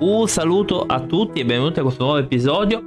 Un 0.00 0.26
saluto 0.28 0.86
a 0.86 1.00
tutti 1.00 1.40
e 1.40 1.44
benvenuti 1.44 1.78
a 1.78 1.82
questo 1.82 2.04
nuovo 2.04 2.18
episodio. 2.18 2.82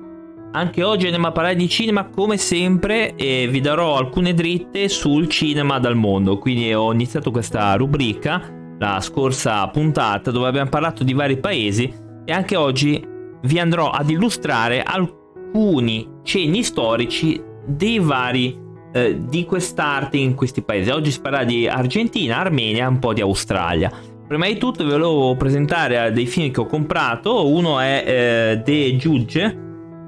Anche 0.53 0.81
oggi 0.81 1.05
andiamo 1.05 1.27
a 1.27 1.31
parlare 1.31 1.55
di 1.55 1.69
cinema 1.69 2.05
come 2.09 2.37
sempre 2.37 3.13
e 3.13 3.47
vi 3.51 3.61
darò 3.61 3.97
alcune 3.97 4.33
dritte 4.33 4.89
sul 4.89 5.27
cinema 5.27 5.77
dal 5.77 5.95
mondo. 5.95 6.39
Quindi 6.39 6.73
ho 6.73 6.91
iniziato 6.91 7.29
questa 7.29 7.75
rubrica 7.75 8.41
la 8.79 8.99
scorsa 8.99 9.67
puntata 9.67 10.31
dove 10.31 10.47
abbiamo 10.47 10.71
parlato 10.71 11.03
di 11.03 11.13
vari 11.13 11.37
paesi 11.37 11.93
e 12.25 12.31
anche 12.33 12.55
oggi 12.55 13.05
vi 13.43 13.59
andrò 13.59 13.91
ad 13.91 14.09
illustrare 14.09 14.81
alcuni 14.81 16.09
cenni 16.23 16.63
storici 16.63 17.39
dei 17.63 17.99
vari 17.99 18.59
eh, 18.91 19.19
di 19.23 19.45
quest'arte 19.45 20.17
in 20.17 20.33
questi 20.33 20.63
paesi. 20.63 20.89
Oggi 20.89 21.11
si 21.11 21.21
parla 21.21 21.43
di 21.43 21.67
Argentina, 21.67 22.39
Armenia 22.39 22.85
e 22.85 22.87
un 22.87 22.97
po' 22.97 23.13
di 23.13 23.21
Australia. 23.21 23.91
Prima 24.33 24.47
di 24.47 24.57
tutto 24.57 24.83
vi 24.83 24.89
volevo 24.89 25.35
presentare 25.35 26.11
dei 26.11 26.25
film 26.25 26.49
che 26.49 26.61
ho 26.61 26.65
comprato. 26.65 27.47
Uno 27.47 27.79
è 27.79 28.03
eh, 28.03 28.61
The 28.63 28.95
Judge, 28.95 29.57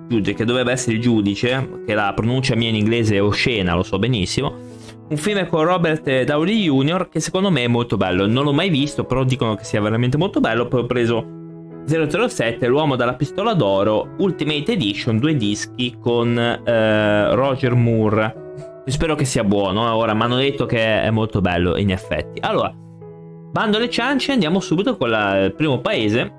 Judge, 0.07 0.33
che 0.33 0.45
dovrebbe 0.45 0.71
essere 0.71 0.95
il 0.95 1.01
giudice, 1.01 1.83
che 1.85 1.93
la 1.93 2.11
pronuncia 2.15 2.55
mia 2.55 2.69
in 2.69 2.73
inglese 2.73 3.17
è 3.17 3.21
oscena, 3.21 3.75
lo 3.75 3.83
so 3.83 3.99
benissimo. 3.99 4.51
Un 5.09 5.15
film 5.17 5.47
con 5.47 5.63
Robert 5.65 6.23
Downey 6.23 6.63
Jr. 6.63 7.07
che 7.07 7.19
secondo 7.19 7.51
me 7.51 7.65
è 7.65 7.67
molto 7.67 7.97
bello. 7.97 8.25
Non 8.25 8.45
l'ho 8.45 8.51
mai 8.51 8.69
visto, 8.69 9.03
però 9.03 9.23
dicono 9.23 9.53
che 9.53 9.63
sia 9.63 9.79
veramente 9.79 10.17
molto 10.17 10.39
bello. 10.39 10.67
Poi 10.67 10.79
ho 10.79 10.85
preso 10.87 11.27
007, 11.85 12.65
L'uomo 12.65 12.95
dalla 12.95 13.13
pistola 13.13 13.53
d'oro, 13.53 14.15
Ultimate 14.17 14.71
Edition, 14.71 15.19
due 15.19 15.35
dischi 15.35 15.97
con 16.01 16.35
eh, 16.35 17.35
Roger 17.35 17.75
Moore. 17.75 18.81
Spero 18.87 19.13
che 19.13 19.25
sia 19.25 19.43
buono. 19.43 19.93
Ora 19.93 20.15
mi 20.15 20.23
hanno 20.23 20.37
detto 20.37 20.65
che 20.65 21.03
è 21.03 21.11
molto 21.11 21.41
bello, 21.41 21.77
in 21.77 21.91
effetti. 21.91 22.39
Allora, 22.39 22.73
Bando 23.55 23.77
alle 23.77 23.89
ciance, 23.89 24.33
andiamo 24.33 24.59
subito 24.59 24.97
con 24.97 25.09
la, 25.09 25.45
il 25.45 25.53
primo 25.53 25.79
paese, 25.79 26.29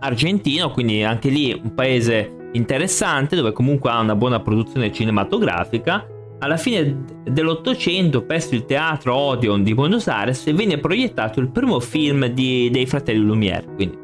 argentino, 0.00 0.70
quindi 0.70 1.02
anche 1.02 1.28
lì 1.28 1.52
un 1.52 1.74
paese 1.74 2.48
interessante 2.52 3.36
dove 3.36 3.52
comunque 3.52 3.90
ha 3.90 4.00
una 4.00 4.16
buona 4.16 4.40
produzione 4.40 4.90
cinematografica. 4.90 6.08
Alla 6.38 6.56
fine 6.56 7.04
dell'Ottocento, 7.24 8.22
presso 8.22 8.54
il 8.54 8.64
teatro 8.64 9.14
Odeon 9.14 9.62
di 9.62 9.74
Buenos 9.74 10.08
Aires, 10.08 10.50
venne 10.50 10.78
proiettato 10.78 11.40
il 11.40 11.50
primo 11.50 11.78
film 11.78 12.24
di, 12.28 12.70
dei 12.72 12.86
fratelli 12.86 13.22
Lumière. 13.22 13.66
Quindi 13.74 13.98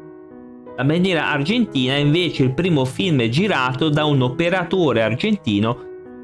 la 0.77 0.83
bandiera 0.83 1.27
argentina 1.31 1.95
è 1.95 1.97
invece 1.97 2.43
il 2.43 2.53
primo 2.53 2.85
film 2.85 3.27
girato 3.29 3.89
da 3.89 4.05
un 4.05 4.21
operatore 4.21 5.01
argentino, 5.01 5.75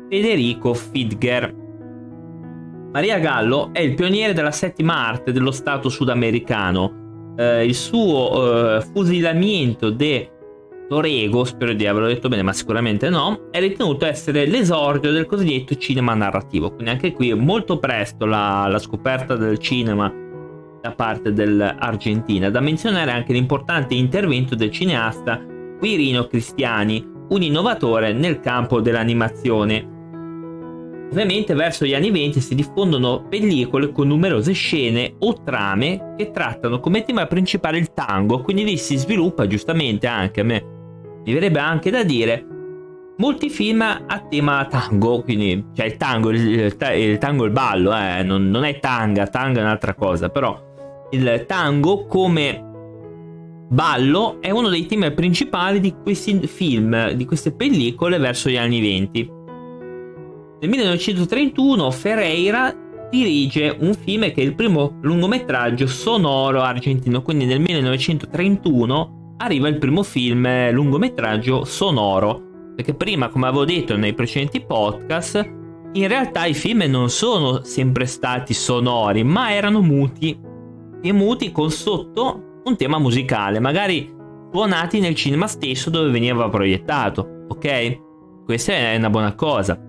Federico 0.07 0.75
Fidger. 0.75 1.65
Maria 2.97 3.19
Gallo 3.19 3.69
è 3.73 3.81
il 3.81 3.93
pioniere 3.93 4.33
della 4.33 4.49
settima 4.49 5.07
arte 5.07 5.31
dello 5.31 5.51
Stato 5.51 5.87
sudamericano. 5.87 7.35
Eh, 7.37 7.63
il 7.63 7.75
suo 7.75 8.77
eh, 8.77 8.81
fusilamento 8.91 9.91
de 9.91 10.31
Torego, 10.89 11.43
spero 11.43 11.73
di 11.73 11.85
averlo 11.85 12.07
detto 12.07 12.27
bene, 12.27 12.41
ma 12.41 12.53
sicuramente 12.53 13.07
no, 13.11 13.49
è 13.51 13.59
ritenuto 13.59 14.07
essere 14.07 14.47
l'esordio 14.47 15.11
del 15.11 15.27
cosiddetto 15.27 15.75
cinema 15.75 16.15
narrativo. 16.15 16.71
Quindi 16.71 16.89
anche 16.89 17.13
qui 17.13 17.31
molto 17.35 17.77
presto 17.77 18.25
la, 18.25 18.65
la 18.67 18.79
scoperta 18.79 19.35
del 19.35 19.59
cinema 19.59 20.11
da 20.81 20.91
parte 20.93 21.33
dell'Argentina. 21.33 22.49
Da 22.49 22.61
menzionare 22.61 23.11
anche 23.11 23.31
l'importante 23.31 23.93
intervento 23.93 24.55
del 24.55 24.71
cineasta 24.71 25.39
Quirino 25.77 26.25
Cristiani, 26.25 27.07
un 27.29 27.43
innovatore 27.43 28.11
nel 28.11 28.39
campo 28.39 28.81
dell'animazione 28.81 29.96
Ovviamente 31.09 31.53
verso 31.53 31.85
gli 31.85 31.93
anni 31.93 32.11
20 32.11 32.41
si 32.41 32.53
diffondono 32.53 33.27
pellicole 33.29 33.91
con 33.91 34.07
numerose 34.07 34.51
scene 34.51 35.15
o 35.19 35.41
trame 35.41 36.13
che 36.17 36.31
trattano 36.31 36.79
come 36.79 37.03
tema 37.03 37.25
principale 37.27 37.77
il 37.77 37.93
tango, 37.93 38.41
quindi 38.41 38.65
lì 38.65 38.77
si 38.77 38.97
sviluppa 38.97 39.47
giustamente 39.47 40.05
anche 40.05 40.41
a 40.41 40.43
me. 40.43 40.63
Mi 41.25 41.33
verrebbe 41.33 41.59
anche 41.59 41.89
da 41.89 42.03
dire 42.03 42.45
molti 43.17 43.49
film 43.49 43.81
a 43.81 44.25
tema 44.29 44.65
tango, 44.65 45.21
quindi 45.21 45.65
cioè 45.73 45.85
il 45.85 45.97
tango, 45.97 46.29
il, 46.29 46.47
il, 46.47 46.77
il 46.95 47.17
tango 47.17 47.45
il 47.45 47.51
ballo, 47.51 47.95
eh, 47.95 48.23
non, 48.23 48.49
non, 48.49 48.63
è 48.63 48.79
tanga, 48.79 49.27
tanga 49.27 49.59
è 49.59 49.63
un'altra 49.63 49.93
cosa, 49.93 50.29
però 50.29 50.61
il 51.11 51.45
tango 51.47 52.05
come 52.05 52.63
ballo 53.69 54.41
è 54.41 54.49
uno 54.49 54.69
dei 54.69 54.85
temi 54.85 55.11
principali 55.13 55.79
di 55.79 55.95
questi 56.03 56.37
film, 56.47 57.11
di 57.11 57.25
queste 57.25 57.53
pellicole 57.53 58.17
verso 58.17 58.49
gli 58.49 58.57
anni 58.57 58.81
20. 58.81 59.36
Nel 60.59 60.71
1931 60.71 61.91
Ferreira 61.91 62.73
dirige 63.11 63.75
un 63.79 63.93
film 63.93 64.21
che 64.31 64.41
è 64.41 64.43
il 64.43 64.55
primo 64.55 64.97
lungometraggio 65.03 65.85
sonoro 65.85 66.61
argentino, 66.61 67.21
quindi 67.21 67.45
nel 67.45 67.59
1931 67.59 69.35
arriva 69.37 69.67
il 69.67 69.77
primo 69.77 70.01
film 70.01 70.71
lungometraggio 70.71 71.63
sonoro, 71.63 72.41
perché 72.75 72.95
prima, 72.95 73.29
come 73.29 73.45
avevo 73.45 73.65
detto 73.65 73.95
nei 73.95 74.15
precedenti 74.15 74.61
podcast, 74.61 75.47
in 75.93 76.07
realtà 76.07 76.45
i 76.45 76.55
film 76.55 76.81
non 76.87 77.11
sono 77.11 77.63
sempre 77.63 78.07
stati 78.07 78.55
sonori, 78.55 79.23
ma 79.23 79.53
erano 79.53 79.81
muti, 79.81 80.39
e 81.03 81.11
muti 81.13 81.51
con 81.51 81.69
sotto 81.69 82.61
un 82.63 82.75
tema 82.75 82.97
musicale, 82.97 83.59
magari 83.59 84.11
suonati 84.51 84.99
nel 84.99 85.13
cinema 85.13 85.45
stesso 85.45 85.91
dove 85.91 86.09
veniva 86.09 86.49
proiettato, 86.49 87.45
ok? 87.47 88.05
Questa 88.43 88.73
è 88.73 88.95
una 88.95 89.11
buona 89.11 89.35
cosa. 89.35 89.86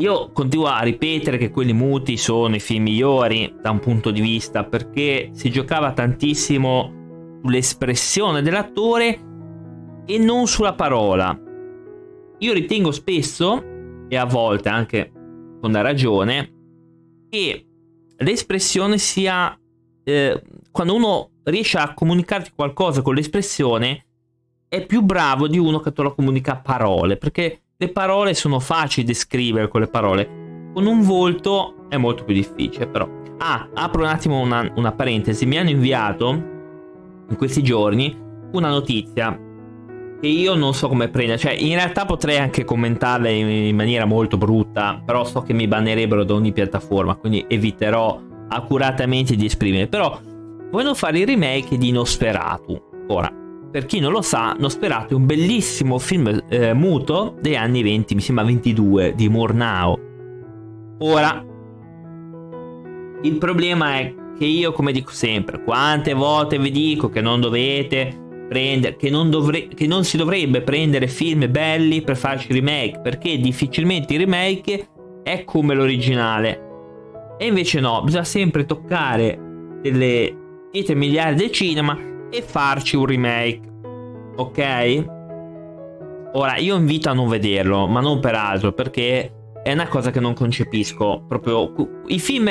Io 0.00 0.32
continuo 0.32 0.64
a 0.64 0.80
ripetere 0.80 1.36
che 1.36 1.50
quelli 1.50 1.74
muti 1.74 2.16
sono 2.16 2.54
i 2.54 2.60
film 2.60 2.84
migliori 2.84 3.54
da 3.60 3.70
un 3.70 3.80
punto 3.80 4.10
di 4.10 4.22
vista 4.22 4.64
perché 4.64 5.28
si 5.34 5.50
giocava 5.50 5.92
tantissimo 5.92 7.38
sull'espressione 7.42 8.40
dell'attore 8.40 9.20
e 10.06 10.18
non 10.18 10.46
sulla 10.46 10.72
parola. 10.72 11.38
Io 12.38 12.52
ritengo 12.54 12.92
spesso, 12.92 13.62
e 14.08 14.16
a 14.16 14.24
volte 14.24 14.70
anche 14.70 15.12
con 15.60 15.70
la 15.70 15.82
ragione, 15.82 16.50
che 17.28 17.66
l'espressione 18.16 18.96
sia 18.96 19.54
eh, 20.02 20.42
quando 20.70 20.94
uno 20.94 21.30
riesce 21.42 21.76
a 21.76 21.92
comunicarti 21.92 22.52
qualcosa 22.54 23.02
con 23.02 23.14
l'espressione 23.14 24.06
è 24.66 24.86
più 24.86 25.02
bravo 25.02 25.46
di 25.46 25.58
uno 25.58 25.78
che 25.80 25.92
te 25.92 26.00
lo 26.00 26.14
comunica 26.14 26.52
a 26.52 26.60
parole 26.62 27.18
perché 27.18 27.60
le 27.82 27.88
parole 27.88 28.34
sono 28.34 28.60
facili 28.60 29.06
da 29.06 29.14
scrivere 29.14 29.68
con 29.68 29.80
le 29.80 29.86
parole. 29.86 30.68
Con 30.74 30.84
un 30.84 31.00
volto 31.00 31.86
è 31.88 31.96
molto 31.96 32.24
più 32.24 32.34
difficile, 32.34 32.86
però. 32.86 33.08
Ah, 33.38 33.70
apro 33.72 34.02
un 34.02 34.08
attimo 34.08 34.38
una, 34.38 34.70
una 34.76 34.92
parentesi. 34.92 35.46
Mi 35.46 35.56
hanno 35.56 35.70
inviato 35.70 36.28
in 37.26 37.36
questi 37.38 37.62
giorni 37.62 38.14
una 38.52 38.68
notizia 38.68 39.34
che 40.20 40.26
io 40.26 40.54
non 40.56 40.74
so 40.74 40.88
come 40.88 41.08
prendere. 41.08 41.38
Cioè, 41.38 41.52
in 41.52 41.72
realtà 41.72 42.04
potrei 42.04 42.36
anche 42.36 42.64
commentarla 42.64 43.30
in, 43.30 43.48
in 43.48 43.76
maniera 43.76 44.04
molto 44.04 44.36
brutta, 44.36 45.02
però 45.02 45.24
so 45.24 45.40
che 45.40 45.54
mi 45.54 45.66
bannerebbero 45.66 46.24
da 46.24 46.34
ogni 46.34 46.52
piattaforma, 46.52 47.14
quindi 47.14 47.46
eviterò 47.48 48.20
accuratamente 48.48 49.36
di 49.36 49.46
esprimere. 49.46 49.86
Però 49.86 50.20
vogliono 50.70 50.94
fare 50.94 51.20
il 51.20 51.26
remake 51.26 51.78
di 51.78 51.92
Nosferatu. 51.92 52.78
Ora, 53.08 53.39
per 53.70 53.86
chi 53.86 54.00
non 54.00 54.12
lo 54.12 54.22
sa, 54.22 54.56
Nosferatu 54.58 55.12
è 55.12 55.16
un 55.16 55.26
bellissimo 55.26 55.98
film 55.98 56.44
eh, 56.48 56.72
muto 56.74 57.36
degli 57.40 57.54
anni 57.54 57.82
20, 57.82 58.14
mi 58.14 58.20
sembra 58.20 58.44
22, 58.44 59.14
di 59.14 59.28
Murnau. 59.28 59.98
Ora, 60.98 61.44
il 63.22 63.38
problema 63.38 63.98
è 63.98 64.14
che 64.36 64.44
io, 64.44 64.72
come 64.72 64.92
dico 64.92 65.10
sempre, 65.12 65.62
quante 65.62 66.14
volte 66.14 66.58
vi 66.58 66.70
dico 66.70 67.08
che 67.10 67.20
non 67.20 67.40
dovete 67.40 68.46
prendere, 68.48 68.96
che 68.96 69.10
non, 69.10 69.30
dovre- 69.30 69.68
che 69.68 69.86
non 69.86 70.02
si 70.02 70.16
dovrebbe 70.16 70.62
prendere 70.62 71.06
film 71.06 71.48
belli 71.50 72.02
per 72.02 72.16
farci 72.16 72.52
remake, 72.52 73.00
perché 73.00 73.38
difficilmente 73.38 74.14
il 74.14 74.20
remake 74.20 74.88
è 75.22 75.44
come 75.44 75.74
l'originale. 75.74 76.68
E 77.38 77.46
invece 77.46 77.78
no, 77.78 78.02
bisogna 78.02 78.24
sempre 78.24 78.66
toccare 78.66 79.78
delle 79.80 80.36
pietre 80.70 80.94
miliari 80.94 81.36
del 81.36 81.50
cinema 81.50 81.96
e 82.30 82.42
farci 82.42 82.96
un 82.96 83.06
remake. 83.06 83.69
Ok? 84.36 85.04
Ora, 86.32 86.56
io 86.56 86.76
invito 86.76 87.10
a 87.10 87.12
non 87.12 87.28
vederlo, 87.28 87.86
ma 87.86 88.00
non 88.00 88.20
per 88.20 88.34
altro, 88.34 88.72
perché 88.72 89.32
è 89.62 89.72
una 89.72 89.88
cosa 89.88 90.10
che 90.10 90.20
non 90.20 90.34
concepisco. 90.34 91.24
Proprio 91.26 91.72
i 92.06 92.18
film 92.18 92.48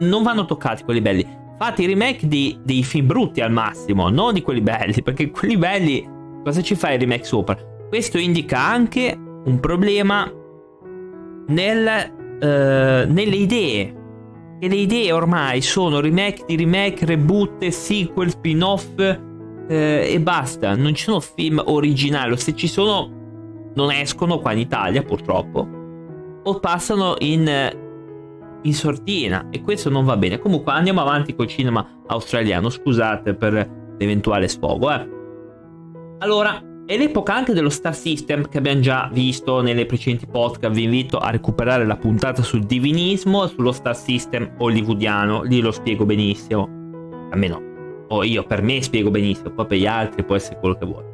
non 0.00 0.22
vanno 0.22 0.44
toccati 0.46 0.84
quelli 0.84 1.00
belli. 1.00 1.26
Fate 1.58 1.82
i 1.82 1.86
remake 1.86 2.26
di, 2.26 2.58
dei 2.62 2.82
film 2.82 3.06
brutti 3.06 3.40
al 3.40 3.52
massimo, 3.52 4.08
non 4.08 4.32
di 4.32 4.42
quelli 4.42 4.60
belli, 4.60 5.00
perché 5.04 5.30
quelli 5.30 5.56
belli 5.56 6.08
cosa 6.42 6.62
ci 6.62 6.74
fa 6.74 6.92
il 6.92 7.00
remake 7.00 7.24
sopra? 7.24 7.56
Questo 7.88 8.18
indica 8.18 8.58
anche 8.58 9.16
un 9.44 9.60
problema 9.60 10.30
nel, 11.46 12.12
uh, 12.40 13.12
nelle 13.12 13.36
idee 13.36 14.02
e 14.58 14.68
le 14.68 14.76
idee 14.76 15.12
ormai 15.12 15.60
sono 15.60 16.00
remake 16.00 16.44
di 16.46 16.56
remake, 16.56 17.04
reboot, 17.04 17.66
sequel, 17.66 18.30
spin-off 18.30 18.94
eh, 19.68 20.12
e 20.12 20.20
basta. 20.20 20.74
Non 20.74 20.94
ci 20.94 21.04
sono 21.04 21.20
film 21.20 21.62
originali, 21.64 22.32
o 22.32 22.36
se 22.36 22.54
ci 22.54 22.66
sono 22.66 23.22
non 23.74 23.90
escono 23.90 24.38
qua 24.38 24.52
in 24.52 24.58
Italia 24.58 25.02
purtroppo, 25.02 25.68
o 26.44 26.60
passano 26.60 27.16
in, 27.18 27.72
in 28.62 28.74
sortina 28.74 29.48
e 29.50 29.60
questo 29.60 29.90
non 29.90 30.04
va 30.04 30.16
bene. 30.16 30.38
Comunque 30.38 30.72
andiamo 30.72 31.00
avanti 31.00 31.34
col 31.34 31.48
cinema 31.48 32.02
australiano, 32.06 32.68
scusate 32.68 33.34
per 33.34 33.94
l'eventuale 33.98 34.48
sfogo. 34.48 34.92
Eh. 34.92 35.08
Allora, 36.18 36.62
è 36.86 36.98
l'epoca 36.98 37.34
anche 37.34 37.54
dello 37.54 37.70
Star 37.70 37.94
System 37.94 38.46
che 38.46 38.58
abbiamo 38.58 38.80
già 38.80 39.08
visto 39.12 39.62
nelle 39.62 39.86
precedenti 39.86 40.26
podcast. 40.26 40.74
Vi 40.74 40.82
invito 40.82 41.16
a 41.18 41.30
recuperare 41.30 41.86
la 41.86 41.96
puntata 41.96 42.42
sul 42.42 42.64
divinismo 42.64 43.44
e 43.44 43.48
sullo 43.48 43.72
Star 43.72 43.96
System 43.96 44.54
hollywoodiano. 44.58 45.42
Lì 45.42 45.60
lo 45.60 45.72
spiego 45.72 46.04
benissimo. 46.04 46.68
Almeno, 47.30 47.63
o 48.08 48.24
io 48.24 48.44
per 48.44 48.62
me 48.62 48.82
spiego 48.82 49.10
benissimo, 49.10 49.50
poi 49.50 49.66
per 49.66 49.78
gli 49.78 49.86
altri 49.86 50.24
può 50.24 50.36
essere 50.36 50.58
quello 50.58 50.76
che 50.76 50.86
vuole. 50.86 51.12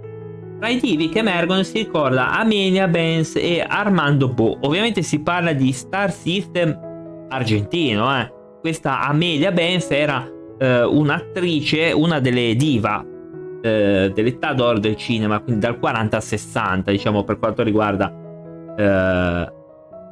Tra 0.61 0.69
i 0.69 0.79
divi 0.79 1.09
che 1.09 1.21
emergono 1.21 1.63
si 1.63 1.79
ricorda 1.79 2.33
Amelia 2.33 2.87
Benz 2.87 3.35
e 3.37 3.65
Armando 3.67 4.29
Bo. 4.29 4.59
Ovviamente 4.61 5.01
si 5.01 5.21
parla 5.21 5.53
di 5.53 5.73
Star 5.73 6.13
System 6.13 7.27
argentino, 7.31 8.15
eh. 8.21 8.31
Questa 8.61 9.01
Amelia 9.01 9.53
Benz 9.53 9.91
era 9.91 10.29
eh, 10.59 10.83
un'attrice, 10.83 11.93
una 11.93 12.21
delle 12.21 12.55
diva 12.57 13.03
eh, 13.63 14.11
dell'età 14.15 14.53
d'oro 14.53 14.79
del 14.79 14.97
cinema, 14.97 15.41
quindi 15.41 15.61
dal 15.61 15.79
40 15.79 16.17
al 16.17 16.23
60, 16.23 16.91
diciamo, 16.91 17.25
per 17.25 17.39
quanto 17.39 17.63
riguarda 17.63 18.13
eh, 18.77 19.53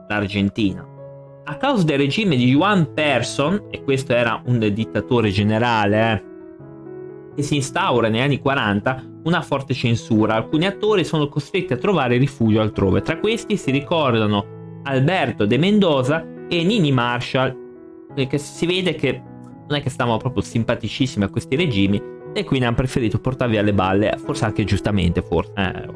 l'Argentina. 0.08 0.86
A 1.44 1.56
causa 1.56 1.84
del 1.84 1.98
regime 1.98 2.36
di 2.36 2.50
Juan 2.50 2.92
Persson, 2.92 3.68
e 3.70 3.82
questo 3.82 4.14
era 4.14 4.40
un 4.46 4.58
dittatore 4.72 5.30
generale, 5.30 6.27
eh, 7.38 7.42
che 7.42 7.42
si 7.42 7.56
instaura 7.56 8.08
negli 8.08 8.20
anni 8.20 8.40
40 8.40 9.20
una 9.24 9.40
forte 9.42 9.74
censura. 9.74 10.34
Alcuni 10.34 10.66
attori 10.66 11.04
sono 11.04 11.28
costretti 11.28 11.72
a 11.72 11.76
trovare 11.76 12.16
rifugio 12.16 12.60
altrove. 12.60 13.02
Tra 13.02 13.18
questi 13.18 13.56
si 13.56 13.70
ricordano 13.70 14.80
Alberto 14.82 15.46
de 15.46 15.58
Mendoza 15.58 16.24
e 16.48 16.64
Nini 16.64 16.92
Marshall, 16.92 17.66
che 18.14 18.38
si 18.38 18.66
vede 18.66 18.94
che 18.94 19.22
non 19.68 19.78
è 19.78 19.82
che 19.82 19.90
stavano 19.90 20.16
proprio 20.16 20.42
simpaticissimi 20.42 21.24
a 21.24 21.28
questi 21.28 21.54
regimi 21.54 22.02
e 22.32 22.44
quindi 22.44 22.66
hanno 22.66 22.76
preferito 22.76 23.20
portarvi 23.20 23.58
alle 23.58 23.74
balle, 23.74 24.16
forse 24.18 24.44
anche 24.44 24.64
giustamente, 24.64 25.22
forse. 25.22 25.52
Eh, 25.56 25.86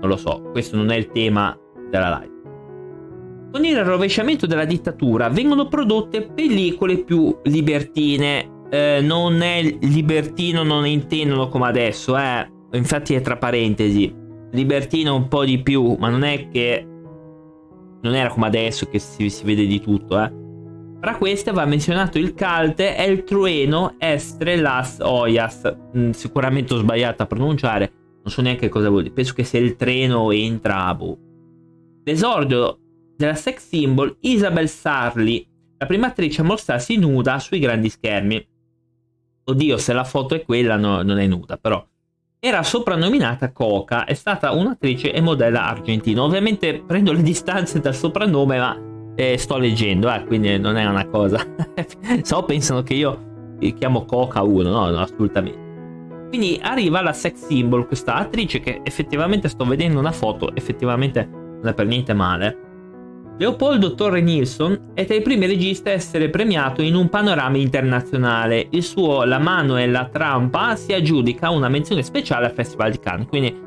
non 0.00 0.08
lo 0.08 0.16
so, 0.16 0.48
questo 0.52 0.76
non 0.76 0.90
è 0.90 0.96
il 0.96 1.08
tema 1.08 1.56
della 1.90 2.20
live. 2.20 2.38
Con 3.52 3.64
il 3.64 3.84
rovesciamento 3.84 4.46
della 4.46 4.64
dittatura 4.64 5.28
vengono 5.28 5.66
prodotte 5.66 6.22
pellicole 6.22 6.98
più 6.98 7.36
libertine. 7.42 8.58
Eh, 8.70 9.00
non 9.02 9.42
è 9.42 9.62
libertino, 9.62 10.62
non 10.62 10.86
intendono 10.86 11.48
come 11.48 11.66
adesso, 11.66 12.16
eh. 12.16 12.48
Infatti 12.72 13.14
è 13.14 13.20
tra 13.20 13.36
parentesi. 13.36 14.14
Libertino 14.52 15.14
un 15.16 15.28
po' 15.28 15.44
di 15.44 15.60
più, 15.60 15.96
ma 15.98 16.08
non 16.08 16.22
è 16.22 16.48
che... 16.48 16.86
Non 18.02 18.14
era 18.14 18.30
come 18.30 18.46
adesso 18.46 18.86
che 18.86 18.98
si, 18.98 19.28
si 19.28 19.44
vede 19.44 19.66
di 19.66 19.80
tutto, 19.80 20.22
eh. 20.22 20.32
Tra 21.00 21.16
queste 21.16 21.50
va 21.50 21.64
menzionato 21.64 22.18
il 22.18 22.34
calte 22.34 22.94
El 22.94 23.24
Trueno 23.24 23.94
Estre 23.98 24.56
Las 24.56 24.98
Oyas. 25.00 25.76
Mm, 25.96 26.10
sicuramente 26.10 26.74
ho 26.74 26.76
sbagliato 26.76 27.22
a 27.22 27.26
pronunciare, 27.26 27.90
non 28.22 28.30
so 28.30 28.42
neanche 28.42 28.68
cosa 28.68 28.90
vuol 28.90 29.04
dire. 29.04 29.14
Penso 29.14 29.32
che 29.32 29.44
sia 29.44 29.60
il 29.60 29.76
treno 29.76 30.30
entra 30.30 30.94
boh. 30.94 31.18
L'esordio 32.04 32.78
della 33.16 33.34
sex 33.34 33.66
symbol 33.66 34.14
Isabel 34.20 34.68
Sarli, 34.68 35.46
la 35.78 35.86
prima 35.86 36.08
attrice 36.08 36.42
a 36.42 36.44
mostrarsi 36.44 36.96
nuda 36.98 37.38
sui 37.38 37.60
grandi 37.60 37.88
schermi. 37.88 38.46
Oddio, 39.50 39.76
se 39.78 39.92
la 39.92 40.04
foto 40.04 40.34
è 40.34 40.44
quella, 40.44 40.76
no, 40.76 41.02
non 41.02 41.18
è 41.18 41.26
nuda, 41.26 41.56
però. 41.56 41.84
Era 42.38 42.62
soprannominata 42.62 43.52
Coca, 43.52 44.04
è 44.04 44.14
stata 44.14 44.52
un'attrice 44.52 45.12
e 45.12 45.20
modella 45.20 45.66
argentina. 45.66 46.22
Ovviamente 46.22 46.82
prendo 46.86 47.12
le 47.12 47.22
distanze 47.22 47.80
dal 47.80 47.94
soprannome, 47.94 48.58
ma 48.58 48.78
eh, 49.14 49.36
sto 49.36 49.58
leggendo, 49.58 50.10
eh, 50.10 50.24
quindi 50.24 50.58
non 50.58 50.76
è 50.76 50.86
una 50.86 51.06
cosa. 51.06 51.44
so, 52.22 52.42
pensano 52.44 52.82
che 52.82 52.94
io 52.94 53.58
chiamo 53.76 54.04
Coca 54.06 54.42
1, 54.42 54.70
no, 54.70 54.90
no, 54.90 55.00
assolutamente. 55.00 56.28
Quindi 56.28 56.58
arriva 56.62 57.02
la 57.02 57.12
sex 57.12 57.46
symbol, 57.46 57.86
questa 57.86 58.14
attrice 58.14 58.60
che 58.60 58.80
effettivamente 58.84 59.48
sto 59.48 59.64
vedendo 59.64 59.98
una 59.98 60.12
foto, 60.12 60.54
effettivamente 60.54 61.28
non 61.28 61.66
è 61.66 61.74
per 61.74 61.86
niente 61.86 62.14
male. 62.14 62.69
Leopoldo 63.40 63.94
Torre 63.94 64.20
Nilsson 64.20 64.90
è 64.92 65.06
tra 65.06 65.14
i 65.14 65.22
primi 65.22 65.46
registi 65.46 65.88
a 65.88 65.92
essere 65.92 66.28
premiato 66.28 66.82
in 66.82 66.94
un 66.94 67.08
panorama 67.08 67.56
internazionale. 67.56 68.66
Il 68.68 68.82
suo 68.82 69.24
La 69.24 69.38
mano 69.38 69.78
e 69.78 69.86
la 69.86 70.10
trampa 70.12 70.76
si 70.76 70.92
aggiudica 70.92 71.48
una 71.48 71.70
menzione 71.70 72.02
speciale 72.02 72.44
al 72.44 72.52
Festival 72.52 72.90
di 72.90 72.98
Cannes. 72.98 73.28
Quindi 73.28 73.58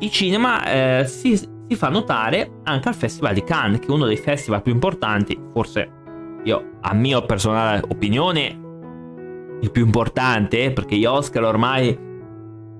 il 0.00 0.10
cinema 0.10 0.62
eh, 0.66 1.06
si, 1.06 1.34
si 1.34 1.76
fa 1.76 1.88
notare 1.88 2.60
anche 2.64 2.88
al 2.88 2.94
Festival 2.94 3.32
di 3.32 3.42
Cannes, 3.42 3.78
che 3.78 3.86
è 3.86 3.90
uno 3.90 4.04
dei 4.04 4.18
festival 4.18 4.60
più 4.60 4.74
importanti, 4.74 5.40
forse 5.54 5.90
io, 6.44 6.72
a 6.82 6.92
mia 6.92 7.22
personale 7.22 7.80
opinione, 7.88 8.60
il 9.62 9.70
più 9.70 9.82
importante, 9.82 10.72
perché 10.72 10.96
gli 10.96 11.06
Oscar 11.06 11.44
ormai 11.44 11.98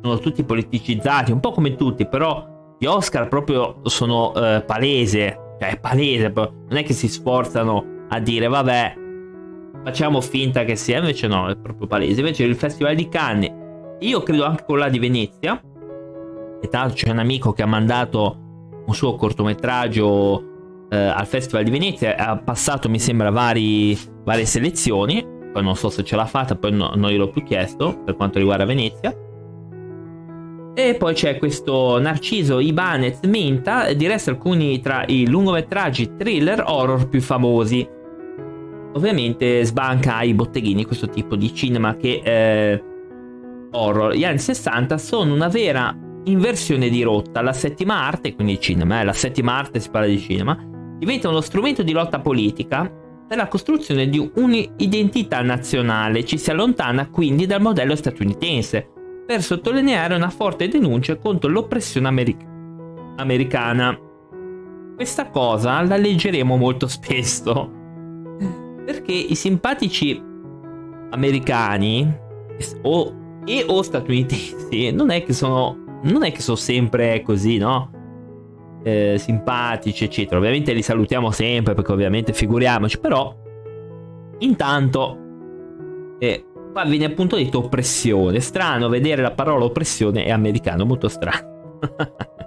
sono 0.03 0.19
tutti 0.19 0.45
politicizzati, 0.45 1.33
un 1.33 1.41
po' 1.41 1.53
come 1.53 1.77
tutti, 1.77 2.07
però 2.07 2.47
gli 2.79 2.85
Oscar 2.85 3.29
proprio 3.29 3.81
sono 3.85 4.35
eh, 4.35 4.63
palese, 4.67 5.42
cioè 5.63 5.71
è 5.71 5.79
palese, 5.79 6.33
non 6.35 6.77
è 6.77 6.83
che 6.83 6.93
si 6.93 7.07
sforzano 7.07 8.07
a 8.09 8.19
dire 8.19 8.49
vabbè, 8.49 8.95
facciamo 9.85 10.21
finta 10.21 10.65
che 10.65 10.75
sia, 10.75 10.99
invece 10.99 11.29
no, 11.29 11.49
è 11.49 11.57
proprio 11.57 11.87
palese. 11.87 12.19
Invece 12.19 12.43
il 12.43 12.57
Festival 12.57 12.97
di 12.97 13.09
Cannes, 13.09 13.53
io 14.01 14.23
credo 14.23 14.45
anche 14.45 14.65
quello 14.65 14.89
di 14.89 14.99
Venezia, 14.99 15.61
e 16.61 16.69
tra 16.69 16.81
l'altro 16.81 16.97
c'è 16.97 17.11
un 17.11 17.21
amico 17.21 17.53
che 17.53 17.63
ha 17.63 17.67
mandato 17.67 18.39
un 18.85 18.95
suo 18.95 19.15
cortometraggio 19.15 20.89
eh, 20.91 20.97
al 20.97 21.27
Festival 21.27 21.63
di 21.63 21.71
Venezia, 21.71 22.17
ha 22.17 22.37
passato 22.37 22.89
mi 22.89 22.99
sembra 22.99 23.31
vari, 23.31 23.97
varie 24.25 24.47
selezioni, 24.47 25.25
poi 25.53 25.63
non 25.63 25.77
so 25.77 25.91
se 25.91 26.03
ce 26.03 26.17
l'ha 26.17 26.27
fatta, 26.27 26.57
poi 26.57 26.73
no, 26.73 26.93
non 26.97 27.11
gliel'ho 27.11 27.31
più 27.31 27.45
chiesto 27.45 28.03
per 28.05 28.17
quanto 28.17 28.39
riguarda 28.39 28.65
Venezia. 28.65 29.17
E 30.75 30.95
poi 30.95 31.13
c'è 31.13 31.37
questo 31.37 32.01
Narciso 32.01 32.59
Ibanez 32.59 33.21
Minta, 33.25 33.93
diresse 33.93 34.31
alcuni 34.31 34.81
tra 34.81 35.05
i 35.07 35.29
lungometraggi 35.29 36.17
thriller 36.17 36.65
horror 36.67 37.11
più 37.11 37.21
famosi. 37.21 37.87
Ovviamente 38.95 39.65
sbanca 39.65 40.17
ai 40.17 40.33
botteghini 40.33 40.87
questo 40.87 41.11
tipo 41.11 41.37
di 41.37 41.55
cinema 41.55 41.97
che 41.97 42.23
eh, 42.25 42.83
horror. 43.73 44.15
Gli 44.15 44.25
anni 44.25 44.39
60 44.39 44.97
sono 44.97 45.35
una 45.35 45.49
vera 45.49 45.95
inversione 46.25 46.89
di 46.89 47.03
rotta. 47.03 47.43
La 47.43 47.53
settima 47.53 48.07
arte, 48.07 48.35
quindi 48.35 48.59
cinema, 48.59 49.03
eh, 49.03 49.05
la 49.05 49.13
settima 49.13 49.59
arte 49.59 49.79
si 49.79 49.91
parla 49.91 50.09
di 50.09 50.19
cinema, 50.19 50.57
diventa 50.99 51.29
uno 51.29 51.43
strumento 51.43 51.83
di 51.83 51.93
lotta 51.93 52.21
politica 52.21 52.91
per 53.29 53.37
la 53.37 53.49
costruzione 53.49 54.09
di 54.09 54.31
un'identità 54.37 55.43
nazionale. 55.43 56.25
Ci 56.25 56.39
si 56.39 56.51
allontana 56.51 57.11
quindi 57.11 57.45
dal 57.45 57.61
modello 57.61 57.95
statunitense 57.95 58.92
per 59.27 59.43
sottolineare 59.43 60.15
una 60.15 60.31
forte 60.31 60.69
denuncia 60.69 61.17
contro 61.17 61.51
l'oppressione 61.51 62.09
americ- 62.09 62.47
americana. 63.17 63.99
Questa 64.95 65.31
cosa 65.31 65.81
la 65.83 65.97
leggeremo 65.97 66.57
molto 66.57 66.87
spesso 66.87 67.81
perché 68.85 69.13
i 69.13 69.35
simpatici 69.35 70.21
americani 71.11 72.15
o, 72.83 73.15
e 73.45 73.65
o 73.67 73.83
statunitensi 73.83 74.91
non 74.93 75.11
è 75.11 75.23
che 75.25 75.33
sono 75.33 75.83
non 76.05 76.25
è 76.25 76.33
che 76.33 76.41
sono 76.41 76.57
sempre 76.57 77.23
così, 77.23 77.59
no? 77.59 77.91
Eh, 78.83 79.17
simpatici, 79.19 80.05
eccetera. 80.05 80.39
Ovviamente 80.39 80.73
li 80.73 80.83
salutiamo 80.83 81.31
sempre 81.31 81.75
perché 81.75 81.93
ovviamente 81.93 82.33
figuriamoci, 82.33 82.99
però 82.99 83.33
intanto 84.39 85.19
eh, 86.19 86.45
qua 86.73 86.85
viene 86.85 87.05
appunto 87.05 87.37
detto 87.37 87.59
oppressione. 87.59 88.41
Strano 88.41 88.89
vedere 88.89 89.23
la 89.23 89.33
parola 89.33 89.65
oppressione 89.65 90.25
è 90.25 90.31
americano, 90.31 90.85
molto 90.85 91.09
strano. 91.09 91.79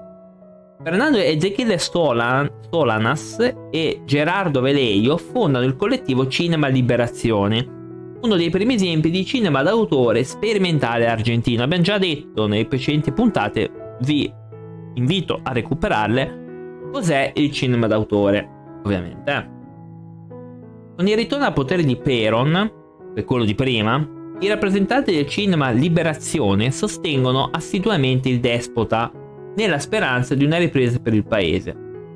Fernando 0.84 1.18
Ezechiele 1.18 1.78
Stolan, 1.78 2.48
Stolanas 2.62 3.38
e 3.72 4.02
Gerardo 4.06 4.62
Veleio 4.62 5.18
fondano 5.18 5.66
il 5.66 5.76
collettivo 5.76 6.28
Cinema 6.28 6.68
Liberazione, 6.68 8.18
uno 8.22 8.36
dei 8.36 8.52
primi 8.52 8.76
esempi 8.76 9.10
di 9.10 9.26
cinema 9.26 9.64
d'autore 9.64 10.24
sperimentale 10.24 11.08
argentino. 11.08 11.64
Abbiamo 11.64 11.82
già 11.82 11.98
detto 11.98 12.46
nelle 12.46 12.68
precedenti 12.68 13.12
puntate, 13.14 13.98
vi 14.02 14.32
invito 14.94 15.40
a 15.42 15.52
recuperarle, 15.52 16.90
cos'è 16.92 17.32
il 17.36 17.52
cinema 17.52 17.88
d'autore, 17.88 18.48
ovviamente. 18.84 19.32
Eh. 19.32 19.54
Con 20.98 21.08
il 21.08 21.16
ritorno 21.16 21.46
al 21.46 21.54
potere 21.54 21.84
di 21.84 21.96
Peron, 21.96 22.72
è 23.16 23.24
quello 23.24 23.44
di 23.44 23.56
prima, 23.56 24.15
i 24.40 24.48
rappresentanti 24.48 25.14
del 25.14 25.28
cinema 25.28 25.72
Liberazione 25.72 26.72
sostengono 26.72 27.50
assiduamente 27.52 28.28
il 28.28 28.40
despota 28.42 29.12
nella 29.56 29.80
speranza 29.80 30.36
di 30.36 30.44
una 30.44 30.58
ripresa 30.58 31.00
per 31.00 31.14
il 31.14 31.26
paese. 31.26 31.76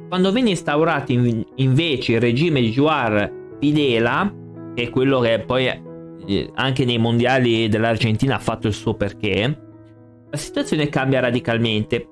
Quando 0.09 0.31
venne 0.31 0.49
instaurato 0.49 1.13
invece 1.13 2.13
il 2.13 2.19
regime 2.19 2.59
di 2.61 2.71
Juar 2.71 3.31
Videla, 3.59 4.33
che 4.75 4.83
è 4.83 4.89
quello 4.89 5.19
che 5.19 5.43
poi 5.45 5.87
anche 6.55 6.85
nei 6.85 6.97
mondiali 6.97 7.69
dell'Argentina 7.69 8.35
ha 8.35 8.39
fatto 8.39 8.67
il 8.67 8.73
suo 8.73 8.95
perché, 8.95 9.67
la 10.29 10.37
situazione 10.37 10.89
cambia 10.89 11.21
radicalmente. 11.21 12.07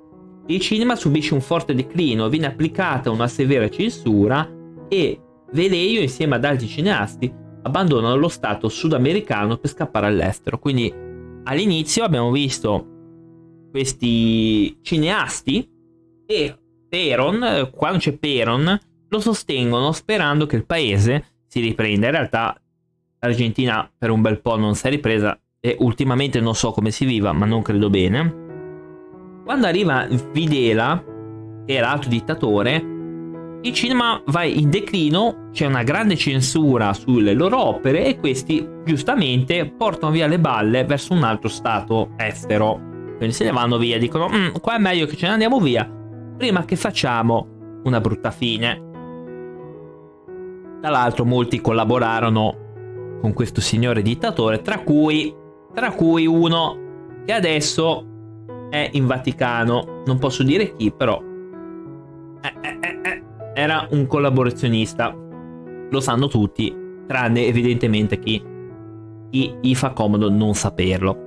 Il 0.48 0.62
cinema 0.62 0.96
subisce 0.96 1.34
un 1.34 1.42
forte 1.42 1.76
declino, 1.76 2.30
viene 2.30 2.48
applicata 2.48 3.12
una 3.12 3.28
severa 3.28 3.68
censura 3.70 4.50
e 4.88 5.20
Veleio 5.52 6.00
insieme 6.00 6.36
ad 6.36 6.46
altri 6.46 6.68
cineasti 6.68 7.46
abbandonano 7.68 8.16
lo 8.16 8.30
stato 8.30 8.70
sudamericano 8.70 9.58
per 9.58 9.70
scappare 9.70 10.08
all'estero. 10.08 10.60
Quindi 10.60 10.92
all'inizio 11.44 12.04
abbiamo 12.04 12.32
visto 12.32 12.96
questi 13.70 14.78
cineasti 14.82 15.70
e 16.26 16.58
Peron, 16.90 17.70
quando 17.74 18.00
c'è 18.00 18.18
Peron, 18.18 18.80
lo 19.10 19.20
sostengono 19.20 19.92
sperando 19.92 20.46
che 20.46 20.56
il 20.56 20.66
paese 20.66 21.44
si 21.46 21.60
riprenda. 21.60 22.08
In 22.08 22.12
realtà 22.14 22.60
l'Argentina 23.20 23.90
per 23.96 24.10
un 24.10 24.22
bel 24.22 24.42
po' 24.42 24.58
non 24.58 24.76
si 24.76 24.88
è 24.88 24.90
ripresa 24.90 25.40
e 25.60 25.76
ultimamente 25.80 26.40
non 26.40 26.56
so 26.56 26.72
come 26.72 26.92
si 26.92 27.06
viva, 27.06 27.32
ma 27.34 27.46
non 27.46 27.62
credo 27.62 27.90
bene. 27.90 28.46
Quando 29.44 29.68
arriva 29.68 30.08
Videla, 30.32 31.04
che 31.66 31.74
era 31.74 31.88
l'altro 31.88 32.10
dittatore, 32.10 32.96
il 33.62 33.74
cinema 33.74 34.22
va 34.28 34.44
in 34.44 34.70
declino, 34.70 35.50
c'è 35.52 35.66
una 35.66 35.84
grande 35.84 36.16
censura 36.16 36.94
sulle 36.94 37.34
loro 37.34 37.60
opere 37.60 38.06
e 38.06 38.18
questi 38.18 38.68
giustamente 38.86 39.66
portano 39.66 40.12
via 40.12 40.28
le 40.28 40.40
balle 40.40 40.86
verso 40.86 41.14
un 41.14 41.24
altro 41.24 41.50
stato 41.50 42.12
estero. 42.18 42.80
Quindi 43.18 43.34
se 43.34 43.46
ne 43.46 43.52
vanno 43.52 43.78
via, 43.78 43.98
dicono 43.98 44.30
mm, 44.30 44.56
qua 44.62 44.76
è 44.76 44.80
meglio 44.80 45.06
che 45.08 45.16
ce 45.16 45.26
ne 45.26 45.34
andiamo 45.34 45.60
via 45.60 45.92
prima 46.38 46.66
che 46.66 46.76
facciamo 46.76 47.82
una 47.84 48.00
brutta 48.00 48.32
fine. 48.32 48.86
Tra 50.80 50.92
l'altro 50.92 51.26
molti 51.26 51.60
collaborarono 51.60 52.66
con 53.20 53.34
questo 53.34 53.60
signore 53.60 54.04
dittatore, 54.04 54.62
tra 54.62 54.80
cui, 54.80 55.34
tra 55.74 55.92
cui 55.92 56.28
uno 56.28 56.86
che 57.26 57.34
adesso 57.34 58.06
è 58.70 58.90
in 58.94 59.08
Vaticano, 59.08 60.04
non 60.06 60.20
posso 60.20 60.44
dire 60.44 60.76
chi, 60.76 60.92
però 60.92 61.20
eh, 62.42 62.54
eh, 62.62 62.77
era 63.58 63.88
un 63.90 64.06
collaborazionista. 64.06 65.16
Lo 65.90 66.00
sanno 66.00 66.28
tutti, 66.28 66.72
tranne 67.08 67.48
evidentemente 67.48 68.20
chi, 68.20 68.40
gli 69.32 69.74
fa 69.74 69.94
comodo 69.94 70.30
non 70.30 70.54
saperlo. 70.54 71.26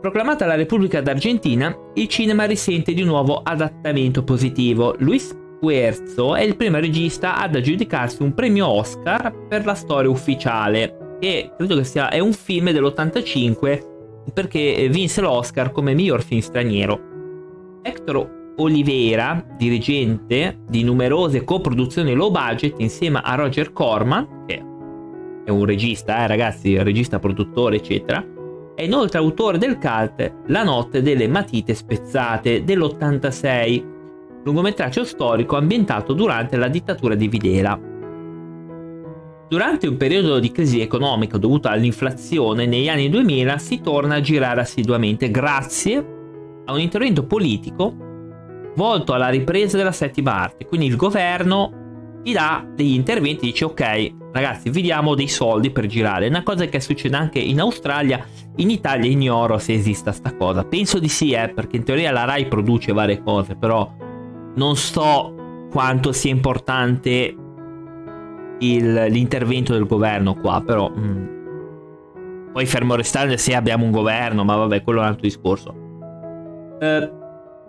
Proclamata 0.00 0.46
la 0.46 0.56
Repubblica 0.56 1.00
d'Argentina, 1.00 1.72
il 1.94 2.08
cinema 2.08 2.42
risente 2.44 2.92
di 2.92 3.02
un 3.02 3.08
nuovo 3.08 3.40
adattamento 3.40 4.24
positivo. 4.24 4.96
Luis 4.98 5.32
Puerzo 5.60 6.34
è 6.34 6.42
il 6.42 6.56
primo 6.56 6.80
regista 6.80 7.36
ad 7.36 7.54
aggiudicarsi 7.54 8.20
un 8.20 8.34
premio 8.34 8.66
Oscar 8.66 9.32
per 9.46 9.64
la 9.64 9.74
storia 9.74 10.10
ufficiale, 10.10 11.18
che 11.20 11.52
credo 11.56 11.76
che 11.76 11.84
sia 11.84 12.10
un 12.20 12.32
film 12.32 12.72
dell'85 12.72 13.90
perché 14.34 14.88
vinse 14.90 15.20
l'Oscar 15.20 15.70
come 15.70 15.94
miglior 15.94 16.20
film 16.20 16.40
straniero. 16.40 17.00
Hector 17.82 18.40
Oliveira, 18.56 19.44
dirigente 19.56 20.58
di 20.68 20.84
numerose 20.84 21.42
coproduzioni 21.42 22.12
low 22.12 22.30
budget 22.30 22.74
insieme 22.78 23.20
a 23.22 23.34
Roger 23.34 23.72
Corman, 23.72 24.44
che 24.46 24.62
è 25.44 25.50
un 25.50 25.64
regista, 25.64 26.22
eh, 26.22 26.26
ragazzi, 26.26 26.76
regista, 26.82 27.18
produttore, 27.18 27.76
eccetera, 27.76 28.24
è 28.74 28.82
inoltre 28.82 29.18
autore 29.18 29.58
del 29.58 29.78
cult 29.78 30.34
La 30.46 30.62
notte 30.62 31.00
delle 31.00 31.28
matite 31.28 31.74
spezzate 31.74 32.62
dell'86, 32.62 33.84
lungometraggio 34.44 35.04
storico 35.04 35.56
ambientato 35.56 36.12
durante 36.12 36.56
la 36.56 36.68
dittatura 36.68 37.14
di 37.14 37.28
Videla. 37.28 37.80
Durante 39.48 39.86
un 39.86 39.96
periodo 39.96 40.38
di 40.38 40.50
crisi 40.50 40.80
economica 40.80 41.38
dovuta 41.38 41.70
all'inflazione 41.70 42.66
negli 42.66 42.88
anni 42.88 43.08
2000 43.08 43.58
si 43.58 43.80
torna 43.80 44.16
a 44.16 44.20
girare 44.20 44.60
assiduamente 44.60 45.30
grazie 45.30 45.96
a 46.64 46.72
un 46.72 46.80
intervento 46.80 47.26
politico 47.26 48.10
volto 48.74 49.12
alla 49.12 49.28
ripresa 49.28 49.76
della 49.76 49.92
settima 49.92 50.34
arte. 50.34 50.66
Quindi 50.66 50.86
il 50.86 50.96
governo 50.96 52.20
ti 52.22 52.32
dà 52.32 52.64
degli 52.74 52.94
interventi, 52.94 53.46
dice 53.46 53.64
ok 53.64 54.20
ragazzi 54.32 54.70
vi 54.70 54.82
diamo 54.82 55.14
dei 55.14 55.28
soldi 55.28 55.70
per 55.70 55.86
girare. 55.86 56.26
Una 56.26 56.42
cosa 56.42 56.64
che 56.64 56.80
succede 56.80 57.16
anche 57.16 57.38
in 57.38 57.60
Australia, 57.60 58.24
in 58.56 58.70
Italia 58.70 59.10
ignoro 59.10 59.58
se 59.58 59.74
esista 59.74 60.10
sta 60.10 60.34
cosa. 60.34 60.64
Penso 60.64 60.98
di 60.98 61.08
sì, 61.08 61.32
eh, 61.32 61.52
perché 61.54 61.76
in 61.76 61.84
teoria 61.84 62.10
la 62.10 62.24
RAI 62.24 62.46
produce 62.46 62.92
varie 62.92 63.22
cose, 63.22 63.54
però 63.54 63.88
non 64.54 64.76
so 64.76 65.66
quanto 65.70 66.12
sia 66.12 66.30
importante 66.30 67.36
il, 68.58 68.92
l'intervento 69.08 69.72
del 69.72 69.86
governo 69.86 70.34
qua, 70.34 70.62
però... 70.64 70.90
Mm. 70.90 71.40
Poi 72.52 72.66
fermo 72.66 72.96
restando 72.96 73.34
se 73.38 73.54
abbiamo 73.54 73.86
un 73.86 73.90
governo, 73.90 74.44
ma 74.44 74.56
vabbè, 74.56 74.82
quello 74.82 74.98
è 74.98 75.02
un 75.02 75.08
altro 75.08 75.22
discorso. 75.22 75.74
Eh, 76.80 77.10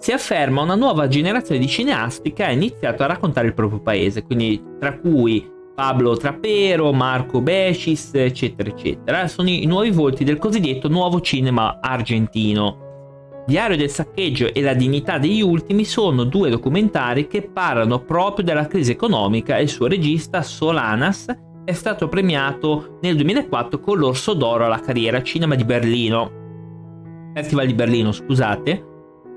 si 0.03 0.11
afferma 0.11 0.63
una 0.63 0.75
nuova 0.75 1.07
generazione 1.07 1.61
di 1.61 1.67
cineasti 1.69 2.33
che 2.33 2.43
ha 2.43 2.51
iniziato 2.51 3.03
a 3.03 3.05
raccontare 3.05 3.47
il 3.47 3.53
proprio 3.53 3.79
paese, 3.79 4.23
quindi 4.23 4.61
tra 4.77 4.97
cui 4.97 5.49
Pablo 5.73 6.17
Trapero, 6.17 6.91
Marco 6.91 7.39
Becis, 7.39 8.11
eccetera, 8.15 8.69
eccetera, 8.69 9.29
sono 9.29 9.47
i 9.47 9.65
nuovi 9.65 9.91
volti 9.91 10.25
del 10.25 10.39
cosiddetto 10.39 10.89
nuovo 10.89 11.21
cinema 11.21 11.79
argentino. 11.79 13.43
Diario 13.47 13.77
del 13.77 13.89
saccheggio 13.89 14.53
e 14.53 14.61
la 14.61 14.73
dignità 14.73 15.19
degli 15.19 15.41
ultimi 15.41 15.85
sono 15.85 16.25
due 16.25 16.49
documentari 16.49 17.27
che 17.27 17.43
parlano 17.43 18.03
proprio 18.03 18.43
della 18.43 18.67
crisi 18.67 18.91
economica 18.91 19.55
e 19.55 19.61
il 19.61 19.69
suo 19.69 19.87
regista 19.87 20.41
Solanas 20.41 21.27
è 21.63 21.71
stato 21.71 22.09
premiato 22.09 22.97
nel 23.01 23.15
2004 23.15 23.79
con 23.79 23.99
l'Orso 23.99 24.33
d'Oro 24.33 24.65
alla 24.65 24.81
carriera 24.81 25.23
cinema 25.23 25.55
di 25.55 25.63
Berlino. 25.63 27.31
Festival 27.33 27.67
di 27.67 27.73
Berlino, 27.73 28.11
scusate. 28.11 28.91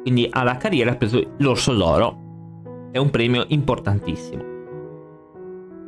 Quindi 0.07 0.29
alla 0.31 0.57
carriera 0.57 0.93
ha 0.93 0.95
preso 0.95 1.35
l'Orso 1.39 1.75
d'Oro. 1.75 2.91
È 2.93 2.97
un 2.97 3.11
premio 3.11 3.45
importantissimo. 3.49 4.41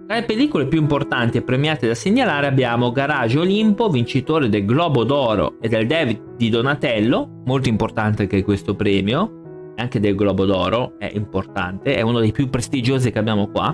Tra 0.08 0.16
le 0.16 0.25
pellicole 0.25 0.66
più 0.66 0.80
importanti 0.80 1.38
e 1.38 1.42
premiate 1.42 1.87
da 1.87 1.94
segnalare 1.94 2.48
abbiamo 2.48 2.90
Garage 2.90 3.38
Olimpo, 3.38 3.88
vincitore 3.88 4.48
del 4.48 4.64
Globo 4.64 5.04
d'Oro 5.04 5.60
e 5.60 5.68
del 5.68 5.87
David 5.87 6.34
di 6.37 6.48
Donatello, 6.48 7.42
molto 7.44 7.68
importante 7.68 8.22
anche 8.22 8.42
questo 8.42 8.75
premio, 8.75 9.75
anche 9.76 10.00
del 10.00 10.16
Globo 10.16 10.46
d'Oro 10.46 10.98
è 10.98 11.08
importante, 11.14 11.94
è 11.94 12.00
uno 12.00 12.18
dei 12.18 12.32
più 12.32 12.50
prestigiosi 12.50 13.12
che 13.12 13.20
abbiamo 13.20 13.46
qua. 13.46 13.72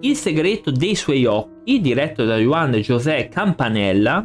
Il 0.00 0.16
segreto 0.16 0.70
dei 0.70 0.94
suoi 0.94 1.24
occhi, 1.24 1.80
diretto 1.80 2.26
da 2.26 2.36
Juan 2.36 2.72
José 2.72 3.28
Campanella, 3.30 4.22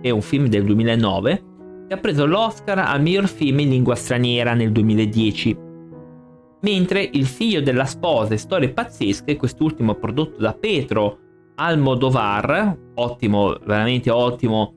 è 0.00 0.10
un 0.10 0.20
film 0.20 0.48
del 0.48 0.64
2009, 0.64 1.42
che 1.88 1.94
ha 1.94 1.98
preso 1.98 2.26
l'Oscar 2.26 2.78
al 2.78 3.02
miglior 3.02 3.26
film 3.26 3.60
in 3.60 3.70
lingua 3.70 3.96
straniera 3.96 4.54
nel 4.54 4.70
2010 4.70 5.66
mentre 6.60 7.08
Il 7.12 7.26
figlio 7.26 7.60
della 7.60 7.84
sposa 7.84 8.34
e 8.34 8.38
Storie 8.38 8.70
pazzesche, 8.70 9.36
quest'ultimo 9.36 9.94
prodotto 9.94 10.40
da 10.40 10.54
Petro 10.54 11.18
Almodovar, 11.56 12.78
ottimo, 12.94 13.56
veramente 13.64 14.10
ottimo 14.10 14.74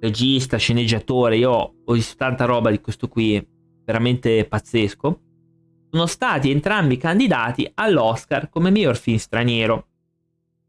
regista, 0.00 0.56
sceneggiatore, 0.56 1.36
io 1.36 1.74
ho 1.84 1.92
visto 1.92 2.16
tanta 2.16 2.44
roba 2.44 2.70
di 2.70 2.80
questo 2.80 3.06
qui, 3.06 3.46
veramente 3.84 4.46
pazzesco, 4.46 5.20
sono 5.90 6.06
stati 6.06 6.50
entrambi 6.50 6.96
candidati 6.96 7.70
all'Oscar 7.74 8.48
come 8.48 8.70
miglior 8.70 8.96
film 8.96 9.18
straniero. 9.18 9.86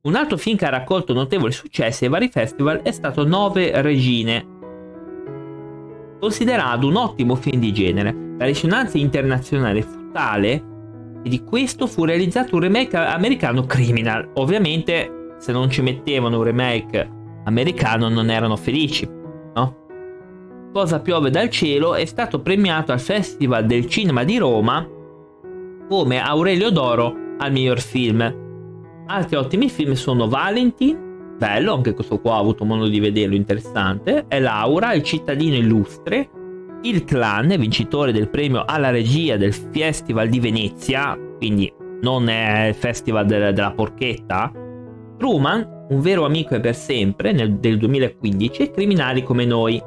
Un 0.02 0.16
altro 0.16 0.36
film 0.36 0.58
che 0.58 0.66
ha 0.66 0.70
raccolto 0.70 1.14
notevoli 1.14 1.54
successi 1.54 2.04
ai 2.04 2.10
vari 2.10 2.28
festival 2.28 2.82
è 2.82 2.92
stato 2.92 3.26
Nove 3.26 3.82
Regine, 3.82 4.52
considerato 6.24 6.88
un 6.88 6.96
ottimo 6.96 7.36
film 7.36 7.60
di 7.60 7.74
genere. 7.74 8.36
La 8.38 8.46
risonanza 8.46 8.98
internazionale 8.98 9.82
fu 9.82 10.10
tale 10.13 10.63
e 11.22 11.30
di 11.30 11.44
questo 11.44 11.86
fu 11.86 12.06
realizzato 12.06 12.56
un 12.56 12.62
remake 12.62 12.96
americano 12.96 13.65
Criminal. 13.65 14.30
Ovviamente 14.36 15.34
se 15.38 15.51
non 15.51 15.70
ci 15.70 15.82
mettevano 15.82 16.38
un 16.38 16.44
remake 16.44 17.10
americano 17.44 18.08
non 18.08 18.30
erano 18.30 18.56
felici, 18.56 19.06
no? 19.06 19.82
Cosa 20.72 21.01
piove 21.01 21.30
dal 21.30 21.50
cielo 21.50 21.94
è 21.94 22.06
stato 22.06 22.39
premiato 22.39 22.94
al 22.94 23.01
Festival 23.01 23.65
del 23.65 23.88
Cinema 23.88 24.24
di 24.24 24.38
Roma 24.38 24.88
come 25.89 26.22
Aurelio 26.22 26.70
d'Oro 26.70 27.13
al 27.38 27.51
miglior 27.51 27.82
film. 27.82 28.22
Altri 29.08 29.36
ottimi 29.36 29.70
film 29.70 29.92
sono 29.92 30.30
Valentine, 30.30 31.12
bello, 31.44 31.74
anche 31.74 31.94
questo 31.94 32.22
qua 32.22 32.38
ho 32.38 32.40
avuto 32.40 32.64
modo 32.64 32.88
di 32.88 33.02
vederlo, 33.02 33.36
interessante, 33.36 34.24
e 34.30 34.40
Laura, 34.40 34.94
il 34.94 35.04
cittadino 35.04 35.58
illustre, 35.58 36.30
il 36.84 37.04
clan, 37.04 37.54
vincitore 37.60 38.14
del 38.14 38.30
premio 38.30 38.64
alla 38.66 38.92
regia 38.92 39.36
del 39.36 39.54
Festival 39.54 40.30
di 40.30 40.40
Venezia, 40.40 41.20
quindi 41.38 41.70
non 42.00 42.30
è 42.30 42.68
il 42.68 42.76
Festival 42.76 43.26
de- 43.26 43.52
della 43.52 43.74
porchetta. 43.74 44.54
Truman, 45.18 45.86
un 45.90 46.00
vero 46.00 46.24
amico 46.24 46.56
e 46.56 46.62
per 46.62 46.76
sempre, 46.76 47.34
nel, 47.34 47.58
del 47.58 47.78
2015, 47.78 48.62
e 48.62 48.72
Criminali 48.72 49.22
come 49.24 49.44
noi, 49.44 49.82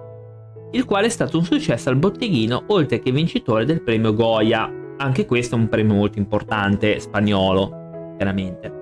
il 0.72 0.84
quale 0.84 1.06
è 1.06 1.10
stato 1.10 1.38
un 1.38 1.44
successo 1.44 1.88
al 1.88 1.96
botteghino, 1.96 2.64
oltre 2.66 2.98
che 2.98 3.10
vincitore 3.12 3.64
del 3.64 3.82
premio 3.82 4.12
Goya. 4.12 4.70
Anche 4.98 5.24
questo 5.24 5.56
è 5.56 5.58
un 5.58 5.70
premio 5.70 5.94
molto 5.94 6.18
importante, 6.18 7.00
spagnolo, 7.00 8.14
chiaramente. 8.18 8.75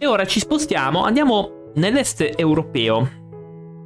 E 0.00 0.06
ora 0.06 0.24
ci 0.26 0.38
spostiamo, 0.38 1.02
andiamo 1.02 1.70
nell'est 1.74 2.34
europeo. 2.36 3.08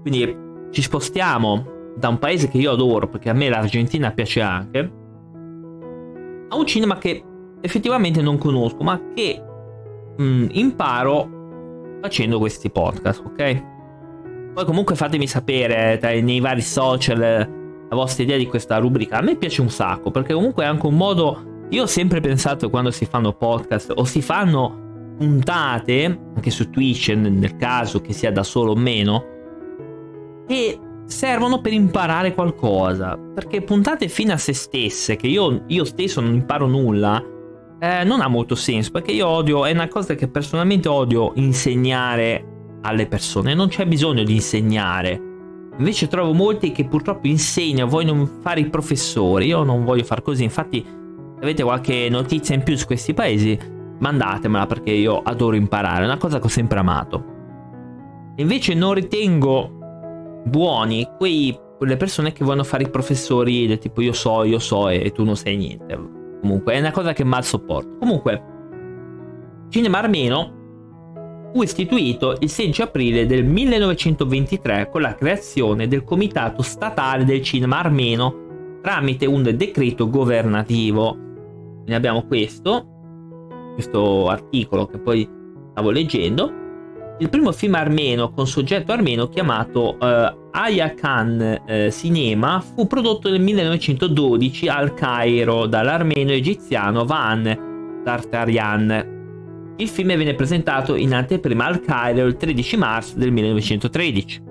Quindi 0.03 0.37
ci 0.71 0.83
spostiamo 0.83 1.95
da 1.97 2.09
un 2.09 2.19
paese 2.19 2.49
che 2.49 2.59
io 2.59 2.73
adoro, 2.73 3.09
perché 3.09 3.31
a 3.31 3.33
me 3.33 3.49
l'Argentina 3.49 4.11
piace 4.11 4.43
anche, 4.43 4.79
a 6.49 6.57
un 6.57 6.67
cinema 6.67 6.99
che 6.99 7.25
effettivamente 7.63 8.21
non 8.21 8.37
conosco, 8.37 8.83
ma 8.83 9.01
che 9.15 9.43
mh, 10.17 10.23
mm, 10.23 10.47
imparo 10.51 11.99
facendo 12.03 12.39
questi 12.39 12.69
podcast, 12.71 13.23
ok? 13.25 13.65
Poi 14.53 14.65
comunque 14.67 14.97
fatemi 14.97 15.27
sapere 15.27 15.97
tra, 15.99 16.11
nei 16.11 16.41
vari 16.41 16.61
social 16.61 17.19
la 17.19 17.97
vostra 17.97 18.23
idea 18.23 18.37
di 18.37 18.47
questa 18.47 18.77
rubrica. 18.77 19.17
A 19.17 19.23
me 19.23 19.37
piace 19.37 19.63
un 19.63 19.71
sacco 19.71 20.11
perché 20.11 20.35
comunque 20.35 20.65
è 20.65 20.67
anche 20.67 20.87
un 20.87 20.97
modo... 20.97 21.51
Io 21.71 21.85
ho 21.85 21.87
sempre 21.87 22.21
pensato 22.21 22.69
quando 22.69 22.91
si 22.91 23.07
fanno 23.07 23.33
podcast 23.33 23.95
o 23.97 24.05
si 24.05 24.21
fanno 24.21 24.82
puntate, 25.23 26.19
anche 26.35 26.51
su 26.51 26.69
Twitch 26.69 27.11
nel 27.11 27.57
caso 27.57 28.01
che 28.01 28.13
sia 28.13 28.33
da 28.33 28.43
solo 28.43 28.73
o 28.73 28.77
meno, 28.77 29.25
che 30.49 30.77
servono 31.05 31.61
per 31.61 31.73
imparare 31.73 32.35
qualcosa. 32.35 33.17
Perché 33.17 33.63
puntate 33.63 34.09
fino 34.09 34.33
a 34.33 34.37
se 34.37 34.53
stesse, 34.53 35.15
che 35.15 35.29
io, 35.29 35.63
io 35.69 35.85
stesso 35.85 36.21
non 36.21 36.35
imparo 36.35 36.67
nulla, 36.67 37.23
eh, 37.79 38.03
non 38.03 38.21
ha 38.21 38.27
molto 38.27 38.57
senso. 38.57 38.91
Perché 38.91 39.13
io 39.13 39.29
odio, 39.29 39.65
è 39.65 39.71
una 39.71 39.87
cosa 39.87 40.17
che 40.17 40.27
personalmente 40.27 40.89
odio 40.89 41.31
insegnare 41.37 42.45
alle 42.83 43.07
persone. 43.07 43.55
Non 43.55 43.69
c'è 43.69 43.87
bisogno 43.87 44.25
di 44.25 44.35
insegnare. 44.35 45.31
Invece 45.79 46.09
trovo 46.09 46.33
molti 46.33 46.73
che 46.73 46.85
purtroppo 46.85 47.29
insegnano, 47.29 47.89
vogliono 47.89 48.27
fare 48.41 48.61
i 48.61 48.69
professori. 48.69 49.47
Io 49.47 49.63
non 49.63 49.85
voglio 49.85 50.03
far 50.03 50.21
così. 50.21 50.43
Infatti, 50.43 50.85
se 50.85 51.41
avete 51.41 51.63
qualche 51.63 52.09
notizia 52.11 52.57
in 52.57 52.65
più 52.65 52.77
su 52.77 52.87
questi 52.87 53.15
paesi, 53.15 53.81
mandatemela 54.03 54.67
perché 54.67 54.91
io 54.91 55.23
adoro 55.23 55.57
imparare. 55.57 56.03
È 56.03 56.07
una 56.07 56.19
cosa 56.19 56.39
che 56.39 56.47
ho 56.47 56.51
sempre 56.51 56.79
amato. 56.79 57.25
Invece 58.37 58.75
non 58.75 58.95
ritengo 58.95 60.43
buoni 60.45 61.09
quei, 61.17 61.57
quelle 61.79 61.97
persone 61.97 62.33
che 62.33 62.45
vogliono 62.45 62.65
fare 62.65 62.83
i 62.83 62.91
professori 62.91 63.67
del 63.67 63.79
tipo 63.79 64.01
io 64.01 64.13
so, 64.13 64.43
io 64.43 64.59
so 64.59 64.89
e, 64.89 65.13
tu 65.13 65.25
non 65.25 65.37
sai 65.37 65.57
niente. 65.57 65.99
Comunque 66.41 66.75
è 66.75 66.81
una 66.81 66.91
cosa 66.91 67.13
che 67.13 67.25
mal 67.25 67.45
sopporto. 67.45 67.97
Comunque, 67.99 68.43
cinema 69.69 69.99
armeno 69.99 70.61
fu 71.53 71.63
istituito 71.63 72.37
il 72.41 72.49
16 72.49 72.83
aprile 72.83 73.27
del 73.27 73.45
1923 73.45 74.89
con 74.91 75.03
la 75.03 75.15
creazione 75.15 75.87
del 75.87 76.03
Comitato 76.03 76.63
Statale 76.63 77.25
del 77.25 77.43
Cinema 77.43 77.79
Armeno 77.79 78.79
tramite 78.83 79.27
un 79.27 79.43
decreto 79.55 80.09
governativo. 80.09 81.17
Ne 81.85 81.95
abbiamo 81.95 82.27
questo, 82.27 82.92
questo 83.75 84.29
articolo 84.29 84.87
che 84.87 84.99
poi 84.99 85.29
stavo 85.73 85.91
leggendo 85.91 86.61
il 87.19 87.29
primo 87.29 87.53
film 87.53 87.75
armeno 87.75 88.33
con 88.33 88.47
soggetto 88.47 88.91
armeno 88.91 89.29
chiamato 89.29 89.97
uh, 90.01 90.49
Aya 90.51 90.93
Khan 90.95 91.63
uh, 91.67 91.91
Cinema 91.91 92.61
fu 92.61 92.87
prodotto 92.87 93.31
nel 93.31 93.41
1912 93.41 94.69
al 94.69 94.93
Cairo 94.95 95.67
dall'armeno 95.67 96.33
egiziano 96.33 97.05
Van 97.05 98.03
Tartarian. 98.03 99.75
Il 99.77 99.89
film 99.89 100.17
venne 100.17 100.35
presentato 100.35 100.97
in 100.97 101.15
anteprima 101.15 101.67
al 101.67 101.81
Cairo 101.81 102.27
il 102.27 102.37
13 102.37 102.77
marzo 102.77 103.19
del 103.19 103.31
1913. 103.31 104.43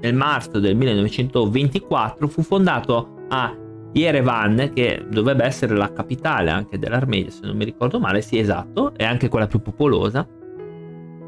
Nel 0.00 0.14
marzo 0.14 0.60
del 0.60 0.76
1924 0.76 2.28
fu 2.28 2.42
fondato 2.42 3.26
a 3.28 3.54
Yerevan, 3.94 4.72
che 4.74 5.06
dovrebbe 5.08 5.44
essere 5.44 5.76
la 5.76 5.92
capitale 5.92 6.50
anche 6.50 6.78
dell'Armenia, 6.78 7.30
se 7.30 7.40
non 7.44 7.56
mi 7.56 7.64
ricordo 7.64 8.00
male, 8.00 8.22
sì 8.22 8.38
esatto, 8.38 8.92
è 8.96 9.04
anche 9.04 9.28
quella 9.28 9.46
più 9.46 9.60
popolosa. 9.60 10.26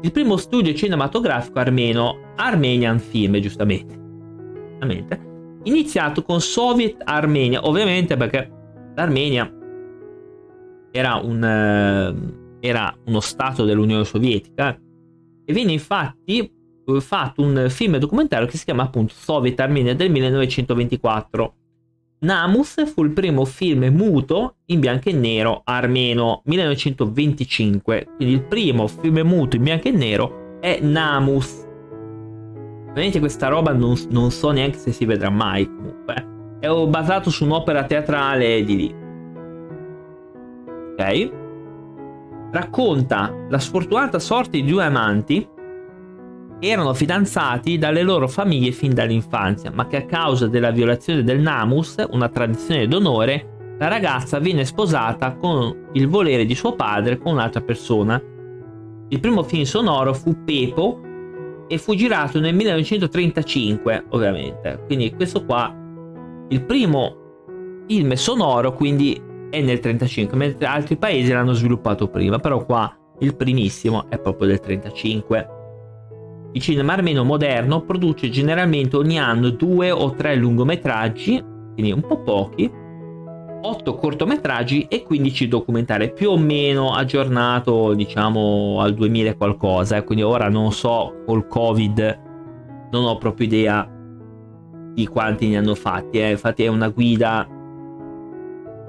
Il 0.01 0.11
primo 0.11 0.35
studio 0.37 0.73
cinematografico 0.73 1.59
armeno, 1.59 2.33
Armenian 2.35 2.99
Film, 2.99 3.39
giustamente. 3.39 4.05
Iniziato 5.63 6.23
con 6.23 6.41
Soviet 6.41 7.01
Armenia, 7.03 7.65
ovviamente 7.65 8.15
perché 8.17 8.51
l'Armenia 8.95 9.51
era, 10.91 11.15
un, 11.15 11.43
eh, 11.43 12.67
era 12.67 12.95
uno 13.05 13.19
stato 13.21 13.63
dell'Unione 13.63 14.03
Sovietica 14.03 14.77
e 15.45 15.53
viene 15.53 15.71
infatti 15.71 16.39
eh, 16.39 17.01
fatto 17.01 17.41
un 17.41 17.67
film 17.69 17.97
documentario 17.97 18.47
che 18.47 18.57
si 18.57 18.65
chiama 18.65 18.83
appunto 18.83 19.13
Soviet 19.13 19.59
Armenia 19.59 19.95
del 19.95 20.11
1924 20.11 21.56
Namus 22.19 22.83
fu 22.91 23.03
il 23.03 23.11
primo 23.11 23.45
film 23.45 23.85
muto 23.93 24.55
in 24.65 24.79
bianco 24.79 25.09
e 25.09 25.13
nero 25.13 25.61
armeno 25.63 26.41
1925, 26.45 28.07
quindi 28.15 28.33
il 28.33 28.43
primo 28.43 28.87
film 28.87 29.19
muto 29.19 29.55
in 29.55 29.63
bianco 29.63 29.87
e 29.87 29.91
nero 29.91 30.57
è 30.59 30.79
Namus. 30.81 31.65
Ovviamente 32.89 33.19
questa 33.19 33.49
roba 33.49 33.71
non, 33.71 33.95
non 34.09 34.31
so 34.31 34.49
neanche 34.49 34.79
se 34.79 34.91
si 34.91 35.05
vedrà 35.05 35.29
mai 35.29 35.67
comunque. 35.67 36.35
È 36.59 36.67
basato 36.87 37.29
su 37.29 37.45
un'opera 37.45 37.83
teatrale 37.83 38.63
di 38.63 38.75
lì. 38.75 38.95
Ok? 40.93 41.31
Racconta 42.51 43.31
la 43.47 43.59
sfortunata 43.59 44.17
sorte 44.17 44.59
di 44.59 44.67
due 44.67 44.83
amanti 44.83 45.47
erano 46.59 46.93
fidanzati 46.93 47.77
dalle 47.77 48.01
loro 48.01 48.27
famiglie 48.27 48.71
fin 48.71 48.93
dall'infanzia, 48.93 49.71
ma 49.71 49.87
che 49.87 49.97
a 49.97 50.05
causa 50.05 50.47
della 50.47 50.71
violazione 50.71 51.23
del 51.23 51.39
Namus, 51.39 52.03
una 52.11 52.29
tradizione 52.29 52.87
d'onore, 52.87 53.75
la 53.79 53.87
ragazza 53.87 54.39
viene 54.39 54.65
sposata 54.65 55.35
con 55.35 55.89
il 55.93 56.07
volere 56.07 56.45
di 56.45 56.55
suo 56.55 56.75
padre 56.75 57.17
con 57.17 57.33
un'altra 57.33 57.61
persona. 57.61 58.21
Il 59.09 59.19
primo 59.19 59.43
film 59.43 59.63
sonoro 59.63 60.13
fu 60.13 60.43
Pepo 60.43 61.01
e 61.67 61.77
fu 61.77 61.93
girato 61.93 62.39
nel 62.39 62.55
1935, 62.55 64.05
ovviamente. 64.09 64.83
Quindi 64.87 65.13
questo 65.13 65.45
qua, 65.45 65.73
il 66.49 66.63
primo 66.63 67.15
film 67.87 68.13
sonoro, 68.13 68.73
quindi 68.73 69.13
è 69.13 69.61
nel 69.61 69.79
1935, 69.79 70.37
mentre 70.37 70.65
altri 70.65 70.97
paesi 70.97 71.31
l'hanno 71.31 71.53
sviluppato 71.53 72.07
prima, 72.07 72.39
però 72.39 72.65
qua 72.65 72.91
il 73.19 73.35
primissimo 73.35 74.09
è 74.09 74.17
proprio 74.17 74.47
del 74.47 74.59
1935. 74.63 75.56
Il 76.57 76.63
cinema 76.63 76.93
armeno 76.93 77.23
moderno 77.23 77.83
produce 77.83 78.31
generalmente 78.31 78.97
ogni 78.97 79.19
anno 79.19 79.51
due 79.51 79.91
o 79.91 80.15
tre 80.15 80.35
lungometraggi, 80.35 81.39
quindi 81.75 81.91
un 81.91 82.01
po' 82.01 82.23
pochi, 82.23 82.67
8 83.61 83.93
cortometraggi 83.93 84.87
e 84.89 85.03
15 85.03 85.47
documentari, 85.47 86.11
più 86.11 86.31
o 86.31 86.37
meno 86.39 86.95
aggiornato 86.95 87.93
diciamo 87.93 88.77
al 88.79 88.95
2000 88.95 89.35
qualcosa, 89.35 90.01
quindi 90.01 90.23
ora 90.23 90.49
non 90.49 90.71
so 90.71 91.21
col 91.27 91.45
covid, 91.45 92.21
non 92.89 93.05
ho 93.05 93.19
proprio 93.19 93.45
idea 93.45 93.87
di 94.95 95.05
quanti 95.05 95.49
ne 95.49 95.57
hanno 95.57 95.75
fatti, 95.75 96.17
eh. 96.17 96.31
infatti 96.31 96.63
è 96.63 96.67
una 96.69 96.89
guida 96.89 97.47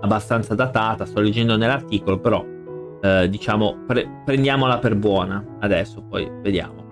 abbastanza 0.00 0.54
datata, 0.54 1.04
sto 1.04 1.20
leggendo 1.20 1.59
nell'articolo, 1.59 2.18
però 2.18 2.42
eh, 3.02 3.28
diciamo 3.28 3.85
pre- 3.87 4.22
prendiamola 4.24 4.78
per 4.78 4.96
buona 4.96 5.44
adesso, 5.59 6.02
poi 6.02 6.26
vediamo. 6.40 6.88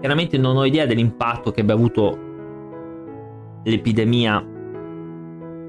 Chiaramente 0.00 0.38
non 0.38 0.56
ho 0.56 0.64
idea 0.64 0.86
dell'impatto 0.86 1.50
che 1.50 1.60
abbia 1.60 1.74
avuto 1.74 2.18
l'epidemia 3.62 4.42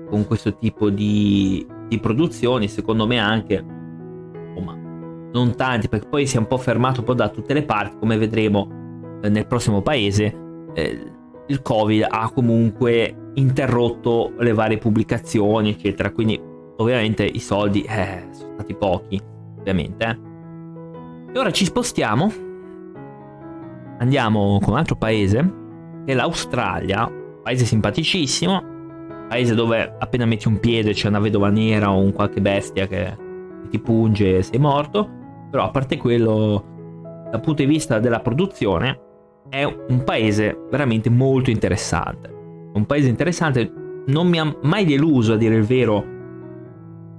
con 0.07 0.25
questo 0.25 0.55
tipo 0.55 0.89
di, 0.89 1.65
di 1.87 1.99
produzioni, 1.99 2.67
secondo 2.69 3.05
me 3.05 3.19
anche, 3.19 3.61
ma 3.61 4.73
non 5.33 5.55
tanti, 5.55 5.89
perché 5.89 6.07
poi 6.07 6.25
si 6.27 6.37
è 6.37 6.39
un 6.39 6.47
po' 6.47 6.57
fermato 6.57 7.01
un 7.01 7.05
po' 7.05 7.13
da 7.13 7.29
tutte 7.29 7.53
le 7.53 7.63
parti, 7.63 7.97
come 7.97 8.17
vedremo 8.17 9.19
eh, 9.21 9.29
nel 9.29 9.47
prossimo 9.47 9.81
paese. 9.81 10.35
Eh, 10.73 11.11
il 11.47 11.61
Covid 11.61 12.07
ha 12.09 12.31
comunque 12.31 13.13
interrotto 13.33 14.33
le 14.39 14.53
varie 14.53 14.77
pubblicazioni, 14.77 15.71
eccetera. 15.71 16.11
Quindi, 16.11 16.41
ovviamente, 16.77 17.25
i 17.25 17.39
soldi 17.39 17.81
eh, 17.81 18.27
sono 18.31 18.53
stati 18.53 18.75
pochi, 18.75 19.19
ovviamente. 19.59 20.05
Eh. 20.05 21.33
E 21.33 21.39
ora 21.39 21.51
ci 21.51 21.65
spostiamo 21.65 22.49
andiamo 24.01 24.59
con 24.61 24.73
un 24.73 24.79
altro 24.79 24.95
paese, 24.95 25.37
che 26.05 26.11
è 26.11 26.15
l'Australia, 26.15 27.09
paese 27.43 27.65
simpaticissimo, 27.65 28.63
paese 29.29 29.53
dove 29.53 29.95
appena 29.97 30.25
metti 30.25 30.47
un 30.47 30.59
piede 30.59 30.91
c'è 30.91 31.07
una 31.07 31.19
vedova 31.19 31.49
nera 31.49 31.91
o 31.91 31.99
un 31.99 32.11
qualche 32.11 32.41
bestia 32.41 32.87
che 32.87 33.15
ti 33.69 33.79
punge 33.79 34.37
e 34.37 34.43
sei 34.43 34.59
morto, 34.59 35.07
però 35.49 35.65
a 35.65 35.69
parte 35.69 35.97
quello, 35.97 36.63
dal 37.29 37.39
punto 37.41 37.61
di 37.61 37.69
vista 37.69 37.99
della 37.99 38.19
produzione, 38.19 38.99
è 39.49 39.63
un 39.63 40.03
paese 40.03 40.65
veramente 40.69 41.09
molto 41.09 41.51
interessante. 41.51 42.29
Un 42.73 42.85
paese 42.85 43.07
interessante, 43.07 43.71
non 44.07 44.27
mi 44.27 44.39
ha 44.39 44.57
mai 44.63 44.83
deluso 44.85 45.33
a 45.33 45.37
dire 45.37 45.55
il 45.55 45.63
vero 45.63 46.11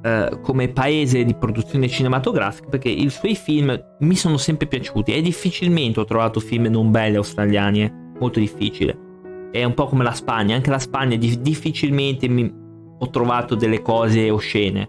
eh, 0.04 0.38
come 0.42 0.68
paese 0.68 1.24
di 1.24 1.34
produzione 1.34 1.88
cinematografica 1.88 2.68
perché 2.68 2.88
i 2.88 3.08
suoi 3.08 3.36
film 3.36 3.80
mi 4.00 4.16
sono 4.16 4.36
sempre 4.36 4.66
piaciuti 4.66 5.12
e 5.12 5.22
difficilmente 5.22 6.00
ho 6.00 6.04
trovato 6.04 6.40
film 6.40 6.64
non 6.66 6.90
belli 6.90 7.16
australiani, 7.16 7.80
è 7.80 7.92
molto 8.18 8.40
difficile. 8.40 9.10
È 9.52 9.62
un 9.62 9.74
po' 9.74 9.86
come 9.86 10.02
la 10.02 10.12
Spagna, 10.12 10.56
anche 10.56 10.70
la 10.70 10.78
Spagna 10.78 11.16
di- 11.16 11.40
difficilmente 11.40 12.26
mi... 12.26 12.52
ho 12.98 13.10
trovato 13.10 13.54
delle 13.54 13.80
cose 13.80 14.28
oscene, 14.30 14.88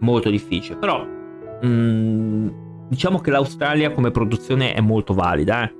molto 0.00 0.28
difficile, 0.28 0.76
però 0.76 1.06
mh, 1.62 1.66
mm, 1.66 2.48
diciamo 2.88 3.20
che 3.20 3.30
l'Australia 3.30 3.92
come 3.92 4.10
produzione 4.10 4.74
è 4.74 4.80
molto 4.80 5.14
valida. 5.14 5.64
Eh? 5.64 5.74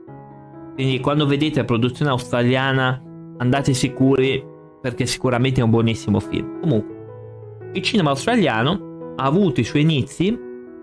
Quindi 0.74 1.00
quando 1.00 1.26
vedete 1.26 1.60
la 1.60 1.64
produzione 1.66 2.10
australiana 2.10 3.02
andate 3.38 3.74
sicuri 3.74 4.42
perché 4.80 5.06
sicuramente 5.06 5.60
è 5.60 5.64
un 5.64 5.70
buonissimo 5.70 6.18
film. 6.20 6.60
Comunque 6.60 6.93
il 7.74 7.82
cinema 7.82 8.10
australiano 8.10 9.14
ha 9.16 9.24
avuto 9.24 9.60
i 9.60 9.64
suoi 9.64 9.82
inizi 9.82 10.30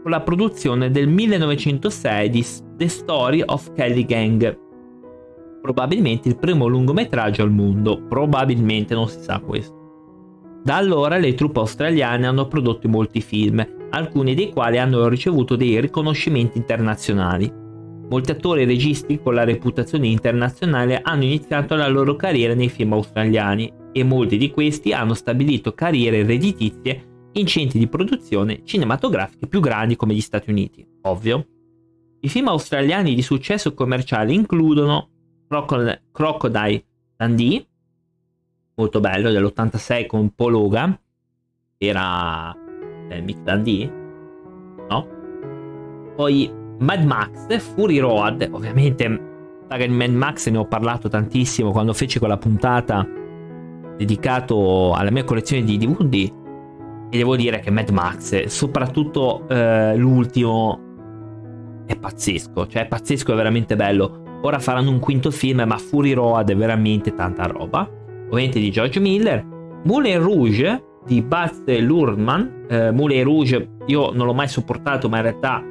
con 0.02 0.12
la 0.12 0.22
produzione 0.22 0.92
del 0.92 1.08
1906 1.08 2.30
di 2.30 2.46
The 2.76 2.88
Story 2.88 3.42
of 3.46 3.72
Kelly 3.74 4.06
Gang. 4.06 4.60
probabilmente 5.62 6.28
il 6.28 6.38
primo 6.38 6.66
lungometraggio 6.68 7.44
al 7.44 7.52
mondo, 7.52 8.02
probabilmente 8.08 8.94
non 8.96 9.08
si 9.08 9.22
sa 9.22 9.40
questo. 9.40 10.60
Da 10.64 10.76
allora 10.76 11.18
le 11.18 11.34
truppe 11.36 11.60
australiane 11.60 12.26
hanno 12.26 12.48
prodotto 12.48 12.90
molti 12.90 13.22
film, 13.22 13.66
alcuni 13.92 14.34
dei 14.34 14.52
quali 14.52 14.80
hanno 14.80 15.08
ricevuto 15.08 15.56
dei 15.56 15.80
riconoscimenti 15.80 16.58
internazionali. 16.58 17.52
Molti 18.10 18.32
attori 18.32 18.64
e 18.64 18.66
registi 18.66 19.20
con 19.22 19.36
la 19.36 19.44
reputazione 19.44 20.08
internazionale 20.08 21.00
hanno 21.02 21.24
iniziato 21.24 21.76
la 21.76 21.88
loro 21.88 22.16
carriera 22.16 22.56
nei 22.56 22.70
film 22.70 22.94
australiani 22.94 23.72
e 23.92 24.04
molti 24.04 24.38
di 24.38 24.52
questi 24.52 24.94
hanno 24.94 25.14
stabilito 25.14 25.74
carriere 25.74 26.24
redditizie 26.24 27.10
in 27.34 27.46
centri 27.46 27.80
di 27.80 27.88
produzione 27.88 28.62
cinematografiche 28.64 29.48
più 29.48 29.60
grandi 29.60 29.96
come 29.96 30.14
gli 30.14 30.22
Stati 30.22 30.50
Uniti. 30.50 30.86
Ovvio. 31.04 31.46
I 32.22 32.30
film 32.30 32.50
australiani 32.50 33.16
di 33.16 33.22
successo 33.22 33.74
commerciale 33.74 34.34
includono 34.34 35.10
Crocodile 35.48 36.86
Dundee, 37.18 37.66
molto 38.76 39.00
bello, 39.00 39.32
dell'86 39.32 40.06
con 40.06 40.34
Paul 40.34 40.56
Hogan, 40.56 41.00
era 41.78 42.56
eh, 43.10 43.22
Mick 43.22 43.42
Dundee, 43.42 43.92
no? 44.88 45.08
Poi 46.16 46.52
Mad 46.80 47.04
Max, 47.04 47.58
Fury 47.60 47.98
Road, 47.98 48.48
ovviamente 48.52 49.30
di 49.68 49.88
Mad 49.88 50.12
Max 50.12 50.50
ne 50.50 50.58
ho 50.58 50.66
parlato 50.68 51.08
tantissimo 51.10 51.72
quando 51.72 51.94
feci 51.94 52.20
quella 52.20 52.38
puntata 52.38 53.08
dedicato 54.02 54.94
alla 54.94 55.12
mia 55.12 55.24
collezione 55.24 55.64
di 55.64 55.78
DVD 55.78 56.14
e 57.14 57.18
devo 57.18 57.36
dire 57.36 57.60
che 57.60 57.70
Mad 57.70 57.90
Max, 57.90 58.46
soprattutto 58.46 59.48
eh, 59.48 59.96
l'ultimo, 59.96 60.80
è 61.86 61.96
pazzesco, 61.96 62.68
cioè 62.68 62.84
è 62.84 62.88
pazzesco, 62.88 63.34
è 63.34 63.36
veramente 63.36 63.76
bello. 63.76 64.40
Ora 64.44 64.58
faranno 64.58 64.90
un 64.90 65.00
quinto 65.00 65.30
film, 65.30 65.64
ma 65.68 65.78
Fury 65.78 66.14
Road 66.14 66.50
è 66.50 66.56
veramente 66.56 67.14
tanta 67.14 67.46
roba. 67.46 67.88
Ovviamente 68.30 68.60
di 68.60 68.72
George 68.72 69.00
Miller. 69.00 69.46
Moulin 69.84 70.20
Rouge 70.20 70.84
di 71.06 71.22
Baz 71.22 71.64
Luhrmann. 71.66 72.48
Eh, 72.70 72.92
Moulin 72.92 73.24
Rouge 73.24 73.70
io 73.86 74.12
non 74.14 74.26
l'ho 74.26 74.34
mai 74.34 74.48
sopportato, 74.48 75.10
ma 75.10 75.18
in 75.18 75.24
realtà 75.24 75.64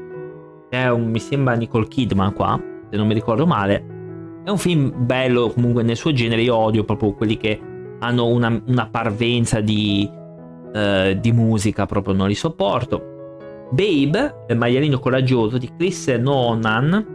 è 0.69 0.89
un, 0.89 1.11
mi 1.11 1.19
sembra 1.19 1.55
Nicole 1.55 1.89
Kidman 1.89 2.33
qua, 2.33 2.61
se 2.91 2.97
non 2.97 3.07
mi 3.07 3.15
ricordo 3.15 3.47
male. 3.47 3.99
È 4.45 4.51
un 4.51 4.59
film 4.59 4.93
bello 5.07 5.49
comunque 5.49 5.83
nel 5.83 5.97
suo 5.97 6.13
genere, 6.13 6.43
io 6.43 6.55
odio 6.55 6.85
proprio 6.85 7.13
quelli 7.15 7.37
che 7.37 7.61
hanno 8.01 8.27
una, 8.27 8.63
una 8.67 8.89
parvenza 8.89 9.61
di, 9.61 10.09
uh, 10.11 11.13
di 11.19 11.33
musica, 11.33 11.87
proprio 11.87 12.15
non 12.15 12.29
li 12.29 12.35
sopporto. 12.35 13.69
Babe, 13.71 14.47
il 14.49 14.57
maialino 14.57 14.99
coraggioso 14.99 15.57
di 15.57 15.71
Chris 15.77 16.09
Nonan, 16.09 17.07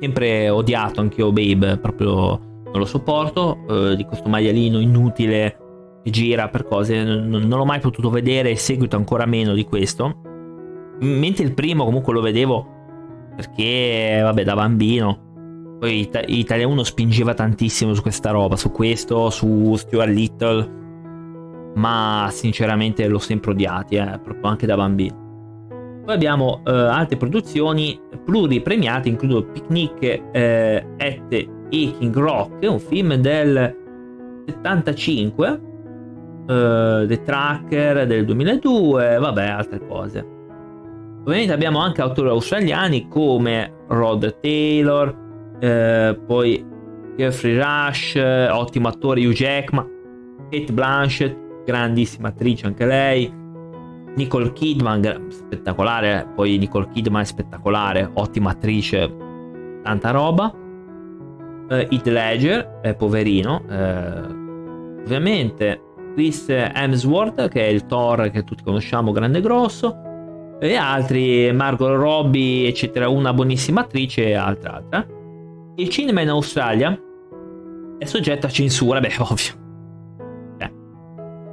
sempre 0.00 0.50
odiato 0.50 1.00
anch'io 1.00 1.32
Babe, 1.32 1.78
proprio 1.78 2.38
non 2.64 2.78
lo 2.78 2.84
sopporto, 2.84 3.64
uh, 3.66 3.94
di 3.94 4.04
questo 4.04 4.28
maialino 4.28 4.78
inutile 4.78 5.56
che 6.02 6.10
gira 6.10 6.48
per 6.48 6.64
cose, 6.66 7.02
non, 7.02 7.28
non 7.28 7.58
l'ho 7.58 7.64
mai 7.64 7.80
potuto 7.80 8.10
vedere 8.10 8.50
e 8.50 8.56
seguito 8.56 8.96
ancora 8.96 9.24
meno 9.26 9.54
di 9.54 9.64
questo. 9.64 10.20
Mentre 11.00 11.44
il 11.44 11.52
primo 11.52 11.84
comunque 11.84 12.12
lo 12.12 12.20
vedevo 12.20 12.74
perché, 13.36 14.20
vabbè, 14.22 14.44
da 14.44 14.54
bambino 14.54 15.25
poi 15.78 16.00
Ita- 16.00 16.22
Italia 16.26 16.66
1 16.66 16.82
spingeva 16.82 17.34
tantissimo 17.34 17.94
su 17.94 18.02
questa 18.02 18.30
roba, 18.30 18.56
su 18.56 18.70
questo, 18.72 19.30
su 19.30 19.74
Stuart 19.76 20.08
Little. 20.10 20.74
Ma 21.74 22.28
sinceramente 22.30 23.06
l'ho 23.06 23.18
sempre 23.18 23.50
odiati, 23.50 23.96
eh, 23.96 24.18
proprio 24.22 24.48
anche 24.48 24.66
da 24.66 24.76
bambino. 24.76 25.24
Poi 26.04 26.14
abbiamo 26.14 26.62
eh, 26.64 26.70
altre 26.70 27.16
produzioni 27.16 28.00
pluripremiate, 28.24 29.08
includono 29.08 29.42
Picnic 29.42 30.22
eh, 30.32 30.86
at 30.96 31.48
Aching 31.66 32.16
Rock, 32.16 32.66
un 32.68 32.78
film 32.78 33.14
del 33.16 33.76
75, 34.46 35.60
eh, 36.46 37.04
The 37.08 37.22
Tracker 37.22 38.06
del 38.06 38.24
2002, 38.24 39.18
vabbè, 39.18 39.46
altre 39.46 39.86
cose. 39.86 40.34
Ovviamente 41.24 41.52
abbiamo 41.52 41.80
anche 41.80 42.02
autori 42.02 42.28
australiani 42.28 43.08
come 43.08 43.72
Rod 43.88 44.38
Taylor, 44.40 45.25
eh, 45.60 46.18
poi 46.26 46.64
Jeffrey 47.16 47.56
Rush, 47.56 48.16
ottimo 48.16 48.88
attore 48.88 49.24
Hugh 49.26 49.32
Jackman, 49.32 49.88
Kate 50.50 50.72
Blanchett, 50.72 51.64
grandissima 51.64 52.28
attrice 52.28 52.66
anche 52.66 52.84
lei, 52.84 53.44
Nicole 54.16 54.52
Kidman, 54.52 55.26
spettacolare, 55.28 56.26
poi 56.34 56.56
Nicole 56.56 56.88
Kidman 56.92 57.22
è 57.22 57.24
spettacolare, 57.24 58.10
ottima 58.14 58.50
attrice, 58.50 59.14
tanta 59.82 60.10
roba. 60.10 60.52
Uh, 61.68 61.84
Heath 61.90 62.06
Ledger, 62.06 62.78
eh, 62.82 62.94
poverino, 62.94 63.64
eh, 63.68 65.00
ovviamente 65.02 65.80
Chris 66.14 66.46
Hemsworth, 66.48 67.48
che 67.48 67.66
è 67.66 67.68
il 67.68 67.86
Thor 67.86 68.30
che 68.30 68.44
tutti 68.44 68.62
conosciamo, 68.62 69.10
grande 69.10 69.38
e 69.38 69.40
grosso, 69.40 69.96
e 70.60 70.76
altri, 70.76 71.52
Margot 71.52 71.90
Robbie, 71.90 72.68
eccetera, 72.68 73.08
una 73.08 73.34
buonissima 73.34 73.80
attrice 73.80 74.28
e 74.28 74.34
altra 74.34 74.76
altra. 74.76 75.06
Il 75.78 75.90
cinema 75.90 76.22
in 76.22 76.30
Australia 76.30 76.98
è 77.98 78.04
soggetto 78.06 78.46
a 78.46 78.48
censura, 78.48 78.98
beh, 78.98 79.16
ovvio. 79.20 79.64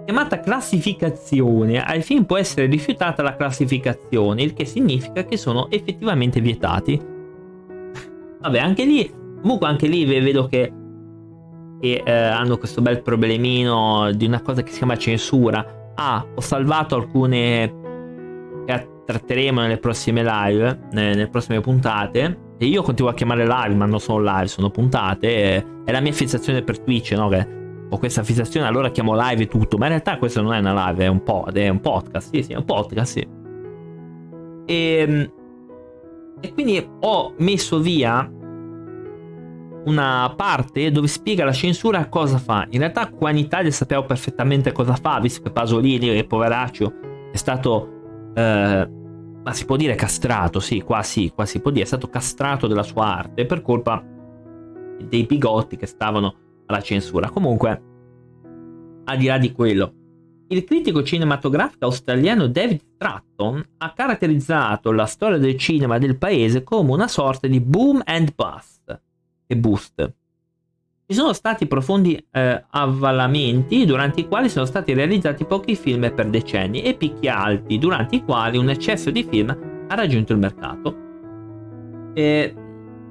Chiamata 0.06 0.40
classificazione, 0.40 1.82
ai 1.82 2.02
film 2.02 2.24
può 2.24 2.38
essere 2.38 2.68
rifiutata 2.68 3.22
la 3.22 3.36
classificazione, 3.36 4.44
il 4.44 4.54
che 4.54 4.66
significa 4.66 5.24
che 5.24 5.38
sono 5.38 5.70
effettivamente 5.70 6.42
vietati. 6.42 7.02
Vabbè, 8.42 8.60
anche 8.60 8.86
lì, 8.86 9.10
comunque 9.42 9.68
anche 9.68 9.88
lì 9.88 10.04
vedo 10.06 10.46
che, 10.48 10.72
che 11.80 12.04
eh, 12.06 12.12
hanno 12.12 12.58
questo 12.58 12.82
bel 12.82 13.02
problemino 13.02 14.12
di 14.14 14.26
una 14.26 14.42
cosa 14.42 14.62
che 14.62 14.72
si 14.72 14.80
chiama 14.80 14.98
censura. 14.98 15.92
Ah, 15.96 16.26
ho 16.36 16.42
salvato 16.42 16.96
alcune 16.96 17.74
che 18.66 18.88
tratteremo 19.06 19.62
nelle 19.62 19.78
prossime 19.78 20.22
live, 20.22 20.80
nelle 20.92 21.28
prossime 21.28 21.62
puntate 21.62 22.43
e 22.64 22.68
io 22.68 22.82
continuo 22.82 23.12
a 23.12 23.14
chiamare 23.14 23.46
live, 23.46 23.76
ma 23.76 23.86
non 23.86 24.00
sono 24.00 24.20
live, 24.24 24.48
sono 24.48 24.70
puntate. 24.70 25.82
È 25.84 25.92
la 25.92 26.00
mia 26.00 26.14
fissazione 26.14 26.62
per 26.62 26.80
Twitch, 26.80 27.12
no? 27.12 27.28
Che 27.28 27.62
ho 27.90 27.98
questa 27.98 28.24
fissazione, 28.24 28.66
allora 28.66 28.90
chiamo 28.90 29.14
live 29.20 29.44
e 29.44 29.48
tutto. 29.48 29.78
Ma 29.78 29.86
in 29.86 29.92
realtà 29.92 30.18
questo 30.18 30.42
non 30.42 30.54
è 30.54 30.60
una 30.60 30.88
live, 30.88 31.04
è 31.04 31.08
un, 31.08 31.22
pod, 31.24 31.54
è 31.58 31.68
un 31.68 31.82
podcast. 31.82 32.34
Sì, 32.34 32.42
sì, 32.42 32.54
è 32.54 32.56
un 32.56 32.64
podcast, 32.64 33.12
sì. 33.12 33.28
E, 34.66 34.76
ehm, 34.76 35.32
e 36.40 36.54
quindi 36.54 36.90
ho 37.02 37.34
messo 37.40 37.80
via 37.80 38.32
una 39.86 40.34
parte 40.34 40.90
dove 40.90 41.08
spiega 41.08 41.44
la 41.44 41.52
censura 41.52 42.08
cosa 42.08 42.38
fa. 42.38 42.66
In 42.70 42.80
realtà 42.80 43.10
qua 43.10 43.30
in 43.30 43.38
Italia 43.40 43.72
sappiamo 43.72 44.06
perfettamente 44.06 44.72
cosa 44.72 44.96
fa, 44.96 45.20
visto 45.20 45.42
che 45.42 45.52
Pasolini, 45.52 46.08
il 46.08 46.28
poveraccio, 46.28 46.94
è 47.30 47.36
stato... 47.36 48.32
Eh, 48.34 49.02
ma 49.44 49.54
si 49.54 49.66
può 49.66 49.76
dire 49.76 49.96
castrato, 49.96 50.60
sì, 50.60 50.82
qua 50.82 51.04
sì, 51.04 51.32
qua 51.34 51.46
si 51.46 51.60
può 51.60 51.70
dire, 51.70 51.84
è 51.84 51.88
stato 51.88 52.08
castrato 52.08 52.68
della 52.68 52.84
sua 52.84 53.18
arte 53.18 53.46
per 53.46 53.62
colpa 53.62 54.04
dei 55.04 55.26
bigotti 55.26 55.76
che 55.76 55.86
stavano 55.86 56.36
alla 56.66 56.82
censura. 56.82 57.30
Comunque, 57.30 57.84
al 59.04 59.18
di 59.18 59.26
là 59.26 59.38
di 59.38 59.52
quello, 59.52 59.94
il 60.48 60.64
critico 60.64 61.04
cinematografico 61.04 61.86
australiano 61.86 62.48
David 62.48 62.82
Stratton 62.94 63.64
ha 63.78 63.94
caratterizzato 63.94 64.92
la 64.92 65.06
storia 65.06 65.38
del 65.38 65.58
cinema 65.58 65.98
del 65.98 66.18
paese 66.18 66.64
come 66.64 66.92
una 66.92 67.08
sorta 67.08 67.48
di 67.48 67.60
boom 67.60 68.02
and 68.06 68.34
bust 68.36 69.02
e 69.46 69.58
boost. 69.58 70.14
Ci 71.14 71.20
sono 71.20 71.34
stati 71.34 71.68
profondi 71.68 72.16
eh, 72.32 72.64
avvalamenti 72.72 73.86
durante 73.86 74.22
i 74.22 74.28
quali 74.28 74.50
sono 74.50 74.66
stati 74.66 74.96
realizzati 74.96 75.46
pochi 75.46 75.76
film 75.76 76.12
per 76.12 76.28
decenni 76.28 76.82
e 76.82 76.96
picchi 76.96 77.28
alti 77.28 77.78
durante 77.78 78.16
i 78.16 78.24
quali 78.24 78.58
un 78.58 78.72
eccesso 78.72 79.12
di 79.12 79.24
film 79.24 79.56
ha 79.90 79.94
raggiunto 79.94 80.34
il 80.34 80.40
mercato. 80.40 80.98
E 82.16 82.56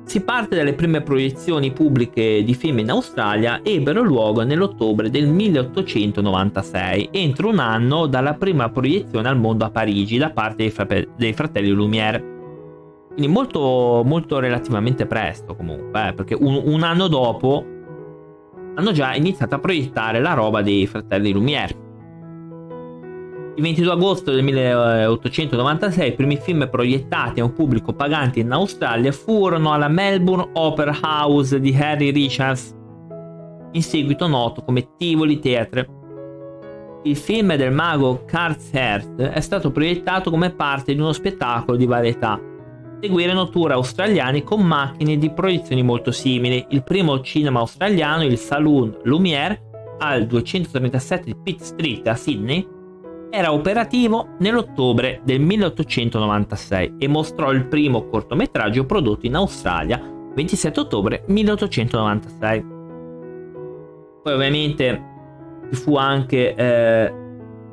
si 0.02 0.20
parte 0.24 0.56
dalle 0.56 0.72
prime 0.74 1.02
proiezioni 1.02 1.70
pubbliche 1.70 2.42
di 2.42 2.54
film 2.54 2.80
in 2.80 2.90
Australia 2.90 3.60
ebbero 3.62 4.02
luogo 4.02 4.42
nell'ottobre 4.42 5.08
del 5.08 5.28
1896, 5.28 7.10
entro 7.12 7.50
un 7.50 7.60
anno 7.60 8.06
dalla 8.06 8.34
prima 8.34 8.68
proiezione 8.68 9.28
al 9.28 9.38
mondo 9.38 9.64
a 9.64 9.70
Parigi 9.70 10.18
da 10.18 10.30
parte 10.30 10.56
dei, 10.56 10.70
frape- 10.70 11.08
dei 11.16 11.34
fratelli 11.34 11.70
Lumière. 11.70 12.30
Quindi 13.14 13.28
molto, 13.28 14.02
molto 14.04 14.40
relativamente 14.40 15.06
presto 15.06 15.54
comunque, 15.54 16.08
eh, 16.08 16.12
perché 16.14 16.34
un, 16.34 16.62
un 16.64 16.82
anno 16.82 17.06
dopo 17.06 17.78
hanno 18.74 18.92
già 18.92 19.14
iniziato 19.14 19.54
a 19.54 19.58
proiettare 19.58 20.20
la 20.20 20.34
roba 20.34 20.62
dei 20.62 20.86
fratelli 20.86 21.32
Lumière. 21.32 21.80
Il 23.54 23.62
22 23.62 23.92
agosto 23.92 24.30
del 24.30 24.42
1896 24.42 26.08
i 26.08 26.14
primi 26.14 26.36
film 26.38 26.68
proiettati 26.70 27.40
a 27.40 27.44
un 27.44 27.52
pubblico 27.52 27.92
pagante 27.92 28.40
in 28.40 28.50
Australia 28.50 29.12
furono 29.12 29.72
alla 29.72 29.88
Melbourne 29.88 30.50
Opera 30.54 30.98
House 31.02 31.60
di 31.60 31.76
Harry 31.78 32.10
Richards, 32.10 32.74
in 33.72 33.82
seguito 33.82 34.26
noto 34.26 34.62
come 34.62 34.96
Tivoli 34.96 35.38
Theatre. 35.38 36.00
Il 37.04 37.16
film 37.16 37.54
del 37.56 37.72
mago 37.72 38.24
Carl 38.24 38.56
Hearst 38.70 39.20
è 39.20 39.40
stato 39.40 39.70
proiettato 39.70 40.30
come 40.30 40.50
parte 40.50 40.94
di 40.94 41.00
uno 41.00 41.12
spettacolo 41.12 41.76
di 41.76 41.84
varietà 41.84 42.40
seguirono 43.02 43.48
tour 43.48 43.72
australiani 43.72 44.44
con 44.44 44.62
macchine 44.62 45.18
di 45.18 45.28
proiezioni 45.32 45.82
molto 45.82 46.12
simili. 46.12 46.64
Il 46.68 46.84
primo 46.84 47.20
cinema 47.20 47.58
australiano, 47.58 48.22
il 48.22 48.38
Saloon 48.38 48.96
Lumière, 49.02 49.96
al 49.98 50.26
237 50.26 51.24
di 51.24 51.36
Pitt 51.42 51.60
Street 51.60 52.06
a 52.06 52.14
Sydney, 52.14 52.64
era 53.30 53.52
operativo 53.52 54.36
nell'ottobre 54.38 55.20
del 55.24 55.40
1896 55.40 56.94
e 56.98 57.08
mostrò 57.08 57.50
il 57.50 57.66
primo 57.66 58.06
cortometraggio 58.06 58.84
prodotto 58.84 59.26
in 59.26 59.34
Australia 59.34 60.00
27 60.34 60.78
ottobre 60.78 61.24
1896. 61.26 62.64
Poi 64.22 64.32
ovviamente 64.32 65.10
ci 65.72 65.76
fu 65.76 65.96
anche 65.96 66.54
eh, 66.54 67.21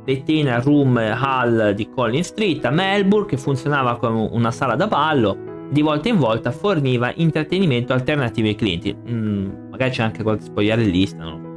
l'Etena 0.09 0.59
Room 0.59 0.97
Hall 0.97 1.71
di 1.73 1.87
Collins 1.87 2.29
Street 2.29 2.65
a 2.65 2.71
Melbourne 2.71 3.27
che 3.27 3.37
funzionava 3.37 3.97
come 3.97 4.27
una 4.31 4.49
sala 4.49 4.75
da 4.75 4.87
ballo 4.87 5.67
di 5.69 5.83
volta 5.83 6.09
in 6.09 6.17
volta 6.17 6.49
forniva 6.51 7.11
intrattenimento 7.15 7.93
alternativo 7.93 8.47
ai 8.47 8.55
clienti. 8.55 8.95
Mm, 9.07 9.69
magari 9.69 9.91
c'è 9.91 10.01
anche 10.01 10.23
qualche 10.23 10.45
spogliarellista 10.45 11.23
no? 11.23 11.47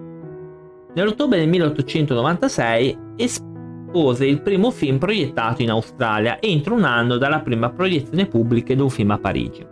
nell'ottobre 0.94 1.38
del 1.38 1.48
1896 1.48 2.98
espose 3.16 4.26
il 4.26 4.42
primo 4.42 4.70
film 4.70 4.98
proiettato 4.98 5.62
in 5.62 5.70
Australia 5.70 6.38
entro 6.38 6.74
un 6.74 6.84
anno 6.84 7.16
dalla 7.16 7.40
prima 7.40 7.70
proiezione 7.70 8.26
pubblica 8.26 8.74
di 8.74 8.80
un 8.80 8.90
film 8.90 9.12
a 9.12 9.18
Parigi. 9.18 9.66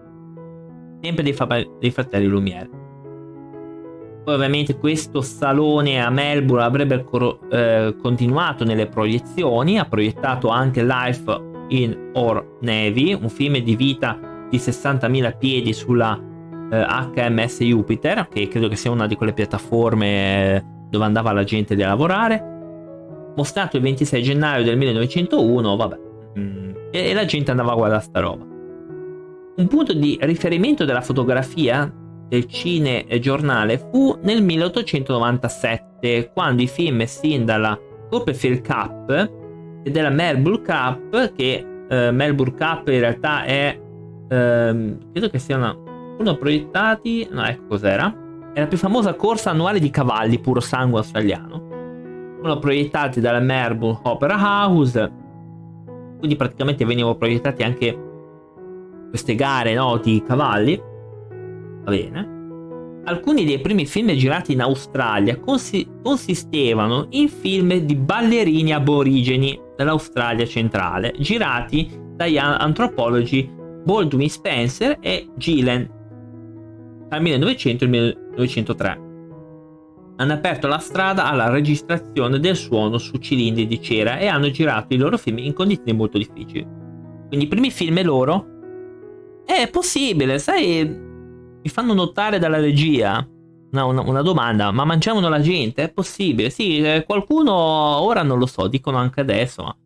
Sempre 1.03 1.23
dei, 1.23 1.33
fa- 1.35 1.67
dei 1.79 1.91
fratelli 1.91 2.27
Lumière 2.27 2.80
poi 4.23 4.35
ovviamente 4.35 4.77
questo 4.77 5.23
salone 5.23 6.03
a 6.03 6.11
Melbourne 6.11 6.65
avrebbe 6.65 7.05
cor- 7.05 7.39
eh, 7.51 7.97
continuato 8.01 8.65
nelle 8.65 8.87
proiezioni, 8.87 9.79
ha 9.79 9.87
proiettato 9.87 10.49
anche 10.49 10.85
Life 10.85 11.49
in 11.69 12.11
Or 12.15 12.59
Navy, 12.61 13.15
un 13.15 13.29
film 13.29 13.59
di 13.59 13.77
vita 13.77 14.19
di 14.51 14.59
60.000 14.59 15.37
piedi 15.39 15.73
sulla 15.73 16.19
eh, 16.71 16.87
HMS 17.15 17.63
Jupiter, 17.63 18.29
che 18.29 18.49
credo 18.49 18.69
che 18.69 18.77
sia 18.77 18.91
una 18.91 19.07
di 19.07 19.17
quelle 19.17 19.33
piattaforme 19.33 20.57
eh, 20.57 20.65
dove 20.89 21.05
andava 21.05 21.33
la 21.33 21.45
gente 21.45 21.75
a 21.75 21.87
lavorare. 21.87 22.45
Mostrato 23.37 23.77
il 23.77 23.83
26 23.83 24.23
gennaio 24.23 24.65
del 24.65 24.77
1901, 24.77 25.77
vabbè, 25.77 25.99
mm, 26.39 26.71
e, 26.91 27.11
e 27.11 27.15
la 27.15 27.25
gente 27.25 27.51
andava 27.51 27.73
a 27.73 27.75
guardare 27.75 28.03
sta 28.03 28.21
roba. 28.21 28.45
Un 29.57 29.67
punto 29.69 29.93
di 29.93 30.19
riferimento 30.21 30.85
della 30.85 31.01
fotografia 31.01 31.93
del 32.31 32.47
cinegiornale 32.47 33.77
fu 33.91 34.17
nel 34.23 34.41
1897, 34.41 36.31
quando 36.33 36.63
i 36.63 36.69
film 36.69 36.97
messi 36.97 37.43
dalla 37.43 37.77
Copperfield 38.09 38.65
Cup 38.65 39.11
e 39.83 39.91
della 39.91 40.11
Melbourne 40.11 40.63
Cup, 40.63 41.35
che 41.35 41.67
eh, 41.89 42.11
Melbourne 42.13 42.55
Cup 42.55 42.89
in 42.89 43.01
realtà 43.01 43.43
è, 43.43 43.77
eh, 44.29 44.97
credo 45.11 45.29
che 45.29 45.39
siano 45.41 46.15
furono 46.17 46.37
proiettati, 46.37 47.27
no 47.33 47.45
ecco 47.45 47.67
cos'era, 47.67 48.15
è 48.53 48.61
la 48.61 48.67
più 48.69 48.79
famosa 48.79 49.15
corsa 49.15 49.51
annuale 49.51 49.81
di 49.81 49.91
cavalli 49.91 50.39
puro 50.39 50.61
sangue 50.61 50.99
australiano. 50.99 51.67
Furono 52.37 52.61
proiettati 52.61 53.21
dalla 53.21 53.41
Melbourne 53.41 54.01
Opera 54.05 54.37
House, 54.37 55.13
quindi 56.19 56.37
praticamente 56.37 56.85
venivano 56.85 57.17
proiettati 57.17 57.65
anche 57.65 58.09
queste 59.09 59.35
gare 59.35 59.75
no, 59.75 59.97
di 59.97 60.23
cavalli 60.25 60.81
Va 61.85 61.91
bene. 61.91 62.39
Alcuni 63.05 63.45
dei 63.45 63.61
primi 63.61 63.87
film 63.87 64.13
girati 64.13 64.53
in 64.53 64.61
Australia 64.61 65.39
consi- 65.39 65.89
consistevano 66.03 67.07
in 67.11 67.29
film 67.29 67.75
di 67.79 67.97
ballerini 67.97 68.73
aborigeni 68.73 69.59
dell'Australia 69.77 70.47
centrale, 70.47 71.15
girati 71.19 71.91
dagli 72.15 72.37
antropologi 72.37 73.51
Baldwin 73.85 74.29
Spencer 74.29 74.99
e 75.01 75.29
Gillen 75.37 75.99
tra 77.09 77.19
il 77.19 77.25
1900 77.25 77.85
e 77.85 77.87
il 77.87 77.93
1903. 77.93 79.09
Hanno 80.17 80.33
aperto 80.33 80.69
la 80.69 80.79
strada 80.79 81.25
alla 81.25 81.49
registrazione 81.49 82.39
del 82.39 82.55
suono 82.55 82.99
su 82.99 83.17
cilindri 83.17 83.67
di 83.67 83.81
cera 83.81 84.19
e 84.19 84.27
hanno 84.27 84.51
girato 84.51 84.95
i 84.95 84.99
loro 84.99 85.17
film 85.17 85.39
in 85.39 85.53
condizioni 85.53 85.95
molto 85.95 86.19
difficili. 86.19 86.67
Quindi 87.27 87.47
i 87.47 87.49
primi 87.49 87.71
film 87.71 88.03
loro 88.03 88.47
è 89.45 89.69
possibile, 89.71 90.39
sai, 90.39 91.09
mi 91.63 91.69
fanno 91.69 91.93
notare 91.93 92.39
dalla 92.39 92.59
regia 92.59 93.27
una, 93.73 93.85
una, 93.85 94.01
una, 94.01 94.23
domanda, 94.23 94.71
ma 94.71 94.85
mangiavano 94.85 95.29
la 95.29 95.41
gente? 95.41 95.85
È 95.85 95.93
possibile? 95.93 96.51
Sì, 96.51 96.81
eh, 96.81 97.05
qualcuno 97.07 97.53
ora 97.53 98.23
non 98.23 98.39
lo 98.39 98.47
so, 98.47 98.67
dicono 98.67 98.97
anche 98.97 99.21
adesso, 99.21 99.63
ma 99.63 99.77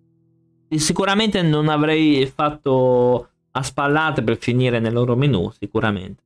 sicuramente 0.78 1.42
non 1.42 1.68
avrei 1.68 2.26
fatto 2.26 3.28
a 3.50 3.62
spallate 3.62 4.22
per 4.22 4.38
finire 4.38 4.80
nel 4.80 4.92
loro 4.92 5.16
menu, 5.16 5.50
sicuramente. 5.58 6.22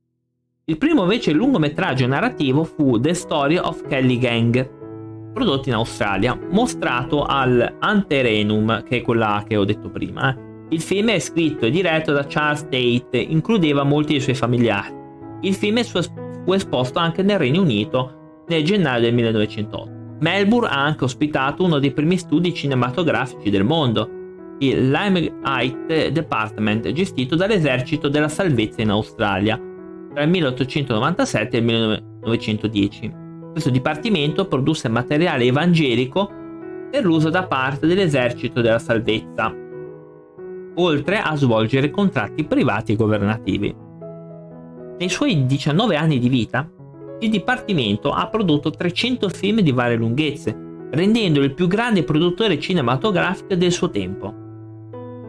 Il 0.65 0.77
primo 0.77 1.01
invece 1.01 1.31
lungometraggio 1.31 2.05
narrativo 2.07 2.63
fu 2.63 2.99
The 2.99 3.13
Story 3.13 3.57
of 3.57 3.87
Kelly 3.87 4.17
Gang, 4.17 5.31
prodotto 5.33 5.69
in 5.69 5.75
Australia, 5.75 6.39
mostrato 6.51 7.23
al 7.23 7.77
Anterenum, 7.79 8.83
che 8.83 8.97
è 8.97 9.01
quella 9.01 9.43
che 9.47 9.57
ho 9.57 9.65
detto 9.65 9.89
prima. 9.89 10.31
Eh. 10.31 10.47
Il 10.69 10.81
film 10.81 11.09
è 11.09 11.19
scritto 11.19 11.65
e 11.65 11.71
diretto 11.71 12.11
da 12.13 12.25
Charles 12.27 12.63
Tate, 12.63 13.17
includeva 13.17 13.83
molti 13.83 14.13
dei 14.13 14.21
suoi 14.21 14.35
familiari. 14.35 14.98
Il 15.41 15.53
film 15.53 15.81
fu 15.83 16.53
esposto 16.53 16.99
anche 16.99 17.23
nel 17.23 17.39
Regno 17.39 17.61
Unito 17.61 18.43
nel 18.47 18.63
gennaio 18.63 19.01
del 19.01 19.13
1908. 19.13 19.97
Melbourne 20.19 20.67
ha 20.67 20.83
anche 20.83 21.05
ospitato 21.05 21.63
uno 21.63 21.79
dei 21.79 21.91
primi 21.91 22.17
studi 22.17 22.53
cinematografici 22.53 23.49
del 23.49 23.63
mondo, 23.63 24.09
il 24.59 24.89
Limelight 24.89 26.09
Department, 26.09 26.91
gestito 26.91 27.35
dall'esercito 27.35 28.09
della 28.09 28.27
salvezza 28.27 28.81
in 28.81 28.89
Australia 28.89 29.57
tra 30.13 30.23
il 30.23 30.29
1897 30.29 31.55
e 31.55 31.59
il 31.59 31.65
1910. 31.65 33.13
Questo 33.51 33.69
dipartimento 33.69 34.47
produsse 34.47 34.89
materiale 34.89 35.45
evangelico 35.45 36.29
per 36.91 37.05
l'uso 37.05 37.29
da 37.29 37.43
parte 37.43 37.87
dell'esercito 37.87 38.59
della 38.59 38.79
salvezza, 38.79 39.53
oltre 40.75 41.19
a 41.19 41.35
svolgere 41.35 41.89
contratti 41.89 42.43
privati 42.43 42.91
e 42.91 42.95
governativi. 42.95 43.87
Nei 44.99 45.07
suoi 45.07 45.45
19 45.45 45.95
anni 45.95 46.19
di 46.19 46.27
vita, 46.27 46.69
il 47.19 47.29
Dipartimento 47.29 48.11
ha 48.11 48.27
prodotto 48.27 48.69
300 48.69 49.29
film 49.29 49.61
di 49.61 49.71
varie 49.71 49.95
lunghezze, 49.95 50.53
rendendolo 50.91 51.45
il 51.45 51.53
più 51.53 51.67
grande 51.67 52.03
produttore 52.03 52.59
cinematografico 52.59 53.55
del 53.55 53.71
suo 53.71 53.89
tempo. 53.89 54.33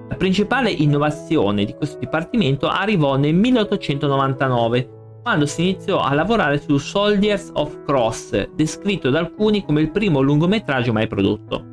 La 0.08 0.16
principale 0.16 0.72
innovazione 0.72 1.64
di 1.64 1.72
questo 1.74 1.98
Dipartimento 2.00 2.66
arrivò 2.66 3.14
nel 3.14 3.32
1899, 3.32 5.20
quando 5.22 5.46
si 5.46 5.60
iniziò 5.62 6.00
a 6.00 6.14
lavorare 6.14 6.60
su 6.60 6.76
Soldiers 6.76 7.50
of 7.52 7.84
Cross, 7.84 8.50
descritto 8.56 9.08
da 9.08 9.20
alcuni 9.20 9.64
come 9.64 9.82
il 9.82 9.92
primo 9.92 10.20
lungometraggio 10.20 10.92
mai 10.92 11.06
prodotto. 11.06 11.64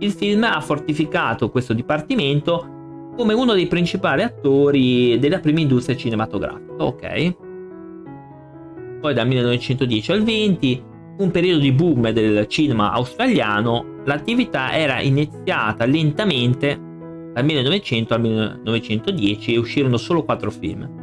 Il 0.00 0.10
film 0.10 0.42
ha 0.42 0.60
fortificato 0.60 1.50
questo 1.50 1.72
dipartimento 1.72 2.81
come 3.16 3.34
uno 3.34 3.52
dei 3.52 3.66
principali 3.66 4.22
attori 4.22 5.18
della 5.18 5.40
prima 5.40 5.60
industria 5.60 5.96
cinematografica. 5.96 6.74
Ok. 6.78 7.34
Poi 9.00 9.14
dal 9.14 9.26
1910 9.26 10.12
al 10.12 10.22
20, 10.22 10.84
un 11.18 11.30
periodo 11.30 11.60
di 11.60 11.72
boom 11.72 12.10
del 12.10 12.46
cinema 12.46 12.92
australiano, 12.92 14.00
l'attività 14.04 14.72
era 14.76 15.00
iniziata 15.00 15.84
lentamente 15.84 16.78
dal 17.32 17.44
1900 17.44 18.14
al 18.14 18.20
1910 18.20 19.54
e 19.54 19.58
uscirono 19.58 19.96
solo 19.96 20.24
4 20.24 20.50
film. 20.50 21.00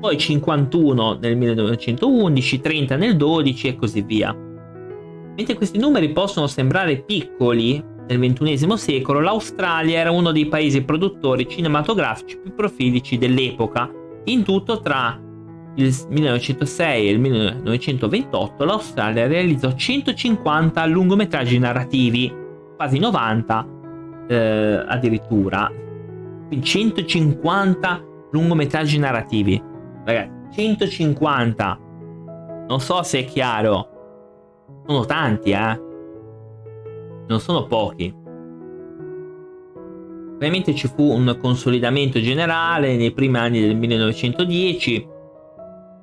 Poi 0.00 0.18
51 0.18 1.18
nel 1.20 1.36
1911, 1.36 2.60
30 2.60 2.96
nel 2.96 3.16
12 3.16 3.68
e 3.68 3.76
così 3.76 4.02
via. 4.02 4.34
Mentre 4.34 5.54
questi 5.54 5.78
numeri 5.78 6.12
possono 6.12 6.46
sembrare 6.46 7.02
piccoli 7.02 7.82
nel 8.08 8.20
XXI 8.20 8.76
secolo 8.76 9.20
l'Australia 9.20 9.98
era 9.98 10.10
uno 10.12 10.30
dei 10.30 10.46
paesi 10.46 10.82
produttori 10.82 11.48
cinematografici 11.48 12.38
più 12.38 12.54
profilici 12.54 13.18
dell'epoca. 13.18 13.90
In 14.24 14.44
tutto 14.44 14.80
tra 14.80 15.20
il 15.74 15.94
1906 16.08 17.06
e 17.06 17.10
il 17.10 17.18
1928 17.18 18.64
l'Australia 18.64 19.26
realizzò 19.26 19.72
150 19.72 20.86
lungometraggi 20.86 21.58
narrativi, 21.58 22.32
quasi 22.76 22.98
90 22.98 23.66
eh, 24.28 24.84
addirittura. 24.86 25.70
Quindi 26.46 26.64
150 26.64 28.04
lungometraggi 28.30 28.98
narrativi. 28.98 29.60
Ragazzi, 30.04 30.54
150. 30.54 31.78
Non 32.68 32.80
so 32.80 33.02
se 33.02 33.20
è 33.20 33.24
chiaro. 33.24 33.88
Sono 34.86 35.04
tanti, 35.04 35.50
eh 35.50 35.85
non 37.28 37.40
sono 37.40 37.66
pochi. 37.66 38.24
Ovviamente 40.34 40.74
ci 40.74 40.86
fu 40.88 41.02
un 41.02 41.36
consolidamento 41.40 42.20
generale 42.20 42.96
nei 42.96 43.12
primi 43.12 43.38
anni 43.38 43.60
del 43.60 43.74
1910. 43.74 45.08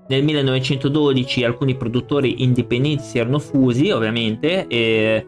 Nel 0.08 0.24
1912 0.24 1.44
alcuni 1.44 1.76
produttori 1.76 2.44
indipendenti 2.44 3.04
si 3.04 3.20
erano 3.20 3.40
fusi, 3.40 3.92
ovviamente, 3.92 4.68
e 4.68 5.28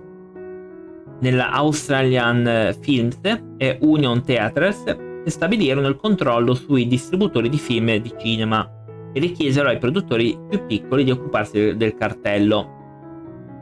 nella 1.20 1.52
Australian 1.52 2.76
Films 2.82 3.20
e 3.58 3.78
Union 3.82 4.24
Theatres 4.24 4.84
e 4.86 5.30
stabilirono 5.30 5.88
il 5.88 5.96
controllo 5.96 6.54
sui 6.54 6.88
distributori 6.88 7.50
di 7.50 7.58
film 7.58 7.90
e 7.90 8.02
di 8.02 8.14
cinema 8.18 8.70
e 9.14 9.20
richiesero 9.20 9.70
ai 9.70 9.78
produttori 9.78 10.38
più 10.50 10.66
piccoli 10.66 11.04
di 11.04 11.12
occuparsi 11.12 11.78
del 11.78 11.96
cartello. 11.96 12.75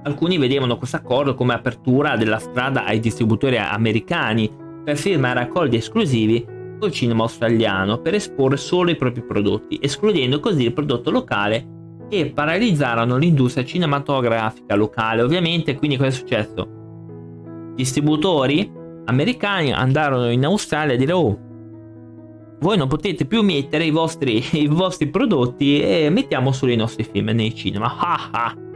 Alcuni 0.04 0.38
vedevano 0.38 0.78
questo 0.78 0.98
accordo 0.98 1.34
come 1.34 1.54
apertura 1.54 2.18
della 2.18 2.40
strada 2.40 2.86
ai 2.86 3.00
distributori 3.00 3.58
americani 3.58 4.52
per 4.84 4.98
firmare 4.98 5.40
accordi 5.40 5.78
esclusivi 5.78 6.46
col 6.78 6.92
cinema 6.92 7.24
australiano 7.24 8.00
per 8.00 8.16
esporre 8.16 8.58
solo 8.58 8.92
i 8.92 8.98
propri 8.98 9.22
prodotti, 9.24 9.80
escludendo 9.82 10.42
così 10.42 10.66
il 10.66 10.74
prodotto 10.74 11.10
locale 11.10 11.66
e 12.10 12.26
paralizzarono 12.26 13.16
l'industria 13.16 13.64
cinematografica 13.64 14.76
locale. 14.76 15.22
Ovviamente, 15.22 15.76
quindi 15.76 15.96
cosa 15.96 16.10
è 16.10 16.12
successo? 16.12 16.68
Distributori 17.74 18.70
americani 19.06 19.72
andarono 19.72 20.30
in 20.30 20.44
Australia 20.44 20.96
a 20.96 20.98
dire 20.98 21.14
oh, 21.14 21.40
voi 22.60 22.78
non 22.78 22.88
potete 22.90 23.26
più 23.26 23.42
mettere 23.42 23.86
i 23.86 23.92
vostri, 23.92 24.44
i 24.52 24.68
vostri 24.68 25.08
prodotti 25.08 25.82
e 25.82 26.10
mettiamo 26.10 26.52
solo 26.52 26.74
i 26.74 26.78
nostri 26.78 27.06
film 27.06 27.30
nei 27.30 27.56
cinema. 27.56 28.62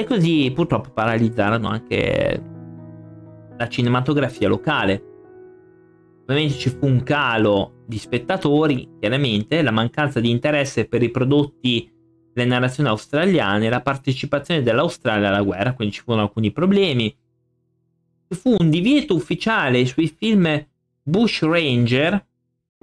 E 0.00 0.04
così 0.04 0.50
purtroppo 0.54 0.92
paralizzarono 0.94 1.68
anche 1.68 2.42
la 3.54 3.68
cinematografia 3.68 4.48
locale. 4.48 5.04
Ovviamente 6.22 6.54
ci 6.54 6.70
fu 6.70 6.86
un 6.86 7.02
calo 7.02 7.82
di 7.86 7.98
spettatori, 7.98 8.88
chiaramente, 8.98 9.60
la 9.60 9.70
mancanza 9.70 10.18
di 10.18 10.30
interesse 10.30 10.86
per 10.86 11.02
i 11.02 11.10
prodotti 11.10 11.92
delle 12.32 12.48
narrazioni 12.48 12.88
australiane, 12.88 13.68
la 13.68 13.82
partecipazione 13.82 14.62
dell'Australia 14.62 15.28
alla 15.28 15.42
guerra, 15.42 15.74
quindi 15.74 15.92
ci 15.92 16.00
furono 16.00 16.22
alcuni 16.22 16.50
problemi. 16.50 17.14
Ci 18.26 18.38
fu 18.38 18.56
un 18.58 18.70
divieto 18.70 19.14
ufficiale 19.14 19.84
sui 19.84 20.08
film 20.08 20.66
Bush 21.02 21.42
Ranger. 21.42 22.26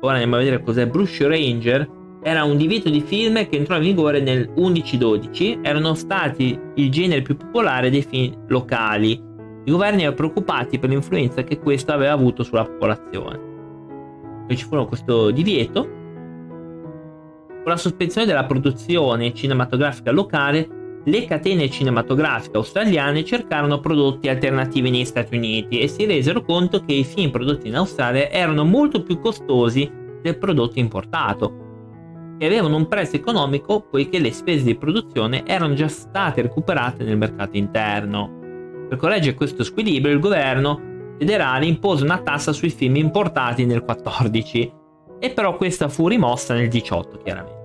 Ora 0.01 0.13
andiamo 0.13 0.36
a 0.36 0.38
vedere 0.38 0.62
cos'è 0.62 0.86
Bush 0.86 1.19
Ranger. 1.21 1.96
Era 2.23 2.43
un 2.43 2.58
divieto 2.58 2.89
di 2.89 3.01
film 3.01 3.47
che 3.47 3.58
entrò 3.58 3.75
in 3.77 3.84
vigore 3.84 4.19
nel 4.19 4.49
11-12. 4.56 5.60
Erano 5.62 5.93
stati 5.93 6.60
il 6.75 6.91
genere 6.91 7.21
più 7.21 7.38
popolare 7.38 7.89
dei 7.89 8.01
film 8.01 8.45
locali 8.47 9.27
i 9.67 9.71
governi 9.71 10.03
erano 10.03 10.15
preoccupati 10.15 10.80
per 10.80 10.89
l'influenza 10.89 11.43
che 11.43 11.60
questo 11.60 11.91
aveva 11.91 12.13
avuto 12.13 12.41
sulla 12.41 12.63
popolazione. 12.63 13.38
Poi 14.47 14.56
ci 14.56 14.63
fu 14.63 14.88
questo 14.88 15.30
divieto. 15.32 15.82
Con 15.82 17.65
la 17.65 17.75
sospensione 17.75 18.25
della 18.25 18.45
produzione 18.45 19.34
cinematografica 19.34 20.12
locale, 20.12 21.01
le 21.03 21.25
catene 21.25 21.69
cinematografiche 21.69 22.56
australiane 22.56 23.25
cercarono 23.25 23.82
prodotti 23.82 24.30
alternativi 24.30 24.89
negli 24.89 25.03
Stati 25.03 25.36
Uniti 25.36 25.82
e 25.82 25.89
si 25.89 26.06
resero 26.06 26.43
conto 26.43 26.80
che 26.86 26.93
i 26.93 27.03
film 27.03 27.30
prodotti 27.30 27.67
in 27.67 27.75
Australia 27.75 28.30
erano 28.30 28.63
molto 28.63 29.03
più 29.03 29.19
costosi 29.19 29.91
del 30.21 30.38
prodotto 30.38 30.80
importato 30.80 31.66
e 32.38 32.45
avevano 32.45 32.76
un 32.76 32.88
prezzo 32.88 33.15
economico 33.15 33.82
poiché 33.82 34.19
le 34.19 34.32
spese 34.32 34.63
di 34.63 34.76
produzione 34.76 35.45
erano 35.45 35.73
già 35.73 35.88
state 35.88 36.41
recuperate 36.41 37.04
nel 37.04 37.17
mercato 37.17 37.58
interno. 37.58 38.86
Per 38.89 38.97
correggere 38.97 39.36
questo 39.36 39.63
squilibrio, 39.63 40.13
il 40.13 40.19
governo 40.19 40.80
federale 41.17 41.65
impose 41.65 42.04
una 42.04 42.19
tassa 42.19 42.54
sui 42.54 42.69
film 42.69 42.95
importati 42.97 43.65
nel 43.65 43.84
14 43.84 44.73
e 45.19 45.32
però 45.32 45.58
questa 45.58 45.89
fu 45.89 46.08
rimossa 46.08 46.54
nel 46.54 46.69
18 46.69 47.17
chiaramente. 47.23 47.56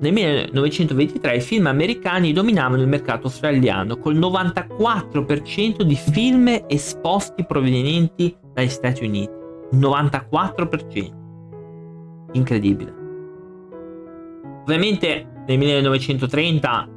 Nel 0.00 0.12
1923 0.12 1.36
i 1.36 1.40
film 1.40 1.66
americani 1.66 2.32
dominavano 2.32 2.82
il 2.82 2.88
mercato 2.88 3.28
australiano 3.28 3.98
col 3.98 4.16
94% 4.16 5.82
di 5.82 5.94
film 5.94 6.64
esposti 6.66 7.44
provenienti 7.44 8.36
dagli 8.52 8.68
Stati 8.68 9.04
Uniti. 9.04 9.32
94%. 9.74 11.20
Incredibile. 12.32 13.01
Ovviamente 14.62 15.26
nel 15.46 15.58
1930 15.58 16.88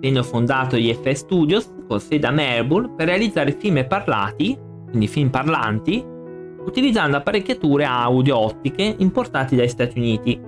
venne 0.00 0.22
fondato 0.22 0.76
gli 0.76 0.92
FS 0.92 1.20
Studios 1.20 1.72
con 1.86 2.00
sede 2.00 2.26
a 2.26 2.30
Melbourne 2.30 2.94
per 2.96 3.06
realizzare 3.06 3.52
film 3.52 3.84
parlati, 3.86 4.58
quindi 4.88 5.06
film 5.06 5.30
parlanti, 5.30 6.04
utilizzando 6.64 7.16
apparecchiature 7.16 7.84
audio 7.84 8.38
ottiche 8.38 8.94
importate 8.98 9.56
dagli 9.56 9.68
Stati 9.68 9.98
Uniti. 9.98 10.38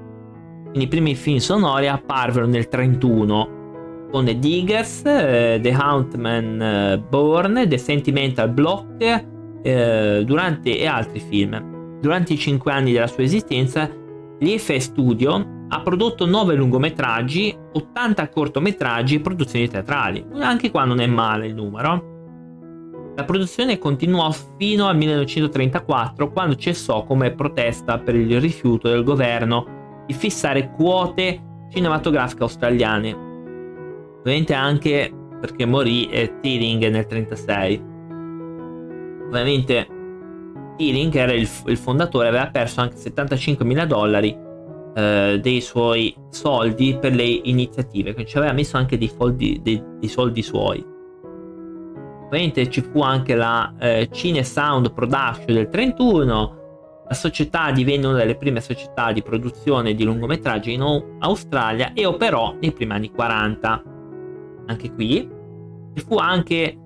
Quindi 0.65 0.85
i 0.85 0.89
primi 0.89 1.15
film 1.15 1.39
sonori 1.39 1.89
apparvero 1.89 2.47
nel 2.47 2.69
1931 2.71 3.59
con 4.11 4.25
The 4.25 4.39
Diggers, 4.39 5.03
eh, 5.05 5.59
The 5.63 5.71
Huntman 5.71 6.63
eh, 6.63 6.99
Born, 7.09 7.65
The 7.69 7.79
Sentimental 7.79 8.51
Block 8.51 9.25
eh, 9.63 10.23
durante, 10.25 10.79
e 10.79 10.87
altri 10.87 11.21
film. 11.21 11.99
Durante 12.01 12.33
i 12.33 12.39
cinque 12.39 12.73
anni 12.73 12.93
della 12.93 13.07
sua 13.07 13.23
esistenza, 13.23 13.89
gli 14.39 14.57
FS 14.59 14.77
Studio 14.77 15.59
ha 15.73 15.81
prodotto 15.83 16.27
9 16.27 16.55
lungometraggi, 16.57 17.57
80 17.73 18.29
cortometraggi 18.29 19.17
e 19.17 19.21
produzioni 19.21 19.69
teatrali. 19.69 20.25
Anche 20.41 20.71
qua 20.71 20.85
non 20.85 21.01
è 21.01 21.07
male 21.07 21.47
il 21.47 21.55
numero. 21.55 23.13
La 23.15 23.25
produzione 23.25 23.79
continuò 23.79 24.33
fino 24.59 24.89
al 24.89 24.97
1934 24.97 26.33
quando 26.33 26.57
cessò 26.57 27.05
come 27.05 27.33
protesta 27.33 27.99
per 27.99 28.17
il 28.17 28.41
rifiuto 28.41 28.89
del 28.89 29.05
governo 29.05 30.05
di 30.07 30.15
fissare 30.15 30.73
quote 30.73 31.41
cinematografiche 31.71 32.43
australiane. 32.43 33.13
Ovviamente 34.19 34.55
anche 34.55 35.13
perché 35.41 35.67
morì 35.67 36.09
eh, 36.11 36.41
Teeling 36.41 36.83
nel 36.89 37.07
1936. 37.09 37.83
Ovviamente 39.29 39.87
Teeling, 40.77 41.15
era 41.15 41.33
il, 41.33 41.49
il 41.67 41.77
fondatore, 41.77 42.29
aveva 42.29 42.49
perso 42.49 42.81
anche 42.81 42.97
75 42.97 43.65
mila 43.65 43.85
dollari 43.85 44.49
eh, 44.94 45.38
dei 45.40 45.61
suoi 45.61 46.14
soldi 46.31 46.96
per 47.00 47.14
le 47.14 47.24
iniziative, 47.24 48.14
che 48.14 48.24
ci 48.24 48.37
aveva 48.37 48.53
messo 48.53 48.76
anche 48.76 48.98
dei, 48.98 49.09
foldi, 49.09 49.61
dei, 49.62 49.83
dei 49.98 50.09
soldi 50.09 50.42
suoi. 50.42 50.85
Ovviamente 52.24 52.70
ci 52.70 52.81
fu 52.81 53.00
anche 53.00 53.35
la 53.35 53.74
eh, 53.79 54.09
Cine 54.12 54.44
Sound 54.44 54.92
Production 54.92 55.46
del 55.46 55.68
31, 55.68 56.59
la 57.09 57.14
società 57.16 57.72
divenne 57.72 58.07
una 58.07 58.18
delle 58.18 58.37
prime 58.37 58.61
società 58.61 59.11
di 59.11 59.20
produzione 59.20 59.94
di 59.94 60.05
lungometraggi 60.05 60.72
in 60.72 61.16
Australia 61.18 61.92
e 61.92 62.07
operò 62.07 62.55
nei 62.61 62.70
primi 62.70 62.92
anni 62.92 63.11
40. 63.11 63.83
Anche 64.66 64.92
qui. 64.92 65.29
E 65.92 66.00
fu 66.00 66.18
anche 66.18 66.79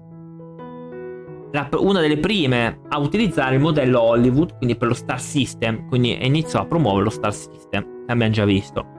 la, 1.52 1.68
una 1.78 2.00
delle 2.00 2.16
prime 2.16 2.80
a 2.88 2.98
utilizzare 2.98 3.56
il 3.56 3.60
modello 3.60 4.00
Hollywood, 4.00 4.56
quindi 4.56 4.76
per 4.76 4.88
lo 4.88 4.94
Star 4.94 5.20
System, 5.20 5.86
quindi 5.88 6.18
iniziò 6.24 6.60
a 6.60 6.66
promuovere 6.66 7.04
lo 7.04 7.10
Star 7.10 7.34
System, 7.34 7.84
abbiamo 8.06 8.32
già 8.32 8.44
visto. 8.44 8.92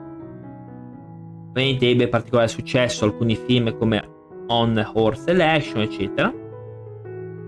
Ovviamente 1.50 1.88
ebbe 1.88 2.08
particolare 2.08 2.48
successo 2.48 3.04
alcuni 3.04 3.34
film 3.34 3.76
come 3.78 4.14
On 4.48 4.90
Horse 4.94 5.22
Selection, 5.22 5.80
eccetera. 5.80 6.32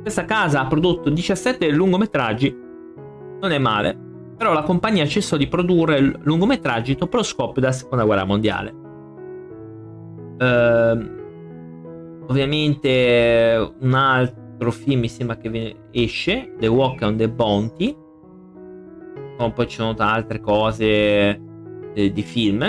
Questa 0.01 0.25
casa 0.25 0.61
ha 0.61 0.67
prodotto 0.67 1.11
17 1.11 1.71
lungometraggi, 1.71 2.57
non 3.41 3.51
è 3.51 3.59
male, 3.59 3.97
però 4.37 4.53
la 4.53 4.63
compagnia 4.63 5.05
cessò 5.07 5.37
di 5.37 5.47
produrre 5.49 6.01
lungometraggi 6.23 6.95
dopo 6.95 7.17
lo 7.19 7.23
scoppio 7.23 7.61
della 7.61 7.73
seconda 7.73 8.05
guerra 8.05 8.25
mondiale. 8.25 8.75
Uh, 10.39 12.27
ovviamente 12.29 13.75
un 13.81 13.93
altro 13.93 14.71
film 14.71 15.01
mi 15.01 15.09
sembra 15.09 15.37
che 15.37 15.77
esce, 15.91 16.55
The 16.59 16.69
Walk 16.69 17.03
on 17.03 17.17
the 17.17 17.29
Bounty. 17.29 17.95
Poi 19.37 19.69
ci 19.69 19.77
sono 19.77 19.95
altre 19.99 20.41
cose 20.41 21.48
eh, 21.99 22.13
di 22.13 22.23
film. 22.23 22.63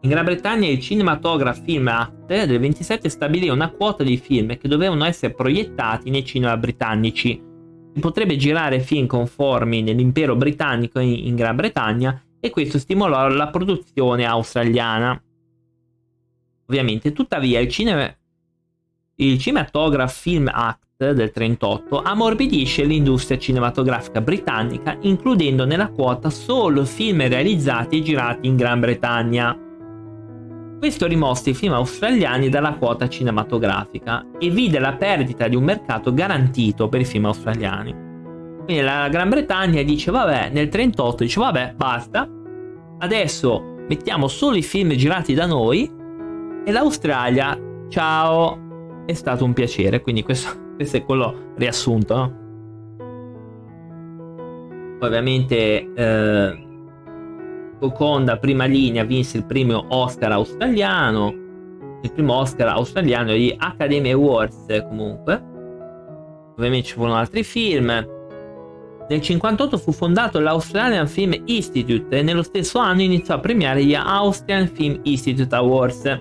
In 0.00 0.10
Gran 0.10 0.24
Bretagna 0.24 0.68
il 0.68 0.80
Cinematograph 0.80 1.62
Film 1.62 1.86
Act 1.86 2.26
del 2.26 2.58
27 2.58 3.08
stabilì 3.08 3.48
una 3.48 3.70
quota 3.70 4.02
di 4.02 4.16
film 4.16 4.56
che 4.58 4.66
dovevano 4.66 5.04
essere 5.04 5.32
proiettati 5.32 6.10
nei 6.10 6.24
cinema 6.24 6.56
britannici. 6.56 7.40
Si 7.94 8.00
potrebbe 8.00 8.36
girare 8.36 8.80
film 8.80 9.06
conformi 9.06 9.82
nell'impero 9.82 10.34
britannico 10.34 10.98
in, 10.98 11.26
in 11.26 11.36
Gran 11.36 11.54
Bretagna 11.54 12.20
e 12.40 12.50
questo 12.50 12.80
stimolò 12.80 13.28
la 13.28 13.48
produzione 13.48 14.24
australiana. 14.24 15.22
Ovviamente, 16.66 17.12
tuttavia, 17.12 17.60
il 17.60 17.68
cinema 17.68 18.12
il 19.16 19.38
Cinematograph 19.38 20.12
Film 20.12 20.50
Act 20.52 20.80
del 21.10 21.32
38 21.32 22.00
ammorbidisce 22.02 22.84
l'industria 22.84 23.38
cinematografica 23.38 24.20
britannica 24.20 24.96
includendo 25.00 25.64
nella 25.64 25.88
quota 25.88 26.30
solo 26.30 26.84
film 26.84 27.26
realizzati 27.26 27.98
e 27.98 28.02
girati 28.02 28.46
in 28.46 28.56
Gran 28.56 28.80
Bretagna. 28.80 29.58
Questo 30.78 31.06
rimosse 31.06 31.50
i 31.50 31.54
film 31.54 31.72
australiani 31.74 32.48
dalla 32.48 32.74
quota 32.74 33.08
cinematografica 33.08 34.26
e 34.38 34.50
vide 34.50 34.78
la 34.78 34.94
perdita 34.94 35.48
di 35.48 35.56
un 35.56 35.64
mercato 35.64 36.14
garantito 36.14 36.88
per 36.88 37.00
i 37.00 37.04
film 37.04 37.26
australiani. 37.26 37.92
Quindi 38.64 38.82
la 38.82 39.08
Gran 39.08 39.28
Bretagna 39.28 39.82
dice 39.82 40.10
vabbè, 40.10 40.50
nel 40.50 40.68
38 40.68 41.24
dice 41.24 41.40
vabbè, 41.40 41.74
basta, 41.76 42.28
adesso 42.98 43.74
mettiamo 43.88 44.28
solo 44.28 44.56
i 44.56 44.62
film 44.62 44.90
girati 44.92 45.34
da 45.34 45.46
noi 45.46 45.90
e 46.64 46.70
l'Australia, 46.70 47.58
ciao, 47.88 49.04
è 49.06 49.12
stato 49.14 49.44
un 49.44 49.52
piacere, 49.52 50.00
quindi 50.00 50.22
questo 50.22 50.61
questo 50.76 50.96
è 50.98 51.04
quello 51.04 51.52
riassunto. 51.56 52.14
No? 52.14 52.40
ovviamente 55.06 55.92
eh, 55.94 56.66
Coconda 57.78 58.36
prima 58.36 58.64
linea 58.64 59.02
vinse 59.02 59.38
il 59.38 59.44
primo 59.44 59.84
Oscar 59.88 60.30
australiano, 60.30 61.34
il 62.02 62.12
primo 62.12 62.34
Oscar 62.34 62.68
australiano 62.68 63.32
di 63.32 63.52
Academy 63.58 64.12
Awards 64.12 64.66
comunque. 64.88 65.50
Ovviamente 66.52 66.86
ci 66.86 66.94
furono 66.94 67.16
altri 67.16 67.42
film. 67.42 67.86
Nel 67.88 69.20
1958 69.20 69.78
fu 69.78 69.90
fondato 69.90 70.38
l'Australian 70.38 71.08
Film 71.08 71.34
Institute 71.46 72.16
e 72.16 72.22
nello 72.22 72.44
stesso 72.44 72.78
anno 72.78 73.02
iniziò 73.02 73.34
a 73.34 73.40
premiare 73.40 73.84
gli 73.84 73.94
Austrian 73.94 74.68
Film 74.68 75.00
Institute 75.02 75.54
Awards. 75.54 76.20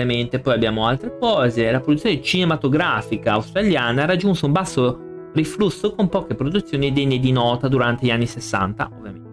Ovviamente 0.00 0.38
poi 0.40 0.54
abbiamo 0.54 0.86
altre 0.86 1.18
cose. 1.18 1.70
La 1.70 1.80
produzione 1.80 2.22
cinematografica 2.22 3.32
australiana 3.32 4.06
raggiunse 4.06 4.46
un 4.46 4.52
basso 4.52 4.98
riflusso 5.34 5.94
con 5.94 6.08
poche 6.08 6.34
produzioni 6.34 6.90
degne 6.90 7.18
di 7.18 7.32
nota 7.32 7.68
durante 7.68 8.06
gli 8.06 8.10
anni 8.10 8.26
60, 8.26 8.90
ovviamente. 8.96 9.28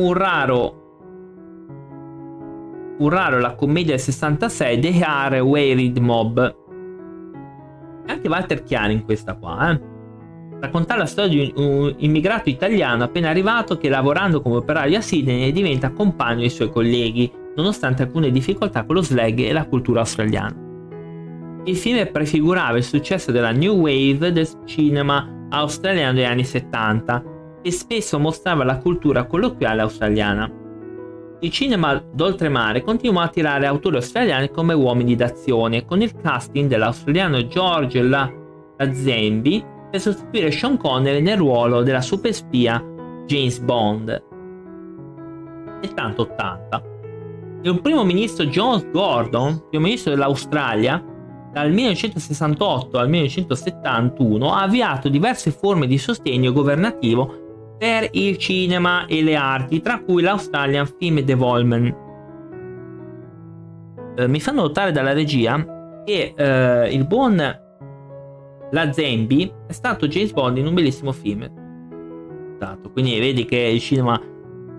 Un 0.00 0.12
raro 0.14 0.84
un 2.98 3.10
raro 3.10 3.38
la 3.38 3.54
commedia 3.54 3.90
del 3.90 4.00
66 4.00 4.80
The 4.80 5.00
Hare 5.04 5.40
Wearied 5.40 5.98
Mob. 5.98 6.56
Anche 8.06 8.28
Walter 8.28 8.62
Chiari 8.62 8.94
in 8.94 9.04
questa 9.04 9.34
qua, 9.34 9.70
eh. 9.70 9.94
Raccontare 10.60 11.00
la 11.00 11.06
storia 11.06 11.28
di 11.28 11.52
un 11.56 11.94
immigrato 11.98 12.48
italiano 12.48 13.04
appena 13.04 13.28
arrivato 13.28 13.76
che 13.76 13.90
lavorando 13.90 14.40
come 14.40 14.56
operaio 14.56 14.96
a 14.96 15.02
Sydney 15.02 15.52
diventa 15.52 15.90
compagno 15.90 16.40
dei 16.40 16.48
suoi 16.48 16.70
colleghi, 16.70 17.30
nonostante 17.56 18.02
alcune 18.02 18.30
difficoltà 18.30 18.84
con 18.84 18.94
lo 18.94 19.02
slang 19.02 19.38
e 19.40 19.52
la 19.52 19.66
cultura 19.66 20.00
australiana. 20.00 20.64
Il 21.64 21.76
film 21.76 22.06
prefigurava 22.12 22.76
il 22.76 22.84
successo 22.84 23.32
della 23.32 23.50
New 23.50 23.74
Wave 23.74 24.30
del 24.30 24.48
cinema 24.66 25.48
australiano 25.50 26.12
degli 26.12 26.24
anni 26.24 26.44
70 26.44 27.24
e 27.62 27.70
spesso 27.72 28.18
mostrava 28.20 28.62
la 28.62 28.78
cultura 28.78 29.24
colloquiale 29.24 29.80
australiana. 29.82 30.48
Il 31.40 31.50
cinema 31.50 31.94
d'oltremare 31.94 32.82
continuò 32.82 33.20
a 33.20 33.24
attirare 33.24 33.66
autori 33.66 33.96
australiani 33.96 34.50
come 34.50 34.74
uomini 34.74 35.16
d'azione, 35.16 35.84
con 35.84 36.00
il 36.00 36.14
casting 36.14 36.68
dell'australiano 36.68 37.46
George 37.46 38.00
Lazenby 38.00 39.64
per 39.90 40.00
sostituire 40.00 40.50
Sean 40.50 40.76
Connery 40.76 41.20
nel 41.20 41.36
ruolo 41.36 41.82
della 41.82 42.00
superspia 42.00 42.82
James 43.26 43.58
Bond. 43.58 44.22
70-80 45.82 46.95
il 47.70 47.80
primo 47.80 48.04
ministro 48.04 48.44
John 48.46 48.90
Gordon, 48.92 49.68
primo 49.68 49.84
ministro 49.84 50.12
dell'Australia, 50.12 51.02
dal 51.52 51.72
1968 51.72 52.98
al 52.98 53.08
1971 53.08 54.52
ha 54.52 54.62
avviato 54.62 55.08
diverse 55.08 55.50
forme 55.50 55.86
di 55.86 55.96
sostegno 55.96 56.52
governativo 56.52 57.74
per 57.78 58.08
il 58.12 58.36
cinema 58.36 59.06
e 59.06 59.22
le 59.22 59.36
arti, 59.36 59.80
tra 59.80 60.00
cui 60.00 60.22
l'Australian 60.22 60.86
Film 60.98 61.20
Development. 61.20 61.96
Eh, 64.16 64.28
mi 64.28 64.40
fanno 64.40 64.62
notare 64.62 64.92
dalla 64.92 65.12
regia 65.12 66.02
che 66.04 66.34
eh, 66.36 66.92
il 66.92 67.06
buon 67.06 67.36
La 68.70 68.92
Zambi 68.92 69.50
è 69.66 69.72
stato 69.72 70.08
James 70.08 70.32
Bond 70.32 70.58
in 70.58 70.66
un 70.66 70.74
bellissimo 70.74 71.12
film. 71.12 71.64
Quindi 72.92 73.18
vedi 73.18 73.44
che 73.44 73.58
il 73.58 73.80
cinema 73.80 74.18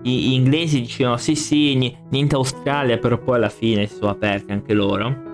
gli 0.08 0.32
inglesi 0.32 0.80
dicevano 0.80 1.16
sì 1.16 1.34
sì 1.34 1.94
niente 2.10 2.34
Australia 2.34 2.98
però 2.98 3.18
poi 3.18 3.36
alla 3.36 3.48
fine 3.48 3.86
si 3.86 3.96
sono 3.96 4.10
aperti 4.10 4.52
anche 4.52 4.72
loro 4.72 5.26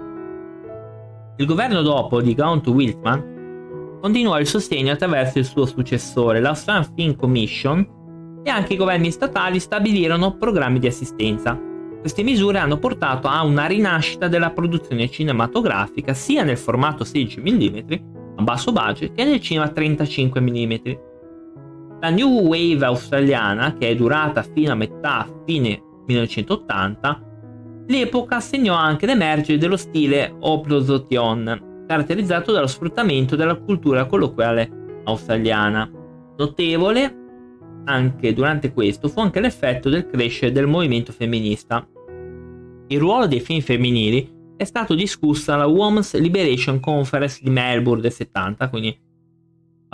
il 1.37 1.47
governo 1.47 1.83
dopo 1.83 2.21
di 2.21 2.35
Gaunt 2.35 2.67
Wiltman 2.67 3.33
continuò 4.05 4.39
il 4.39 4.47
sostegno 4.47 4.93
attraverso 4.93 5.39
il 5.39 5.47
suo 5.47 5.65
successore, 5.65 6.39
l'Australian 6.39 6.93
Film 6.95 7.17
Commission, 7.17 8.43
e 8.45 8.51
anche 8.51 8.75
i 8.75 8.77
governi 8.77 9.11
statali 9.11 9.59
stabilirono 9.59 10.37
programmi 10.37 10.79
di 10.79 10.87
assistenza. 10.87 11.59
Queste 12.01 12.23
misure 12.23 12.59
hanno 12.59 12.79
portato 12.79 13.29
a 13.29 13.43
una 13.43 13.65
rinascita 13.65 14.29
della 14.29 14.51
produzione 14.51 15.09
cinematografica 15.09 16.13
sia 16.13 16.43
nel 16.43 16.59
formato 16.59 17.03
16 17.03 17.41
mm 17.41 17.79
a 18.37 18.43
basso 18.43 18.73
budget 18.73 19.15
che 19.15 19.25
nel 19.25 19.41
cinema 19.41 19.69
35 19.69 20.39
mm. 20.39 20.75
La 22.05 22.11
New 22.11 22.41
Wave 22.41 22.85
australiana, 22.85 23.73
che 23.73 23.89
è 23.89 23.95
durata 23.95 24.43
fino 24.43 24.73
a 24.73 24.75
metà 24.75 25.27
fine 25.47 25.81
1980, 26.07 27.25
L'epoca 27.87 28.41
segnò 28.41 28.75
anche 28.75 29.07
l'emergere 29.07 29.57
dello 29.57 29.79
stile 29.79 30.35
Oplosotion, 30.39 31.85
caratterizzato 31.87 32.53
dallo 32.53 32.67
sfruttamento 32.67 33.37
della 33.37 33.57
cultura 33.57 34.05
colloquiale 34.05 35.01
australiana. 35.05 35.91
Notevole 36.37 37.17
anche 37.87 38.35
durante 38.35 38.75
questo 38.75 39.09
fu 39.09 39.21
anche 39.21 39.41
l'effetto 39.41 39.89
del 39.89 40.07
crescere 40.07 40.53
del 40.53 40.67
movimento 40.67 41.11
femminista. 41.11 41.89
Il 42.89 42.99
ruolo 42.99 43.27
dei 43.27 43.41
film 43.41 43.61
femminili 43.61 44.31
è 44.59 44.65
stato 44.65 44.95
discusso 44.95 45.53
alla 45.55 45.67
Women's 45.67 46.19
Liberation 46.19 46.81
Conference 46.81 47.41
di 47.43 47.49
Melbourne 47.49 48.03
del 48.03 48.13
70, 48.13 48.69
quindi 48.69 48.99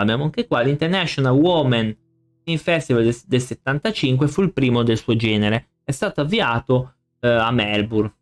abbiamo 0.00 0.24
anche 0.24 0.46
qua 0.46 0.60
l'International 0.62 1.34
Women 1.34 1.96
Film 2.42 2.58
Festival 2.58 3.04
del, 3.04 3.16
del 3.26 3.40
75 3.40 4.28
fu 4.28 4.42
il 4.42 4.52
primo 4.52 4.82
del 4.82 4.96
suo 4.96 5.14
genere. 5.14 5.68
È 5.84 5.92
stato 5.92 6.22
avviato 6.22 6.94
eh, 7.20 7.28
a 7.28 7.50
Melbourne 7.50 8.12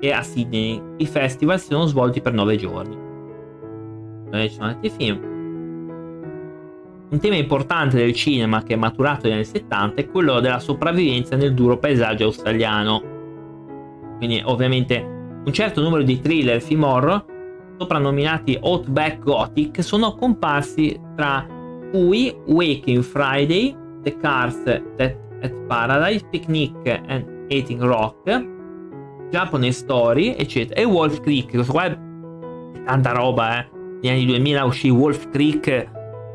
e 0.00 0.12
a 0.12 0.22
Sydney. 0.22 0.80
I 0.98 1.06
festival 1.06 1.58
si 1.58 1.68
sono 1.68 1.86
svolti 1.86 2.20
per 2.20 2.32
nove 2.32 2.56
giorni. 2.56 3.10
Ci 4.32 4.48
sono 4.50 4.66
altri 4.66 4.90
film. 4.90 5.30
Un 7.10 7.18
tema 7.18 7.36
importante 7.36 7.96
del 7.96 8.14
cinema 8.14 8.62
che 8.62 8.72
è 8.72 8.76
maturato 8.76 9.26
negli 9.26 9.34
anni 9.34 9.44
70 9.44 10.00
è 10.00 10.08
quello 10.08 10.40
della 10.40 10.58
sopravvivenza 10.58 11.36
nel 11.36 11.52
duro 11.52 11.76
paesaggio 11.76 12.24
australiano. 12.24 13.02
Quindi, 14.16 14.40
ovviamente, 14.42 14.98
un 15.44 15.52
certo 15.52 15.82
numero 15.82 16.02
di 16.02 16.20
thriller 16.20 16.62
film 16.62 16.84
horror, 16.84 17.24
soprannominati 17.82 18.56
Outback 18.60 19.18
Gothic, 19.20 19.82
sono 19.82 20.14
comparsi 20.14 20.98
tra 21.16 21.44
cui 21.90 22.34
Waking 22.46 23.02
Friday, 23.02 23.76
The 24.02 24.16
Cars 24.18 24.62
at 24.64 25.54
Paradise, 25.66 26.24
Picnic 26.30 27.02
and 27.08 27.46
Eating 27.48 27.82
Rock, 27.82 28.46
Japanese 29.30 29.78
Story, 29.78 30.34
eccetera. 30.38 30.80
E 30.80 30.84
Wolf 30.84 31.20
Creek, 31.20 31.50
questo 31.50 31.72
qua 31.72 31.84
è 31.86 31.98
tanta 32.84 33.12
roba, 33.12 33.58
eh. 33.58 33.68
Negli 34.00 34.10
anni 34.10 34.26
2000 34.26 34.64
uscì 34.64 34.88
Wolf 34.88 35.28
Creek, 35.30 35.90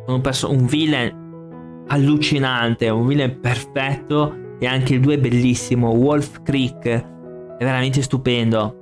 un, 0.08 0.22
perso- 0.22 0.52
un 0.52 0.66
villain 0.66 1.86
allucinante, 1.88 2.89
un 2.89 3.08
villain 3.08 3.39
perfetto 3.39 4.36
e 4.60 4.66
anche 4.66 4.95
il 4.95 5.02
2 5.02 5.14
è 5.14 5.20
bellissimo. 5.20 5.91
Wolf 5.91 6.41
Creek 6.43 6.86
è 6.86 7.04
veramente 7.60 8.02
stupendo. 8.02 8.76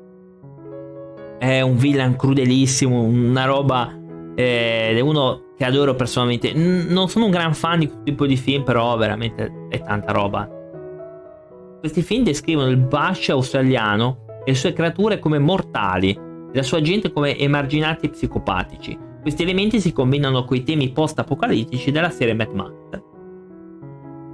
È 1.45 1.61
un 1.61 1.77
villain 1.77 2.15
crudelissimo, 2.15 3.03
una 3.03 3.45
roba 3.45 3.95
eh, 4.33 4.95
è 4.95 4.99
uno 4.99 5.53
che 5.55 5.63
adoro 5.63 5.93
personalmente. 5.93 6.51
Non 6.53 7.07
sono 7.07 7.25
un 7.25 7.31
gran 7.31 7.53
fan 7.53 7.77
di 7.77 7.85
questo 7.85 8.03
tipo 8.03 8.25
di 8.25 8.35
film, 8.35 8.63
però 8.63 8.97
veramente 8.97 9.67
è 9.69 9.79
tanta 9.79 10.11
roba. 10.11 10.49
Questi 11.79 12.01
film 12.01 12.23
descrivono 12.23 12.67
il 12.69 12.77
Bush 12.77 13.29
australiano 13.29 14.25
e 14.43 14.51
le 14.51 14.55
sue 14.55 14.73
creature 14.73 15.19
come 15.19 15.37
mortali 15.37 16.09
e 16.09 16.49
la 16.51 16.63
sua 16.63 16.81
gente 16.81 17.11
come 17.11 17.37
emarginati 17.37 18.09
psicopatici. 18.09 18.97
Questi 19.21 19.43
elementi 19.43 19.79
si 19.79 19.93
combinano 19.93 20.45
con 20.45 20.57
i 20.57 20.63
temi 20.63 20.89
post-apocalittici 20.89 21.91
della 21.91 22.09
serie 22.09 22.33
Mad 22.33 22.53
Max. 22.53 22.73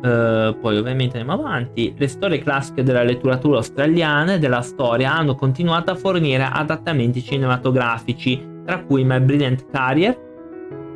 Uh, 0.02 0.58
poi 0.60 0.78
ovviamente 0.78 1.20
andiamo 1.20 1.43
avanti. 1.43 1.93
Le 1.95 2.08
storie 2.08 2.39
classiche 2.39 2.82
della 2.82 3.04
letteratura 3.04 3.58
australiana 3.58 4.34
e 4.34 4.39
della 4.39 4.62
storia 4.62 5.14
hanno 5.14 5.36
continuato 5.36 5.91
a 5.91 5.95
fornire 5.95 6.43
adattamenti 6.52 7.22
cinematografici, 7.22 8.43
tra 8.66 8.84
cui 8.84 9.04
My 9.04 9.20
Brilliant 9.20 9.70
Carrier, 9.70 10.18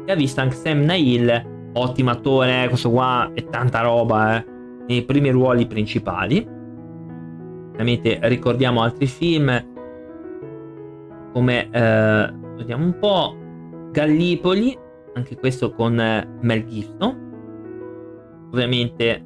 che 0.05 0.11
ha 0.11 0.15
visto 0.15 0.41
anche 0.41 0.55
Sam 0.55 0.79
Neill, 0.81 1.71
ottimo 1.73 2.09
attore, 2.09 2.63
eh, 2.63 2.67
questo 2.67 2.89
qua 2.89 3.29
è 3.33 3.45
tanta 3.45 3.81
roba, 3.81 4.37
eh 4.37 4.53
nei 4.87 5.03
primi 5.03 5.29
ruoli 5.29 5.65
principali. 5.67 6.45
Ovviamente 7.71 8.19
ricordiamo 8.23 8.81
altri 8.81 9.07
film 9.07 9.73
come 11.33 11.69
eh, 11.69 12.33
vediamo 12.55 12.85
un 12.85 12.97
po' 12.97 13.37
Gallipoli, 13.91 14.77
anche 15.13 15.35
questo 15.35 15.71
con 15.71 15.99
eh, 15.99 16.27
Mel 16.41 16.65
Gibson. 16.65 17.24
Ovviamente 18.55 19.21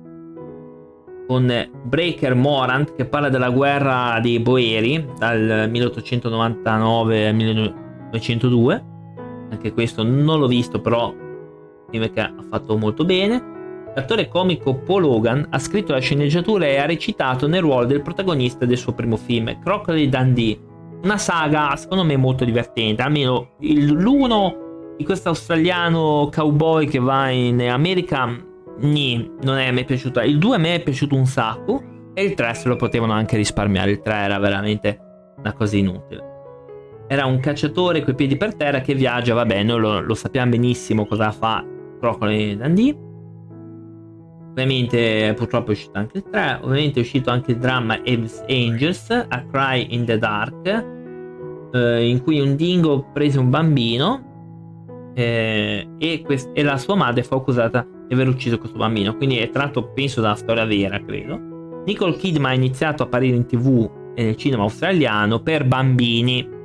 con 1.27 1.69
Breaker 1.84 2.34
Morant 2.34 2.95
che 2.95 3.05
parla 3.05 3.30
della 3.30 3.51
guerra 3.51 4.19
dei 4.19 4.39
Boeri 4.39 5.05
dal 5.19 5.67
1899 5.69 7.27
al 7.27 7.36
1902. 7.36 8.86
Anche 9.51 9.71
questo 9.73 10.01
non 10.01 10.39
l'ho 10.39 10.47
visto, 10.47 10.82
però 10.82 11.13
film 11.91 12.11
che 12.11 12.19
ha 12.19 12.34
fatto 12.49 12.75
molto 12.75 13.05
bene. 13.05 13.91
L'attore 13.93 14.27
comico 14.27 14.73
Paul 14.73 15.03
Hogan 15.03 15.45
ha 15.51 15.59
scritto 15.59 15.91
la 15.91 15.99
sceneggiatura 15.99 16.65
e 16.65 16.77
ha 16.77 16.88
recitato 16.88 17.47
nel 17.47 17.61
ruolo 17.61 17.86
del 17.86 18.01
protagonista 18.01 18.65
del 18.65 18.77
suo 18.77 18.93
primo 18.93 19.15
film, 19.15 19.59
Crocodile 19.59 20.09
Dundee. 20.09 20.59
Una 21.03 21.19
saga 21.19 21.75
secondo 21.75 22.03
me 22.03 22.17
molto 22.17 22.45
divertente, 22.45 23.03
almeno 23.03 23.51
l'1 23.59 24.95
di 24.97 25.05
questo 25.05 25.30
australiano 25.30 26.30
cowboy 26.34 26.88
che 26.88 26.99
va 26.99 27.30
in 27.30 27.61
America, 27.69 28.47
nì, 28.82 29.32
non 29.41 29.57
è 29.57 29.71
mai 29.71 29.86
piaciuto. 29.86 30.19
Il 30.21 30.38
2 30.38 30.55
a 30.55 30.59
me 30.59 30.75
è 30.75 30.84
piaciuto 30.84 31.15
un 31.15 31.25
sacco 31.25 32.11
e 32.13 32.23
il 32.23 32.34
3 32.34 32.53
se 32.53 32.67
lo 32.67 32.75
potevano 32.75 33.13
anche 33.13 33.38
risparmiare. 33.38 33.91
Il 33.91 34.01
3 34.01 34.13
era 34.13 34.38
veramente 34.39 34.99
una 35.38 35.53
cosa 35.53 35.77
inutile. 35.77 36.38
Era 37.07 37.25
un 37.25 37.39
cacciatore 37.39 38.03
coi 38.03 38.13
piedi 38.13 38.38
per 38.38 38.55
terra 38.55 38.82
che 38.82 38.93
viaggia, 38.93 39.34
vabbè, 39.34 39.63
noi 39.63 39.80
lo, 39.80 39.99
lo 39.99 40.13
sappiamo 40.13 40.51
benissimo 40.51 41.05
cosa 41.05 41.32
fa 41.32 41.65
Crocodile 41.99 42.57
Dundee. 42.57 43.07
Ovviamente 44.49 45.34
purtroppo 45.36 45.69
è 45.69 45.71
uscito 45.71 45.97
anche 45.97 46.17
il 46.17 46.23
3, 46.30 46.59
ovviamente 46.61 46.99
è 46.99 47.03
uscito 47.03 47.30
anche 47.30 47.51
il 47.51 47.57
dramma 47.57 47.95
Aves 47.95 48.43
Angels, 48.47 49.09
A 49.09 49.45
Cry 49.45 49.88
in 49.91 50.05
the 50.05 50.17
Dark, 50.17 50.67
eh, 51.71 52.09
in 52.09 52.21
cui 52.21 52.39
un 52.39 52.55
dingo 52.55 53.09
prese 53.13 53.39
un 53.39 53.49
bambino 53.49 55.11
eh, 55.13 55.88
e, 55.97 56.21
quest- 56.23 56.49
e, 56.53 56.63
la 56.63 56.77
sua 56.77 56.95
madre 56.95 57.23
fu 57.23 57.36
accusata 57.36 57.86
di 58.10 58.16
aver 58.16 58.28
ucciso 58.28 58.57
questo 58.57 58.78
bambino, 58.78 59.16
quindi 59.16 59.38
è 59.38 59.51
tratto 59.51 59.91
penso 59.93 60.20
dalla 60.20 60.36
storia 60.36 60.66
vera, 60.66 60.99
credo. 60.99 61.39
Nicole 61.86 62.18
Kidman 62.18 62.51
ha 62.51 62.55
iniziato 62.55 63.03
a 63.03 63.05
apparire 63.05 63.36
in 63.36 63.45
tv 63.45 63.88
e 64.16 64.24
nel 64.24 64.36
cinema 64.36 64.64
australiano 64.64 65.41
per 65.41 65.66
bambini 65.66 66.57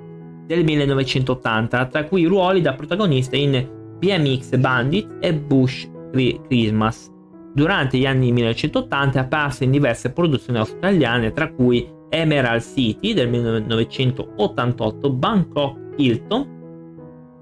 del 0.46 0.64
1980, 0.64 1.86
tra 1.86 2.04
cui 2.04 2.24
ruoli 2.24 2.62
da 2.62 2.72
protagonista 2.72 3.36
in 3.36 3.68
BMX 3.98 4.56
Bandit 4.56 5.16
e 5.20 5.34
Bush 5.34 5.86
Christmas. 6.10 7.12
Durante 7.52 7.98
gli 7.98 8.06
anni 8.06 8.32
1980 8.32 9.18
è 9.18 9.22
apparsa 9.22 9.64
in 9.64 9.70
diverse 9.70 10.12
produzioni 10.12 10.58
australiane, 10.58 11.32
tra 11.32 11.52
cui 11.52 11.86
Emerald 12.08 12.62
City 12.62 13.12
del 13.12 13.28
1988, 13.28 15.12
Bangkok 15.12 15.78
Hilton 15.96 16.53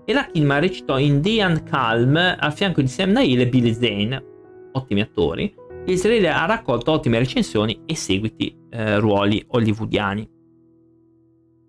e 0.05 0.13
la 0.13 0.27
Kidman 0.27 0.61
recitò 0.61 0.99
in 0.99 1.21
Diane 1.21 1.63
Calm 1.63 2.17
a 2.17 2.51
fianco 2.51 2.81
di 2.81 2.89
Sam 2.89 3.11
Neill 3.11 3.41
e 3.41 3.49
Billy 3.49 3.73
Zane, 3.73 4.25
ottimi 4.73 5.01
attori. 5.01 5.55
Il 5.87 5.99
seriale 5.99 6.31
ha 6.31 6.45
raccolto 6.47 6.93
ottime 6.93 7.19
recensioni 7.19 7.83
e 7.87 7.97
seguiti 7.97 8.57
eh, 8.71 8.99
ruoli 8.99 9.45
hollywoodiani. 9.49 10.31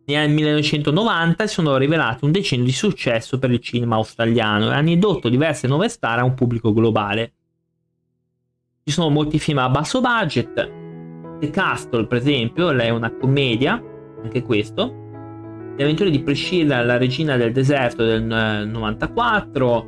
Nel 0.05 0.29
1990 0.29 1.47
si 1.47 1.53
sono 1.53 1.77
rivelati 1.77 2.25
un 2.25 2.31
decennio 2.31 2.65
di 2.65 2.73
successo 2.73 3.39
per 3.39 3.51
il 3.51 3.59
cinema 3.59 3.95
australiano 3.95 4.69
e 4.69 4.73
hanno 4.73 4.89
indotto 4.89 5.29
diverse 5.29 5.67
nuove 5.67 5.87
star 5.87 6.19
a 6.19 6.23
un 6.23 6.33
pubblico 6.33 6.73
globale. 6.73 7.33
Ci 8.83 8.91
sono 8.91 9.09
molti 9.09 9.39
film 9.39 9.59
a 9.59 9.69
basso 9.69 10.01
budget. 10.01 10.53
The 11.39 11.49
Castle, 11.49 12.05
per 12.05 12.17
esempio, 12.17 12.69
è 12.71 12.89
una 12.89 13.15
commedia, 13.15 13.81
anche 14.21 14.41
questo. 14.43 15.02
Le 15.75 15.81
avventure 15.83 16.11
di 16.11 16.21
Priscilla, 16.21 16.83
la 16.83 16.97
regina 16.97 17.35
del 17.35 17.51
deserto 17.51 18.03
del 18.03 18.23
94. 18.23 19.87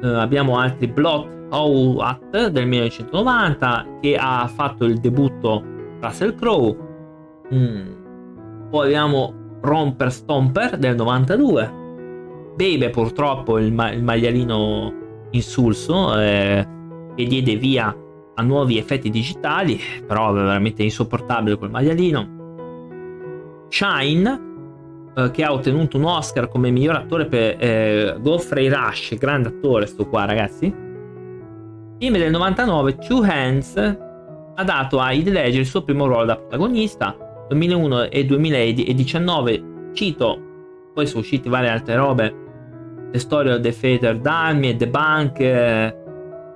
Eh, 0.00 0.06
abbiamo 0.06 0.58
altri 0.58 0.86
Blot 0.86 1.28
Howat 1.50 2.48
del 2.48 2.66
1990 2.66 3.98
che 4.00 4.16
ha 4.16 4.46
fatto 4.46 4.84
il 4.84 4.98
debutto 5.00 5.64
Russell 6.00 6.36
Crowe. 6.36 6.76
Mm. 7.52 8.68
Poi 8.70 8.86
abbiamo 8.86 9.58
Romper 9.60 10.12
Stomper 10.12 10.78
del 10.78 10.94
92. 10.94 11.82
Baby 12.56 12.90
purtroppo 12.90 13.58
il, 13.58 13.72
ma- 13.72 13.90
il 13.90 14.04
maglialino 14.04 14.92
insulso 15.30 16.16
eh, 16.16 16.64
che 17.16 17.24
diede 17.24 17.56
via 17.56 17.92
a 18.36 18.42
nuovi 18.42 18.78
effetti 18.78 19.10
digitali, 19.10 19.80
però 20.06 20.32
veramente 20.32 20.84
insopportabile 20.84 21.56
quel 21.56 21.70
maglialino. 21.70 22.42
Shine, 23.68 24.53
eh, 25.16 25.30
che 25.30 25.44
ha 25.44 25.52
ottenuto 25.52 25.96
un 25.96 26.04
Oscar 26.04 26.48
come 26.48 26.70
miglior 26.70 26.96
attore 26.96 27.26
per 27.26 27.56
eh, 27.58 28.16
Godfrey 28.18 28.68
Rush, 28.68 29.16
grande 29.16 29.48
attore 29.48 29.86
sto 29.86 30.06
qua 30.06 30.24
ragazzi. 30.24 30.82
Film 31.98 32.16
del 32.16 32.30
99, 32.32 32.96
Two 32.96 33.22
Hands, 33.22 33.76
ha 34.56 34.64
dato 34.64 34.98
a 34.98 35.12
Heath 35.12 35.28
Ledger 35.28 35.60
il 35.60 35.66
suo 35.66 35.82
primo 35.82 36.06
ruolo 36.06 36.24
da 36.24 36.36
protagonista. 36.36 37.16
2001 37.48 38.10
e 38.10 38.24
2019, 38.24 39.62
cito, 39.92 40.40
poi 40.92 41.06
sono 41.06 41.20
uscite 41.20 41.48
varie 41.48 41.68
altre 41.68 41.94
robe, 41.94 42.34
The 43.12 43.18
Story 43.18 43.50
of 43.50 43.60
the 43.60 43.72
Fatal 43.72 44.18
Dummy 44.18 44.70
e 44.70 44.76
The 44.76 44.88
Bank, 44.88 45.38
eh, 45.38 45.96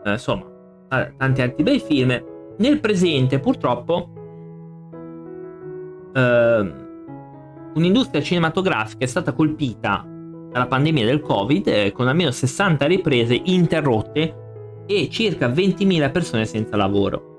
eh, 0.04 0.10
insomma, 0.10 0.44
tanti 0.88 1.42
altri 1.42 1.62
bei 1.62 1.78
film. 1.78 2.20
Nel 2.58 2.80
presente, 2.80 3.38
purtroppo, 3.38 4.08
eh, 6.14 6.86
un'industria 7.74 8.22
cinematografica 8.22 9.04
è 9.04 9.08
stata 9.08 9.32
colpita 9.32 10.04
dalla 10.50 10.66
pandemia 10.66 11.04
del 11.04 11.20
Covid 11.20 11.66
eh, 11.66 11.92
con 11.92 12.08
almeno 12.08 12.30
60 12.30 12.86
riprese 12.86 13.40
interrotte 13.44 14.84
e 14.86 15.08
circa 15.10 15.48
20.000 15.48 16.10
persone 16.10 16.44
senza 16.46 16.76
lavoro. 16.76 17.36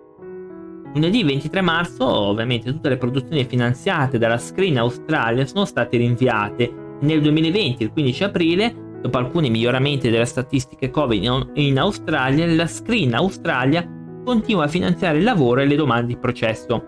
Lunedì 0.94 1.24
23 1.24 1.62
marzo, 1.62 2.06
ovviamente, 2.06 2.72
tutte 2.72 2.90
le 2.90 2.98
produzioni 2.98 3.44
finanziate 3.46 4.18
dalla 4.18 4.38
Screen 4.38 4.78
Australia 4.78 5.46
sono 5.46 5.66
state 5.66 5.98
rinviate. 5.98 6.98
Nel 7.02 7.22
2020, 7.22 7.84
il 7.84 7.92
15 7.92 8.24
aprile, 8.24 8.88
Dopo 9.02 9.18
alcuni 9.18 9.50
miglioramenti 9.50 10.10
delle 10.10 10.26
statistiche 10.26 10.90
Covid 10.90 11.52
in 11.54 11.80
Australia, 11.80 12.46
la 12.48 12.68
Screen 12.68 13.14
Australia 13.14 13.88
continua 14.26 14.66
a 14.66 14.68
finanziare 14.68 15.20
il 15.20 15.24
lavoro 15.24 15.62
e 15.62 15.66
le 15.66 15.78
domande 15.78 16.08
di 16.08 16.18
processo, 16.18 16.84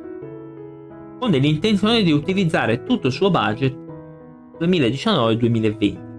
con 1.21 1.29
l'intenzione 1.29 2.01
di 2.01 2.11
utilizzare 2.11 2.81
tutto 2.81 3.05
il 3.05 3.13
suo 3.13 3.29
budget 3.29 3.77
2019-2020. 4.59 6.09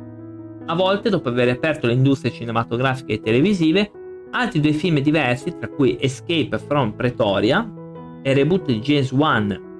A 0.66 0.76
volte, 0.76 1.10
dopo 1.10 1.28
aver 1.28 1.48
aperto 1.48 1.88
le 1.88 1.94
industrie 1.94 2.30
cinematografiche 2.30 3.14
e 3.14 3.20
televisive, 3.20 3.90
altri 4.30 4.60
due 4.60 4.70
film 4.70 5.00
diversi, 5.00 5.56
tra 5.58 5.66
cui 5.66 5.96
Escape 6.00 6.56
from 6.56 6.92
Pretoria 6.92 7.68
e 8.22 8.32
reboot 8.32 8.66
di 8.66 8.78
James 8.78 9.10
Wan 9.10 9.70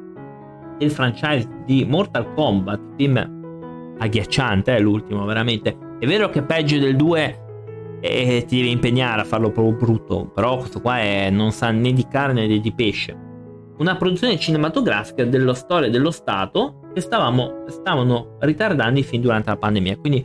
del 0.76 0.90
franchise 0.90 1.48
di 1.66 1.84
Mortal 1.84 2.34
Kombat, 2.34 2.80
film 2.96 3.94
agghiacciante, 3.98 4.74
è 4.74 4.78
eh, 4.78 4.80
l'ultimo 4.80 5.24
veramente, 5.24 5.76
è 6.00 6.06
vero 6.06 6.30
che 6.30 6.42
peggio 6.42 6.80
del 6.80 6.96
2 6.96 7.44
e 8.00 8.44
ti 8.48 8.56
devi 8.56 8.72
impegnare 8.72 9.20
a 9.20 9.24
farlo 9.24 9.52
proprio 9.52 9.76
brutto, 9.76 10.32
però 10.34 10.56
questo 10.56 10.80
qua 10.80 10.98
è, 10.98 11.30
non 11.30 11.52
sa 11.52 11.70
né 11.70 11.92
di 11.92 12.08
carne 12.08 12.48
né 12.48 12.58
di 12.58 12.74
pesce. 12.74 13.30
Una 13.82 13.96
produzione 13.96 14.38
cinematografica 14.38 15.24
della 15.24 15.54
storia 15.54 15.90
dello 15.90 16.12
Stato 16.12 16.82
che 16.94 17.00
stavamo, 17.00 17.64
stavano 17.66 18.36
ritardando 18.38 19.00
i 19.00 19.02
film 19.02 19.22
durante 19.22 19.50
la 19.50 19.56
pandemia. 19.56 19.96
Quindi 19.96 20.24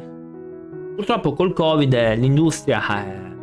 purtroppo 0.96 1.34
col 1.34 1.54
Covid 1.54 1.92
eh, 1.92 2.16
l'industria 2.16 3.04
eh, 3.04 3.36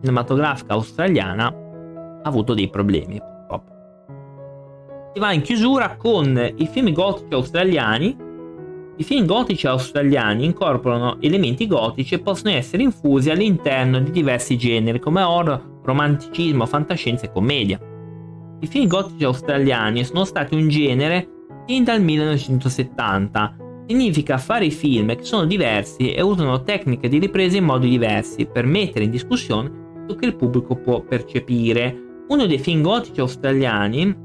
cinematografica 0.00 0.72
australiana 0.72 1.46
ha 1.46 2.28
avuto 2.28 2.54
dei 2.54 2.68
problemi. 2.68 3.20
Purtroppo. 3.20 3.72
Si 5.14 5.20
va 5.20 5.30
in 5.30 5.42
chiusura 5.42 5.94
con 5.94 6.52
i 6.56 6.66
film 6.66 6.92
gotici 6.92 7.32
australiani 7.32 8.16
i 8.96 9.04
film 9.04 9.26
gotici 9.26 9.68
australiani 9.68 10.44
incorporano 10.44 11.18
elementi 11.20 11.68
gotici 11.68 12.14
e 12.14 12.18
possono 12.18 12.50
essere 12.50 12.82
infusi 12.82 13.30
all'interno 13.30 14.00
di 14.00 14.10
diversi 14.10 14.58
generi 14.58 14.98
come 14.98 15.22
horror, 15.22 15.80
romanticismo, 15.84 16.66
fantascienza 16.66 17.26
e 17.26 17.30
commedia. 17.30 17.94
I 18.60 18.66
film 18.66 18.86
gotici 18.86 19.24
australiani 19.24 20.04
sono 20.04 20.24
stati 20.24 20.54
un 20.54 20.68
genere 20.68 21.28
fin 21.66 21.84
dal 21.84 22.00
1970. 22.00 23.56
Significa 23.86 24.38
fare 24.38 24.70
film 24.70 25.14
che 25.14 25.24
sono 25.24 25.44
diversi 25.44 26.12
e 26.12 26.22
usano 26.22 26.62
tecniche 26.62 27.08
di 27.08 27.18
ripresa 27.18 27.58
in 27.58 27.64
modi 27.64 27.88
diversi 27.88 28.46
per 28.46 28.64
mettere 28.64 29.04
in 29.04 29.10
discussione 29.10 30.04
ciò 30.08 30.14
che 30.14 30.26
il 30.26 30.36
pubblico 30.36 30.74
può 30.76 31.02
percepire. 31.02 32.24
Uno 32.28 32.46
dei 32.46 32.58
film 32.58 32.82
gotici 32.82 33.20
australiani 33.20 34.24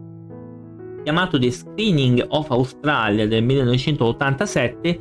chiamato 1.04 1.38
The 1.38 1.52
Screening 1.52 2.26
of 2.30 2.50
Australia 2.52 3.28
del 3.28 3.44
1987, 3.44 5.00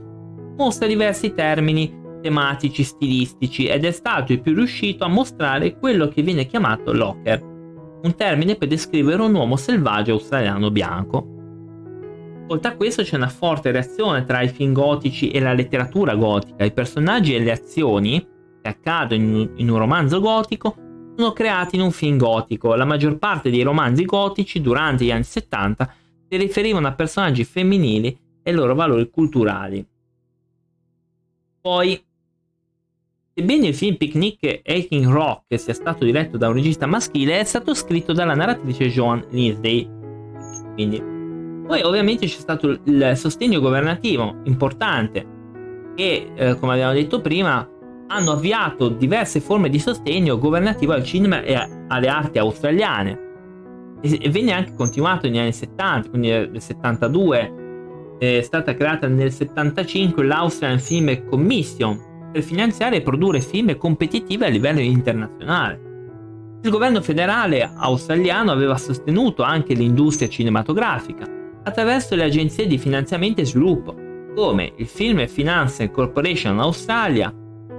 mostra 0.56 0.86
diversi 0.86 1.32
termini 1.34 1.98
tematici 2.20 2.82
stilistici 2.82 3.66
ed 3.66 3.84
è 3.84 3.90
stato 3.90 4.32
il 4.32 4.40
più 4.40 4.54
riuscito 4.54 5.04
a 5.04 5.08
mostrare 5.08 5.78
quello 5.78 6.08
che 6.08 6.22
viene 6.22 6.46
chiamato 6.46 6.92
locker, 6.92 7.49
un 8.02 8.14
termine 8.14 8.56
per 8.56 8.68
descrivere 8.68 9.22
un 9.22 9.34
uomo 9.34 9.56
selvaggio 9.56 10.12
australiano 10.12 10.70
bianco. 10.70 11.38
Oltre 12.48 12.72
a 12.72 12.76
questo 12.76 13.02
c'è 13.02 13.16
una 13.16 13.28
forte 13.28 13.70
reazione 13.70 14.24
tra 14.24 14.40
i 14.40 14.48
film 14.48 14.72
gotici 14.72 15.30
e 15.30 15.40
la 15.40 15.52
letteratura 15.52 16.14
gotica, 16.14 16.64
i 16.64 16.72
personaggi 16.72 17.34
e 17.34 17.40
le 17.40 17.52
azioni 17.52 18.26
che 18.60 18.68
accadono 18.68 19.50
in 19.54 19.70
un 19.70 19.78
romanzo 19.78 20.20
gotico 20.20 20.74
sono 21.16 21.32
creati 21.32 21.76
in 21.76 21.82
un 21.82 21.92
film 21.92 22.16
gotico. 22.16 22.74
La 22.74 22.84
maggior 22.84 23.18
parte 23.18 23.50
dei 23.50 23.62
romanzi 23.62 24.04
gotici 24.04 24.60
durante 24.60 25.04
gli 25.04 25.12
anni 25.12 25.22
70 25.22 25.94
si 26.28 26.36
riferivano 26.36 26.88
a 26.88 26.92
personaggi 26.92 27.44
femminili 27.44 28.08
e 28.42 28.50
ai 28.50 28.56
loro 28.56 28.74
valori 28.74 29.08
culturali. 29.10 29.86
Poi, 31.60 32.02
sebbene 33.40 33.68
il 33.68 33.74
film 33.74 33.96
Picnic 33.96 34.60
Aching 34.66 35.06
Rock 35.06 35.58
sia 35.58 35.72
stato 35.72 36.04
diretto 36.04 36.36
da 36.36 36.48
un 36.48 36.54
regista 36.54 36.84
maschile, 36.84 37.40
è 37.40 37.44
stato 37.44 37.72
scritto 37.72 38.12
dalla 38.12 38.34
narratrice 38.34 38.90
Joan 38.90 39.24
Lindsay. 39.30 39.88
Quindi, 40.74 41.02
poi 41.66 41.80
ovviamente 41.80 42.26
c'è 42.26 42.38
stato 42.38 42.78
il 42.84 43.12
sostegno 43.16 43.60
governativo 43.60 44.42
importante 44.44 45.26
che, 45.94 46.32
eh, 46.34 46.58
come 46.58 46.74
abbiamo 46.74 46.92
detto 46.92 47.22
prima, 47.22 47.66
hanno 48.08 48.32
avviato 48.32 48.88
diverse 48.88 49.40
forme 49.40 49.70
di 49.70 49.78
sostegno 49.78 50.36
governativo 50.36 50.92
al 50.92 51.04
cinema 51.04 51.42
e 51.42 51.54
alle 51.88 52.08
arti 52.08 52.38
australiane. 52.38 53.28
E 54.02 54.28
venne 54.28 54.52
anche 54.52 54.74
continuato 54.74 55.26
negli 55.26 55.38
anni 55.38 55.52
70, 55.52 56.10
quindi 56.10 56.28
nel 56.28 56.60
72. 56.60 57.54
È 58.18 58.40
stata 58.42 58.74
creata 58.74 59.08
nel 59.08 59.32
75 59.32 60.24
l'Australian 60.24 60.78
Film 60.78 61.24
Commission 61.26 62.08
per 62.30 62.42
finanziare 62.42 62.96
e 62.96 63.02
produrre 63.02 63.40
film 63.40 63.76
competitivi 63.76 64.44
a 64.44 64.48
livello 64.48 64.80
internazionale. 64.80 65.88
Il 66.62 66.70
governo 66.70 67.00
federale 67.00 67.70
australiano 67.74 68.52
aveva 68.52 68.76
sostenuto 68.76 69.42
anche 69.42 69.74
l'industria 69.74 70.28
cinematografica 70.28 71.26
attraverso 71.62 72.14
le 72.14 72.24
agenzie 72.24 72.66
di 72.66 72.78
finanziamento 72.78 73.40
e 73.40 73.46
sviluppo, 73.46 73.94
come 74.34 74.72
il 74.76 74.86
Film 74.86 75.26
Finance 75.26 75.90
Corporation 75.90 76.60
Australia, 76.60 77.32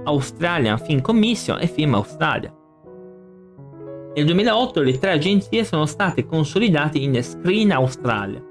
Australian 0.04 0.78
Film 0.78 1.00
Commission 1.00 1.60
e 1.60 1.66
Film 1.66 1.94
Australia. 1.94 2.52
Nel 4.14 4.26
2008 4.26 4.82
le 4.82 4.98
tre 4.98 5.12
agenzie 5.12 5.64
sono 5.64 5.86
state 5.86 6.26
consolidate 6.26 6.98
in 6.98 7.22
Screen 7.22 7.72
Australia. 7.72 8.42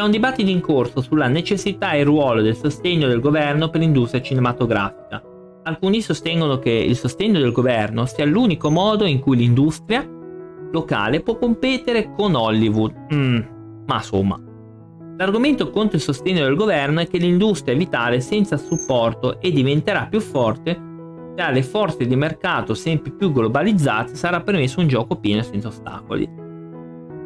C'è 0.00 0.06
un 0.06 0.12
dibattito 0.12 0.48
in 0.48 0.62
corso 0.62 1.02
sulla 1.02 1.26
necessità 1.26 1.92
e 1.92 2.04
ruolo 2.04 2.40
del 2.40 2.56
sostegno 2.56 3.06
del 3.06 3.20
governo 3.20 3.68
per 3.68 3.82
l'industria 3.82 4.22
cinematografica. 4.22 5.22
Alcuni 5.64 6.00
sostengono 6.00 6.58
che 6.58 6.70
il 6.70 6.96
sostegno 6.96 7.38
del 7.38 7.52
governo 7.52 8.06
sia 8.06 8.24
l'unico 8.24 8.70
modo 8.70 9.04
in 9.04 9.20
cui 9.20 9.36
l'industria 9.36 10.02
locale 10.72 11.20
può 11.20 11.36
competere 11.36 12.14
con 12.16 12.34
Hollywood. 12.34 12.94
Mm, 13.12 13.40
ma 13.84 13.96
insomma, 13.96 14.40
L'argomento 15.18 15.68
contro 15.68 15.96
il 15.96 16.02
sostegno 16.02 16.44
del 16.44 16.56
governo 16.56 17.00
è 17.00 17.06
che 17.06 17.18
l'industria 17.18 17.74
è 17.74 17.76
vitale 17.76 18.22
senza 18.22 18.56
supporto 18.56 19.38
e 19.38 19.52
diventerà 19.52 20.06
più 20.06 20.20
forte 20.20 20.80
se 21.36 21.42
alle 21.42 21.62
forze 21.62 22.06
di 22.06 22.16
mercato 22.16 22.72
sempre 22.72 23.10
più 23.12 23.30
globalizzate 23.30 24.14
sarà 24.14 24.40
permesso 24.40 24.80
un 24.80 24.88
gioco 24.88 25.16
pieno 25.16 25.42
senza 25.42 25.68
ostacoli. 25.68 26.39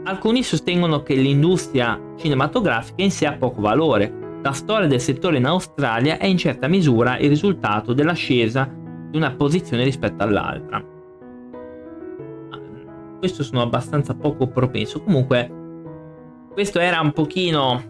Alcuni 0.07 0.43
sostengono 0.43 1.03
che 1.03 1.15
l'industria 1.15 1.99
cinematografica 2.17 3.03
in 3.03 3.11
sé 3.11 3.25
ha 3.25 3.37
poco 3.39 3.63
valore. 3.63 4.41
La 4.43 4.53
storia 4.53 4.87
del 4.87 5.01
settore 5.01 5.39
in 5.39 5.47
Australia 5.47 6.19
è 6.19 6.27
in 6.27 6.37
certa 6.37 6.69
misura 6.69 7.17
il 7.17 7.31
risultato 7.31 7.95
dell'ascesa 7.95 8.71
di 9.09 9.17
una 9.17 9.33
posizione 9.35 9.83
rispetto 9.83 10.23
all'altra. 10.23 10.85
Questo 13.19 13.43
sono 13.43 13.63
abbastanza 13.63 14.15
poco 14.15 14.47
propenso. 14.49 15.03
Comunque, 15.03 15.51
questo 16.53 16.81
era 16.81 17.01
un 17.01 17.13
pochino 17.13 17.83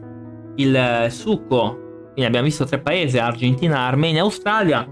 il 0.54 1.06
succo. 1.08 1.80
Quindi 2.12 2.26
abbiamo 2.26 2.46
visto 2.46 2.64
tre 2.64 2.78
paesi, 2.78 3.18
Argentina, 3.18 3.80
Armenia 3.80 4.22
Australia. 4.22 4.88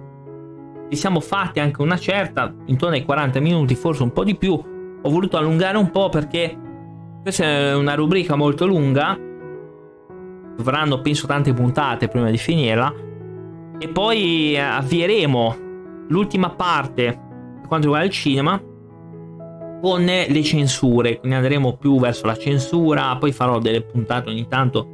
Ci 0.91 0.97
siamo 0.97 1.21
fatti 1.21 1.61
anche 1.61 1.81
una 1.83 1.97
certa, 1.97 2.53
intorno 2.67 2.97
ai 2.97 3.05
40 3.05 3.39
minuti, 3.39 3.77
forse 3.77 4.03
un 4.03 4.13
po' 4.13 4.25
di 4.25 4.37
più. 4.37 4.55
Ho 4.55 5.09
voluto 5.09 5.37
allungare 5.37 5.79
un 5.79 5.93
po' 5.93 6.09
perché 6.09 6.59
questa 7.23 7.45
è 7.45 7.75
una 7.75 7.95
rubrica 7.95 8.35
molto 8.35 8.67
lunga. 8.67 9.17
Dovranno, 10.57 11.01
penso, 11.01 11.27
tante 11.27 11.55
puntate 11.55 12.09
prima 12.09 12.31
di 12.31 12.37
finirla. 12.37 12.93
E 13.79 13.89
poi 13.89 14.59
avvieremo 14.59 15.57
l'ultima 16.09 16.51
parte 16.51 17.05
per 17.59 17.69
quanto 17.69 17.87
riguarda 17.87 18.07
il 18.07 18.13
cinema 18.13 18.61
con 19.81 20.05
le 20.05 20.43
censure, 20.45 21.19
quindi 21.19 21.37
andremo 21.37 21.77
più 21.77 21.99
verso 21.99 22.27
la 22.27 22.37
censura, 22.37 23.17
poi 23.17 23.33
farò 23.33 23.59
delle 23.59 23.83
puntate 23.83 24.31
ogni 24.31 24.47
tanto 24.47 24.87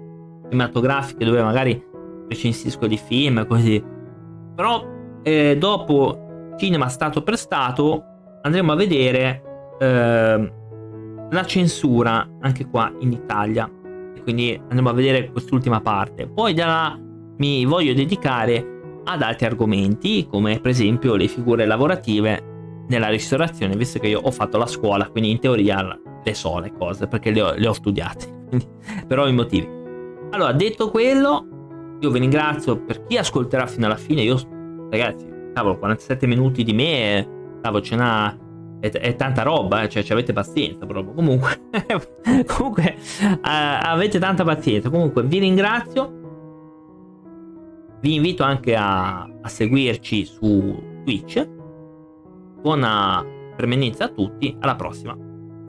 cinematografiche 0.44 1.26
dove 1.26 1.42
magari 1.42 1.84
recensisco 2.26 2.86
di 2.86 2.96
film 2.96 3.46
così. 3.46 3.84
Però 4.54 4.82
eh, 5.22 5.56
dopo 5.58 6.54
cinema 6.56 6.88
stato 6.88 7.22
per 7.22 7.36
stato 7.36 8.02
andremo 8.40 8.72
a 8.72 8.76
vedere 8.76 9.42
eh, 9.78 10.52
la 11.30 11.44
censura 11.44 12.26
anche 12.40 12.66
qua 12.66 12.92
in 13.00 13.12
Italia. 13.12 13.70
Quindi 14.22 14.60
andremo 14.60 14.90
a 14.90 14.92
vedere 14.92 15.30
quest'ultima 15.30 15.80
parte. 15.80 16.28
Poi 16.28 16.52
da 16.54 16.66
là 16.66 17.00
mi 17.38 17.64
voglio 17.64 17.94
dedicare 17.94 19.00
ad 19.04 19.22
altri 19.22 19.46
argomenti 19.46 20.26
come 20.28 20.60
per 20.60 20.70
esempio 20.70 21.14
le 21.14 21.28
figure 21.28 21.64
lavorative 21.64 22.84
nella 22.88 23.08
ristorazione, 23.08 23.76
visto 23.76 23.98
che 23.98 24.08
io 24.08 24.20
ho 24.20 24.30
fatto 24.30 24.58
la 24.58 24.66
scuola, 24.66 25.08
quindi 25.08 25.30
in 25.30 25.38
teoria 25.38 25.98
le 26.22 26.34
so 26.34 26.58
le 26.58 26.72
cose 26.76 27.06
perché 27.06 27.30
le 27.30 27.42
ho, 27.42 27.54
le 27.54 27.68
ho 27.68 27.72
studiate, 27.72 28.46
per 29.06 29.18
ovvi 29.18 29.32
motivi. 29.32 29.68
Allora, 30.30 30.52
detto 30.52 30.90
quello, 30.90 31.96
io 32.00 32.10
vi 32.10 32.18
ringrazio 32.18 32.78
per 32.78 33.04
chi 33.04 33.16
ascolterà 33.16 33.66
fino 33.66 33.86
alla 33.86 33.96
fine. 33.96 34.22
Io, 34.22 34.38
ragazzi, 34.90 35.26
cavolo, 35.54 35.78
47 35.78 36.26
minuti 36.26 36.62
di 36.62 36.72
me, 36.72 37.58
cavolo, 37.62 37.82
ce 37.82 37.96
n'ha. 37.96 38.36
È, 38.80 38.90
è 38.90 39.16
tanta 39.16 39.42
roba, 39.42 39.82
eh, 39.82 39.88
cioè 39.88 40.02
ci 40.02 40.12
avete 40.12 40.32
pazienza 40.32 40.86
proprio. 40.86 41.14
Comunque, 41.14 41.68
comunque 42.46 42.96
uh, 43.20 43.38
avete 43.42 44.18
tanta 44.18 44.44
pazienza. 44.44 44.90
Comunque, 44.90 45.22
vi 45.24 45.38
ringrazio. 45.38 46.16
Vi 48.00 48.14
invito 48.14 48.44
anche 48.44 48.76
a, 48.76 49.22
a 49.22 49.48
seguirci 49.48 50.24
su 50.24 51.00
Twitch 51.04 51.56
Buona 52.60 53.24
permanenza 53.56 54.04
a 54.04 54.08
tutti, 54.08 54.56
alla 54.60 54.74
prossima. 54.74 55.27